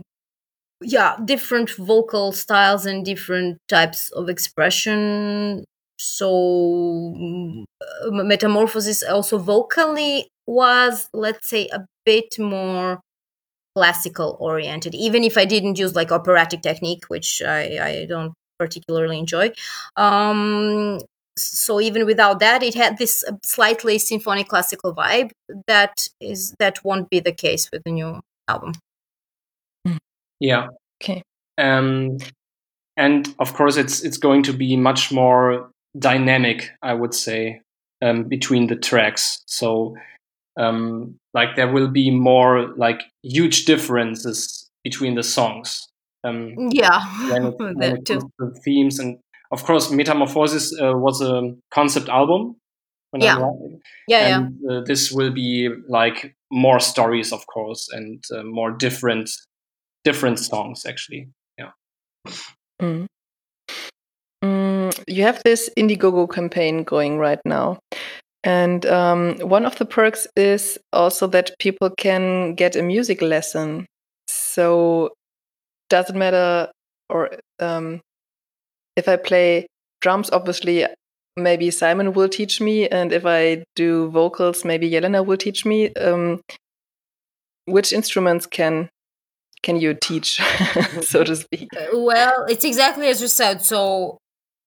yeah 0.82 1.16
different 1.24 1.70
vocal 1.70 2.32
styles 2.32 2.86
and 2.86 3.04
different 3.04 3.58
types 3.68 4.10
of 4.10 4.28
expression. 4.28 5.64
So 5.98 7.64
uh, 7.80 8.10
metamorphosis 8.10 9.02
also 9.02 9.38
vocally 9.38 10.28
was 10.46 11.08
let's 11.12 11.48
say 11.48 11.68
a 11.72 11.84
bit 12.04 12.38
more 12.38 13.00
classical 13.76 14.36
oriented 14.40 14.96
even 14.96 15.22
if 15.22 15.38
i 15.38 15.44
didn't 15.44 15.78
use 15.78 15.94
like 15.94 16.10
operatic 16.10 16.60
technique 16.60 17.04
which 17.06 17.40
i, 17.46 17.78
I 17.80 18.06
don't 18.06 18.34
particularly 18.60 19.18
enjoy. 19.18 19.52
Um, 19.96 21.00
so 21.36 21.80
even 21.80 22.04
without 22.04 22.40
that 22.40 22.62
it 22.62 22.74
had 22.74 22.98
this 22.98 23.24
slightly 23.42 23.98
symphonic 23.98 24.48
classical 24.48 24.94
vibe 24.94 25.30
that 25.66 26.06
is 26.20 26.54
that 26.58 26.84
won't 26.84 27.08
be 27.08 27.20
the 27.20 27.32
case 27.32 27.70
with 27.72 27.82
the 27.84 27.92
new 27.92 28.20
album 28.46 28.72
yeah 30.40 30.68
okay 31.02 31.22
um 31.58 32.16
and 32.96 33.34
of 33.38 33.54
course 33.54 33.76
it's 33.76 34.02
it's 34.02 34.18
going 34.18 34.42
to 34.42 34.52
be 34.52 34.76
much 34.76 35.12
more 35.12 35.70
dynamic 35.98 36.70
i 36.82 36.92
would 36.94 37.14
say 37.14 37.60
um, 38.02 38.24
between 38.24 38.66
the 38.68 38.76
tracks 38.76 39.42
so 39.46 39.94
um, 40.58 41.18
like 41.34 41.56
there 41.56 41.72
will 41.72 41.88
be 41.88 42.10
more 42.10 42.74
like 42.76 43.02
huge 43.22 43.64
differences 43.64 44.68
between 44.84 45.14
the 45.14 45.22
songs. 45.22 45.86
Um, 46.24 46.54
yeah, 46.70 47.00
when 47.30 47.46
it, 47.46 47.54
when 47.58 47.82
it 47.82 48.04
to 48.06 48.30
themes 48.64 48.98
and 48.98 49.18
of 49.52 49.64
course, 49.64 49.90
Metamorphosis 49.90 50.72
uh, 50.80 50.92
was 50.96 51.20
a 51.20 51.54
concept 51.72 52.08
album. 52.08 52.56
yeah, 53.16 53.50
yeah, 54.06 54.36
and, 54.36 54.58
yeah. 54.62 54.76
Uh, 54.76 54.80
this 54.84 55.10
will 55.10 55.32
be 55.32 55.68
like 55.88 56.36
more 56.52 56.78
stories, 56.78 57.32
of 57.32 57.44
course, 57.46 57.88
and 57.90 58.22
uh, 58.32 58.44
more 58.44 58.70
different 58.70 59.30
different 60.04 60.38
songs 60.38 60.86
actually. 60.86 61.28
Yeah. 61.58 61.70
Mm. 62.80 63.06
Mm, 64.42 65.04
you 65.06 65.22
have 65.22 65.42
this 65.44 65.68
Indiegogo 65.76 66.32
campaign 66.32 66.84
going 66.84 67.18
right 67.18 67.40
now. 67.44 67.78
And 68.42 68.86
um, 68.86 69.36
one 69.40 69.66
of 69.66 69.76
the 69.76 69.84
perks 69.84 70.26
is 70.34 70.78
also 70.92 71.26
that 71.28 71.58
people 71.58 71.90
can 71.90 72.54
get 72.54 72.74
a 72.74 72.82
music 72.82 73.20
lesson. 73.20 73.86
So 74.28 75.10
doesn't 75.90 76.18
matter, 76.18 76.70
or 77.10 77.30
um, 77.58 78.00
if 78.96 79.08
I 79.08 79.16
play 79.16 79.66
drums, 80.00 80.30
obviously 80.30 80.86
maybe 81.36 81.70
Simon 81.70 82.14
will 82.14 82.28
teach 82.28 82.60
me, 82.60 82.88
and 82.88 83.12
if 83.12 83.26
I 83.26 83.64
do 83.76 84.10
vocals, 84.10 84.64
maybe 84.64 84.90
Jelena 84.90 85.24
will 85.24 85.36
teach 85.36 85.66
me. 85.66 85.92
Um, 85.94 86.40
which 87.66 87.92
instruments 87.92 88.46
can 88.46 88.88
can 89.62 89.80
you 89.80 89.94
teach, 89.94 90.40
so 91.02 91.24
to 91.24 91.36
speak? 91.36 91.68
Uh, 91.76 91.98
well, 91.98 92.46
it's 92.48 92.64
exactly 92.64 93.08
as 93.08 93.20
you 93.20 93.28
said. 93.28 93.62
So 93.62 94.18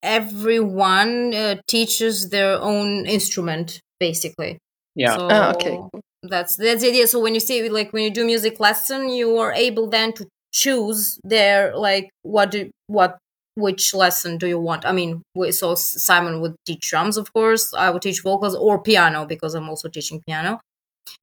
everyone 0.02 1.34
uh, 1.34 1.56
teaches 1.68 2.30
their 2.30 2.60
own 2.60 3.06
instrument, 3.06 3.80
basically. 4.00 4.58
Yeah. 4.96 5.18
So 5.18 5.28
Ah, 5.30 5.54
okay. 5.56 5.80
That's 6.24 6.56
that's 6.56 6.82
the 6.82 6.89
idea. 6.89 7.08
So 7.08 7.20
when 7.20 7.34
you 7.34 7.39
see 7.41 7.68
like 7.70 7.91
when 7.91 8.04
you 8.04 8.12
do 8.12 8.26
music 8.26 8.60
lesson, 8.60 9.10
you 9.10 9.38
are 9.38 9.52
able 9.52 9.89
then 9.89 10.14
to 10.14 10.28
choose 10.54 11.20
their 11.24 11.76
like 11.76 12.10
what 12.22 12.52
do 12.52 12.70
what 12.88 13.18
which 13.56 13.94
lesson 13.94 14.38
do 14.38 14.48
you 14.48 14.60
want? 14.60 14.86
I 14.86 14.91
mean, 14.94 15.22
we- 15.36 15.52
so 15.52 15.76
Simon 15.76 16.39
would 16.41 16.56
teach 16.66 16.89
drums, 16.89 17.18
of 17.18 17.34
course. 17.34 17.74
I 17.74 17.89
would 17.89 18.02
teach 18.02 18.22
vocals 18.22 18.56
or 18.56 18.82
piano 18.82 19.26
because 19.26 19.54
I'm 19.54 19.68
also 19.70 19.89
teaching 19.89 20.22
piano. 20.26 20.60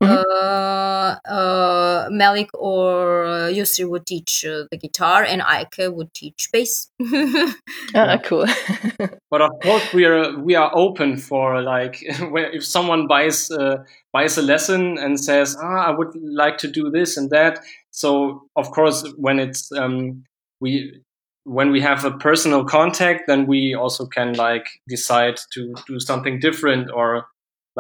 Mhm. 0.03 0.25
Uh, 0.31 1.17
uh, 1.29 2.09
Malik 2.11 2.49
or 2.55 3.25
uh, 3.27 3.49
Yusri 3.51 3.89
would 3.89 4.07
teach 4.07 4.45
uh, 4.45 4.65
the 4.71 4.79
guitar, 4.79 5.25
and 5.25 5.43
Eike 5.43 5.93
would 5.93 6.13
teach 6.15 6.49
bass. 6.53 6.91
Ah, 7.95 8.19
cool. 8.25 8.47
But 9.31 9.43
of 9.43 9.51
course, 9.63 9.93
we 9.93 10.05
are 10.05 10.39
we 10.39 10.55
are 10.55 10.71
open 10.75 11.17
for 11.17 11.63
like 11.63 12.03
where 12.31 12.51
if 12.51 12.65
someone 12.65 13.07
buys 13.07 13.51
uh, 13.51 13.85
buys 14.13 14.39
a 14.39 14.43
lesson 14.43 14.99
and 14.99 15.19
says, 15.19 15.57
"Ah, 15.61 15.89
I 15.89 15.91
would 15.91 16.15
like 16.17 16.59
to 16.59 16.69
do 16.69 16.91
this 16.91 17.17
and 17.17 17.31
that." 17.31 17.61
So 17.91 18.43
of 18.57 18.71
course, 18.71 19.05
when 19.17 19.39
it's 19.39 19.71
um, 19.73 20.25
we 20.61 21.03
when 21.45 21.71
we 21.73 21.81
have 21.81 22.05
a 22.05 22.11
personal 22.19 22.65
contact, 22.65 23.27
then 23.27 23.47
we 23.47 23.75
also 23.75 24.07
can 24.07 24.35
like 24.35 24.67
decide 24.89 25.39
to 25.53 25.75
do 25.87 26.01
something 26.01 26.39
different 26.41 26.91
or 26.91 27.27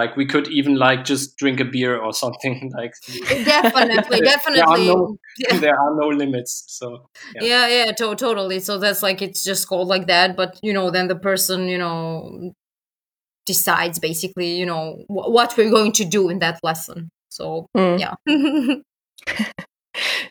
like 0.00 0.16
we 0.20 0.26
could 0.32 0.46
even 0.58 0.74
like 0.86 1.04
just 1.12 1.36
drink 1.40 1.60
a 1.60 1.64
beer 1.74 1.94
or 2.06 2.12
something 2.12 2.72
like 2.80 2.94
definitely, 3.44 4.20
There 4.20 4.28
are 4.28 4.30
definitely. 4.32 4.86
no- 4.88 5.16
Yeah. 5.44 5.58
there 5.64 5.78
are 5.84 5.92
no 6.02 6.08
limits 6.22 6.52
so 6.78 6.86
Yeah. 7.34 7.44
yeah 7.50 7.66
yeah 7.76 7.92
to- 8.00 8.16
totally 8.26 8.60
so 8.60 8.78
that's 8.78 9.02
like 9.02 9.22
it's 9.26 9.42
just 9.50 9.68
called 9.68 9.88
like 9.94 10.06
that 10.14 10.36
but 10.36 10.58
you 10.62 10.72
know 10.72 10.90
then 10.90 11.08
the 11.08 11.16
person 11.30 11.68
you 11.68 11.78
know 11.78 12.52
decides 13.46 13.98
basically 13.98 14.50
you 14.60 14.66
know 14.66 14.84
wh- 15.08 15.30
what 15.36 15.56
we're 15.56 15.70
going 15.78 15.92
to 16.00 16.04
do 16.04 16.28
in 16.32 16.38
that 16.40 16.58
lesson 16.62 17.08
so 17.28 17.66
Mm. 17.76 17.98
yeah 18.04 18.14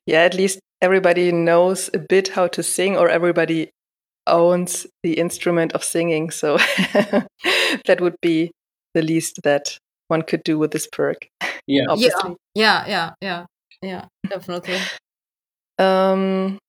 yeah, 0.06 0.22
at 0.22 0.34
least 0.34 0.60
everybody 0.82 1.32
knows 1.32 1.90
a 1.94 2.00
bit 2.00 2.30
how 2.30 2.48
to 2.48 2.64
sing, 2.64 2.98
or 2.98 3.10
everybody 3.10 3.70
owns 4.26 4.88
the 5.04 5.14
instrument 5.20 5.74
of 5.74 5.84
singing. 5.84 6.32
So 6.32 6.58
that 7.86 8.00
would 8.00 8.16
be 8.22 8.52
the 8.94 9.02
least 9.02 9.40
that 9.44 9.78
one 10.08 10.22
could 10.22 10.44
do 10.44 10.58
with 10.58 10.72
this 10.72 10.88
perk. 10.88 11.28
yeah 11.68 11.84
Obviously. 11.90 12.36
yeah 12.56 12.86
yeah 12.88 13.12
yeah 13.22 13.46
yeah 13.82 14.06
definitely 14.30 14.80
Um, 15.80 16.60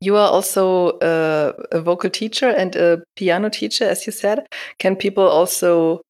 you 0.00 0.16
are 0.16 0.30
also 0.30 0.98
uh, 1.00 1.52
a 1.72 1.80
vocal 1.80 2.08
teacher 2.08 2.48
and 2.48 2.74
a 2.74 3.02
piano 3.16 3.50
teacher, 3.50 3.84
as 3.84 4.06
you 4.06 4.12
said. 4.12 4.46
Can 4.78 4.96
people 4.96 5.24
also 5.28 6.00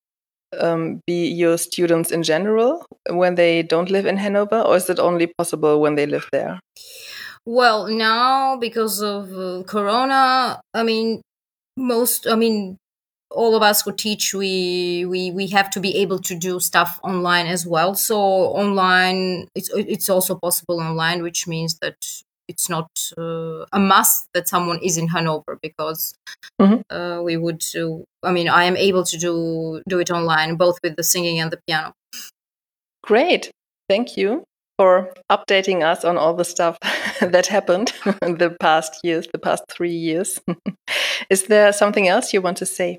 um, 0.61 1.01
be 1.09 1.27
your 1.27 1.59
students 1.59 2.13
in 2.13 2.23
general 2.23 2.87
when 3.11 3.35
they 3.35 3.63
don't 3.63 3.91
live 3.91 4.07
in 4.07 4.17
Hanover, 4.17 4.61
or 4.63 4.77
is 4.77 4.89
it 4.89 5.01
only 5.01 5.27
possible 5.27 5.81
when 5.81 5.97
they 5.97 6.07
live 6.07 6.29
there? 6.33 6.61
well 7.47 7.87
now 7.89 8.57
because 8.57 9.03
of 9.03 9.31
uh, 9.37 9.63
corona 9.65 10.61
i 10.73 10.83
mean 10.83 11.21
most 11.77 12.27
i 12.27 12.35
mean 12.35 12.77
all 13.35 13.55
of 13.57 13.63
us 13.63 13.83
who 13.83 13.93
teach 13.93 14.35
we 14.35 15.05
we 15.07 15.31
we 15.33 15.47
have 15.49 15.71
to 15.71 15.81
be 15.81 15.97
able 15.97 16.19
to 16.19 16.35
do 16.35 16.61
stuff 16.61 16.99
online 17.03 17.47
as 17.47 17.67
well 17.67 17.95
so 17.95 18.19
online 18.65 19.47
it's 19.55 19.71
it's 19.75 20.09
also 20.09 20.35
possible 20.37 20.81
online 20.81 21.23
which 21.23 21.47
means 21.49 21.79
that 21.81 21.97
it's 22.49 22.69
not 22.69 22.89
uh, 23.19 23.65
a 23.73 23.79
must 23.81 24.29
that 24.35 24.49
someone 24.49 24.79
is 24.83 24.97
in 24.99 25.09
hanover 25.09 25.59
because 25.63 26.15
Mhm. 26.61 26.83
uh, 26.91 27.21
we 27.23 27.37
would 27.37 27.63
uh, 27.77 27.99
i 28.23 28.31
mean 28.33 28.49
i 28.49 28.65
am 28.65 28.77
able 28.77 29.05
to 29.05 29.17
do 29.19 29.83
do 29.89 29.99
it 29.99 30.11
online 30.11 30.57
both 30.57 30.79
with 30.83 30.97
the 30.97 31.03
singing 31.03 31.41
and 31.41 31.51
the 31.51 31.61
piano 31.67 31.93
Great. 33.03 33.51
Thank 33.89 34.17
you 34.17 34.45
for 34.79 35.13
updating 35.31 35.83
us 35.85 36.05
on 36.05 36.17
all 36.17 36.35
the 36.35 36.45
stuff 36.45 36.79
that 37.21 37.47
happened 37.47 37.93
in 38.23 38.39
the 38.39 38.57
past 38.61 39.01
years, 39.05 39.29
the 39.33 39.39
past 39.39 39.65
three 39.71 39.95
years. 39.95 40.41
is 41.31 41.45
there 41.45 41.73
something 41.73 42.09
else 42.09 42.33
you 42.33 42.41
want 42.41 42.57
to 42.59 42.67
say? 42.67 42.99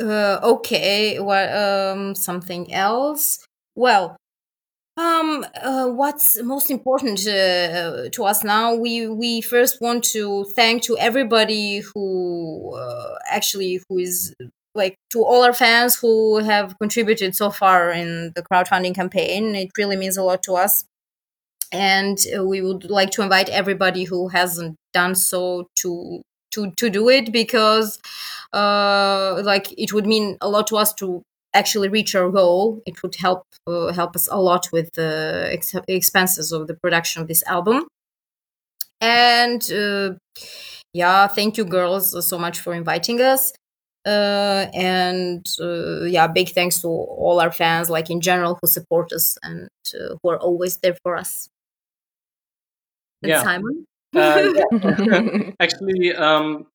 Uh, 0.00 0.40
okay. 0.42 1.20
Well, 1.20 1.94
um, 1.94 2.14
something 2.14 2.72
else. 2.72 3.46
Well, 3.76 4.16
um, 4.96 5.46
uh, 5.62 5.88
what's 5.88 6.42
most 6.42 6.70
important 6.70 7.20
uh, 7.26 8.08
to 8.10 8.24
us 8.24 8.44
now? 8.44 8.74
We 8.74 9.08
we 9.08 9.40
first 9.40 9.80
want 9.80 10.04
to 10.16 10.44
thank 10.56 10.82
to 10.84 10.98
everybody 10.98 11.80
who 11.80 12.74
uh, 12.76 13.16
actually 13.30 13.80
who 13.88 13.98
is 13.98 14.34
like 14.74 14.96
to 15.10 15.24
all 15.24 15.44
our 15.44 15.54
fans 15.54 15.96
who 15.96 16.38
have 16.38 16.78
contributed 16.78 17.34
so 17.36 17.50
far 17.50 17.90
in 17.92 18.32
the 18.34 18.42
crowdfunding 18.42 18.94
campaign. 18.94 19.54
It 19.54 19.70
really 19.78 19.96
means 19.96 20.16
a 20.16 20.22
lot 20.24 20.42
to 20.44 20.54
us. 20.54 20.84
And 21.72 22.18
uh, 22.36 22.44
we 22.44 22.60
would 22.60 22.90
like 22.90 23.10
to 23.12 23.22
invite 23.22 23.48
everybody 23.48 24.04
who 24.04 24.28
hasn't 24.28 24.76
done 24.92 25.14
so 25.14 25.68
to 25.76 26.22
to 26.52 26.70
to 26.72 26.90
do 26.90 27.08
it 27.08 27.32
because 27.32 27.98
uh, 28.52 29.40
like 29.44 29.72
it 29.78 29.92
would 29.92 30.06
mean 30.06 30.36
a 30.40 30.48
lot 30.48 30.66
to 30.68 30.76
us 30.76 30.92
to 30.94 31.22
actually 31.54 31.88
reach 31.88 32.14
our 32.14 32.30
goal. 32.30 32.82
It 32.86 33.02
would 33.02 33.16
help 33.16 33.42
uh, 33.66 33.92
help 33.92 34.16
us 34.16 34.28
a 34.30 34.40
lot 34.40 34.68
with 34.72 34.92
the 34.92 35.48
ex- 35.50 35.74
expenses 35.88 36.52
of 36.52 36.66
the 36.66 36.74
production 36.74 37.22
of 37.22 37.28
this 37.28 37.42
album. 37.46 37.86
And 39.00 39.62
uh, 39.72 40.14
yeah, 40.92 41.26
thank 41.26 41.56
you, 41.56 41.64
girls, 41.64 42.26
so 42.28 42.38
much 42.38 42.60
for 42.60 42.74
inviting 42.74 43.20
us. 43.20 43.52
Uh, 44.04 44.66
and 44.74 45.46
uh, 45.60 46.04
yeah, 46.04 46.26
big 46.26 46.50
thanks 46.50 46.80
to 46.80 46.88
all 46.88 47.40
our 47.40 47.52
fans, 47.52 47.88
like 47.88 48.10
in 48.10 48.20
general, 48.20 48.58
who 48.60 48.68
support 48.68 49.12
us 49.12 49.38
and 49.42 49.68
uh, 49.94 50.16
who 50.22 50.30
are 50.30 50.38
always 50.38 50.78
there 50.78 50.96
for 51.02 51.16
us. 51.16 51.48
And 53.22 53.30
Yeah. 53.30 53.42
Simon. 53.42 53.84
Yeah. 54.14 55.52
Actually, 55.60 56.14
um, 56.14 56.66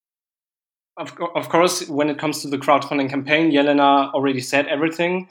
of, 0.97 1.13
of 1.35 1.49
course, 1.49 1.87
when 1.87 2.09
it 2.09 2.17
comes 2.17 2.41
to 2.41 2.47
the 2.47 2.57
crowdfunding 2.57 3.09
campaign, 3.09 3.51
Jelena 3.51 4.11
already 4.13 4.41
said 4.41 4.67
everything. 4.67 5.29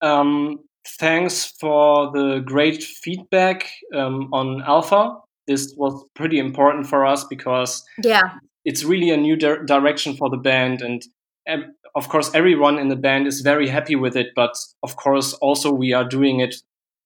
Um, 0.00 0.60
thanks 0.98 1.52
for 1.60 2.10
the 2.12 2.40
great 2.44 2.82
feedback 2.82 3.68
um, 3.94 4.28
on 4.32 4.62
Alpha. 4.62 5.16
This 5.46 5.74
was 5.76 6.04
pretty 6.14 6.38
important 6.38 6.86
for 6.86 7.04
us 7.06 7.24
because 7.24 7.82
Yeah, 8.02 8.34
it's 8.64 8.84
really 8.84 9.10
a 9.10 9.16
new 9.16 9.36
dir- 9.36 9.64
direction 9.64 10.16
for 10.16 10.28
the 10.30 10.36
band 10.36 10.82
and 10.82 11.02
of 11.94 12.08
course 12.08 12.30
everyone 12.34 12.78
in 12.78 12.88
the 12.88 12.96
band 12.96 13.26
is 13.26 13.40
very 13.40 13.66
happy 13.68 13.96
with 13.96 14.14
it 14.14 14.28
but 14.36 14.54
of 14.82 14.96
course 14.96 15.32
also 15.34 15.72
we 15.72 15.94
are 15.94 16.04
doing 16.04 16.40
it 16.40 16.54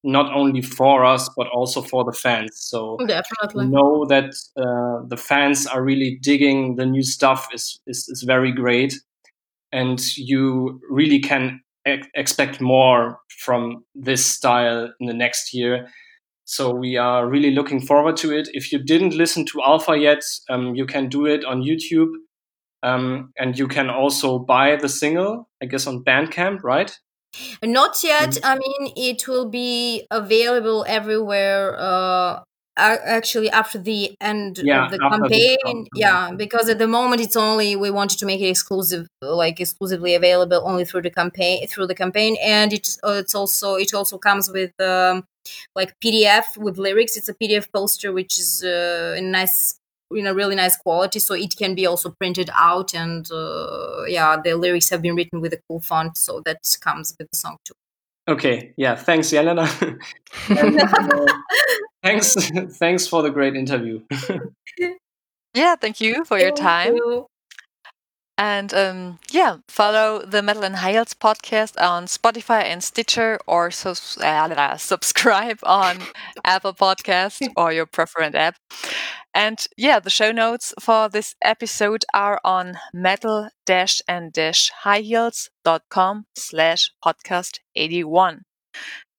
not 0.05 0.32
only 0.34 0.62
for 0.62 1.05
us 1.05 1.28
but 1.36 1.46
also 1.48 1.82
for 1.82 2.05
the 2.05 2.12
fans. 2.12 2.50
So 2.55 2.98
definitely. 3.07 3.68
know 3.68 4.05
that 4.07 4.34
uh, 4.57 5.07
the 5.07 5.16
fans 5.16 5.66
are 5.66 5.82
really 5.82 6.18
digging. 6.20 6.76
The 6.76 6.86
new 6.86 7.03
stuff 7.03 7.48
is, 7.53 7.80
is, 7.86 8.09
is 8.09 8.24
very 8.26 8.53
great. 8.53 8.94
And 9.70 10.00
you 10.16 10.80
really 10.90 11.20
can 11.20 11.61
ex- 11.86 12.09
expect 12.14 12.61
more 12.61 13.20
from 13.38 13.84
this 13.94 14.24
style 14.24 14.92
in 15.00 15.07
the 15.07 15.14
next 15.14 15.55
year. 15.55 15.88
So 16.44 16.74
we 16.74 16.96
are 16.96 17.28
really 17.28 17.53
looking 17.53 17.80
forward 17.80 18.16
to 18.18 18.36
it. 18.36 18.48
If 18.53 18.72
you 18.72 18.78
didn't 18.78 19.14
listen 19.14 19.46
to 19.46 19.62
alpha 19.62 19.96
yet 19.96 20.22
um, 20.50 20.74
you 20.74 20.86
can 20.86 21.09
do 21.09 21.26
it 21.26 21.44
on 21.44 21.62
youtube. 21.62 22.11
Um, 22.82 23.32
and 23.38 23.57
you 23.57 23.68
can 23.68 23.88
also 23.88 24.40
buy 24.40 24.74
the 24.74 24.88
single 24.88 25.48
i 25.62 25.66
guess 25.66 25.86
on 25.86 26.03
bandcamp 26.03 26.64
right 26.64 26.90
Not 27.62 28.02
yet. 28.04 28.30
Mm. 28.30 28.40
I 28.44 28.54
mean, 28.56 28.92
it 28.96 29.26
will 29.28 29.48
be 29.48 30.06
available 30.10 30.84
everywhere. 30.88 31.76
Uh, 31.78 32.42
a- 32.76 33.08
actually, 33.08 33.50
after 33.50 33.78
the 33.78 34.14
end 34.20 34.58
Yeah, 34.58 34.84
of 34.86 34.90
the 34.90 34.98
the 34.98 35.08
campaign, 35.10 35.58
campaign. 35.64 35.86
yeah, 35.94 36.30
because 36.36 36.68
at 36.68 36.78
the 36.78 36.86
moment 36.88 37.20
it's 37.20 37.36
only 37.36 37.76
we 37.76 37.90
wanted 37.90 38.18
to 38.20 38.26
make 38.26 38.40
it 38.40 38.48
exclusive, 38.48 39.06
like 39.20 39.60
exclusively 39.60 40.14
available 40.14 40.62
only 40.64 40.84
through 40.84 41.02
the 41.02 41.10
campaign 41.10 41.66
through 41.68 41.86
the 41.86 41.94
campaign, 41.94 42.36
and 42.42 42.72
it's 42.72 42.98
uh, 43.04 43.12
it's 43.22 43.34
also 43.34 43.74
it 43.76 43.92
also 43.94 44.16
comes 44.18 44.50
with 44.50 44.72
um, 44.80 45.24
like 45.76 45.94
PDF 46.00 46.44
with 46.56 46.78
lyrics. 46.78 47.16
It's 47.16 47.28
a 47.28 47.34
PDF 47.34 47.70
poster 47.72 48.12
which 48.12 48.38
is 48.38 48.62
uh, 48.64 49.14
in 49.18 49.30
nice 49.30 49.78
in 50.14 50.26
a 50.26 50.34
really 50.34 50.54
nice 50.54 50.76
quality, 50.76 51.18
so 51.18 51.34
it 51.34 51.56
can 51.56 51.74
be 51.74 51.86
also 51.86 52.10
printed 52.18 52.50
out, 52.58 52.94
and 52.94 53.30
uh, 53.32 54.04
yeah, 54.06 54.40
the 54.42 54.54
lyrics 54.54 54.90
have 54.90 55.02
been 55.02 55.14
written 55.16 55.40
with 55.40 55.52
a 55.52 55.60
cool 55.68 55.80
font, 55.80 56.16
so 56.16 56.40
that 56.44 56.58
comes 56.80 57.14
with 57.18 57.28
the 57.30 57.36
song 57.36 57.56
too. 57.64 57.74
okay 58.28 58.72
yeah 58.76 58.94
thanks 58.94 59.30
jelena 59.32 59.66
And, 60.56 60.80
uh, 60.82 61.26
thanks 62.02 62.34
thanks 62.78 63.06
for 63.08 63.22
the 63.22 63.30
great 63.30 63.56
interview 63.56 64.00
Yeah, 65.54 65.76
thank 65.76 66.00
you 66.00 66.24
for 66.24 66.38
your 66.38 66.50
Thank 66.50 66.60
time. 66.60 66.96
you. 66.96 67.26
And 68.38 68.72
um, 68.74 69.18
yeah, 69.30 69.58
follow 69.68 70.24
the 70.24 70.42
Metal 70.42 70.64
and 70.64 70.76
High 70.76 70.92
Heels 70.92 71.14
podcast 71.14 71.80
on 71.80 72.06
Spotify 72.06 72.64
and 72.64 72.82
Stitcher, 72.82 73.38
or 73.46 73.70
uh, 73.70 74.76
subscribe 74.78 75.58
on 75.62 75.98
Apple 76.44 76.72
Podcast 76.74 77.46
or 77.56 77.72
your 77.72 77.86
preferred 77.86 78.34
app. 78.34 78.56
And 79.34 79.64
yeah, 79.76 80.00
the 80.00 80.10
show 80.10 80.32
notes 80.32 80.74
for 80.80 81.08
this 81.08 81.34
episode 81.42 82.04
are 82.12 82.40
on 82.44 82.78
metal 82.92 83.48
dash 83.66 84.00
and 84.08 84.32
high 84.82 85.00
heels.com 85.00 86.26
slash 86.36 86.90
podcast 87.04 87.58
81. 87.76 88.42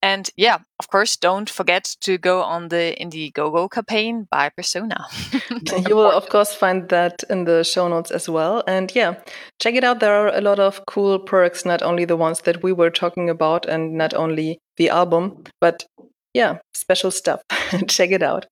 And 0.04 0.30
yeah, 0.36 0.58
of 0.80 0.90
course, 0.90 1.16
don't 1.16 1.50
forget 1.50 1.96
to 2.02 2.18
go 2.18 2.44
on 2.44 2.68
the 2.68 2.94
Indiegogo 3.00 3.72
campaign 3.72 4.28
by 4.30 4.50
Persona. 4.50 5.06
you 5.88 5.96
will, 5.96 6.12
of 6.12 6.28
course, 6.28 6.54
find 6.54 6.90
that 6.90 7.24
in 7.30 7.46
the 7.46 7.64
show 7.64 7.88
notes 7.88 8.12
as 8.12 8.28
well. 8.28 8.66
And 8.68 8.94
yeah, 8.94 9.16
check 9.62 9.76
it 9.76 9.84
out. 9.86 10.02
There 10.02 10.14
are 10.14 10.36
a 10.36 10.42
lot 10.42 10.60
of 10.60 10.86
cool 10.88 11.20
perks, 11.20 11.64
not 11.64 11.82
only 11.82 12.04
the 12.04 12.18
ones 12.18 12.42
that 12.42 12.62
we 12.62 12.74
were 12.74 12.90
talking 12.90 13.30
about 13.30 13.66
and 13.66 13.94
not 13.94 14.14
only 14.14 14.60
the 14.76 14.90
album, 14.90 15.42
but 15.62 15.86
yeah, 16.34 16.58
special 16.74 17.10
stuff. 17.10 17.42
check 17.88 18.12
it 18.12 18.22
out. 18.22 18.46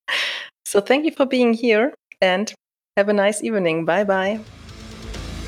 So 0.66 0.80
thank 0.80 1.04
you 1.04 1.12
for 1.12 1.26
being 1.26 1.54
here 1.54 1.93
and 2.22 2.54
have 2.95 3.10
a 3.10 3.14
nice 3.14 3.43
evening. 3.43 3.84
Bye-bye. 3.84 4.39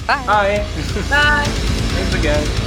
Bye. 0.05 0.25
Bye. 0.25 0.65
Bye. 1.09 1.43
Thanks 1.45 2.15
again. 2.15 2.62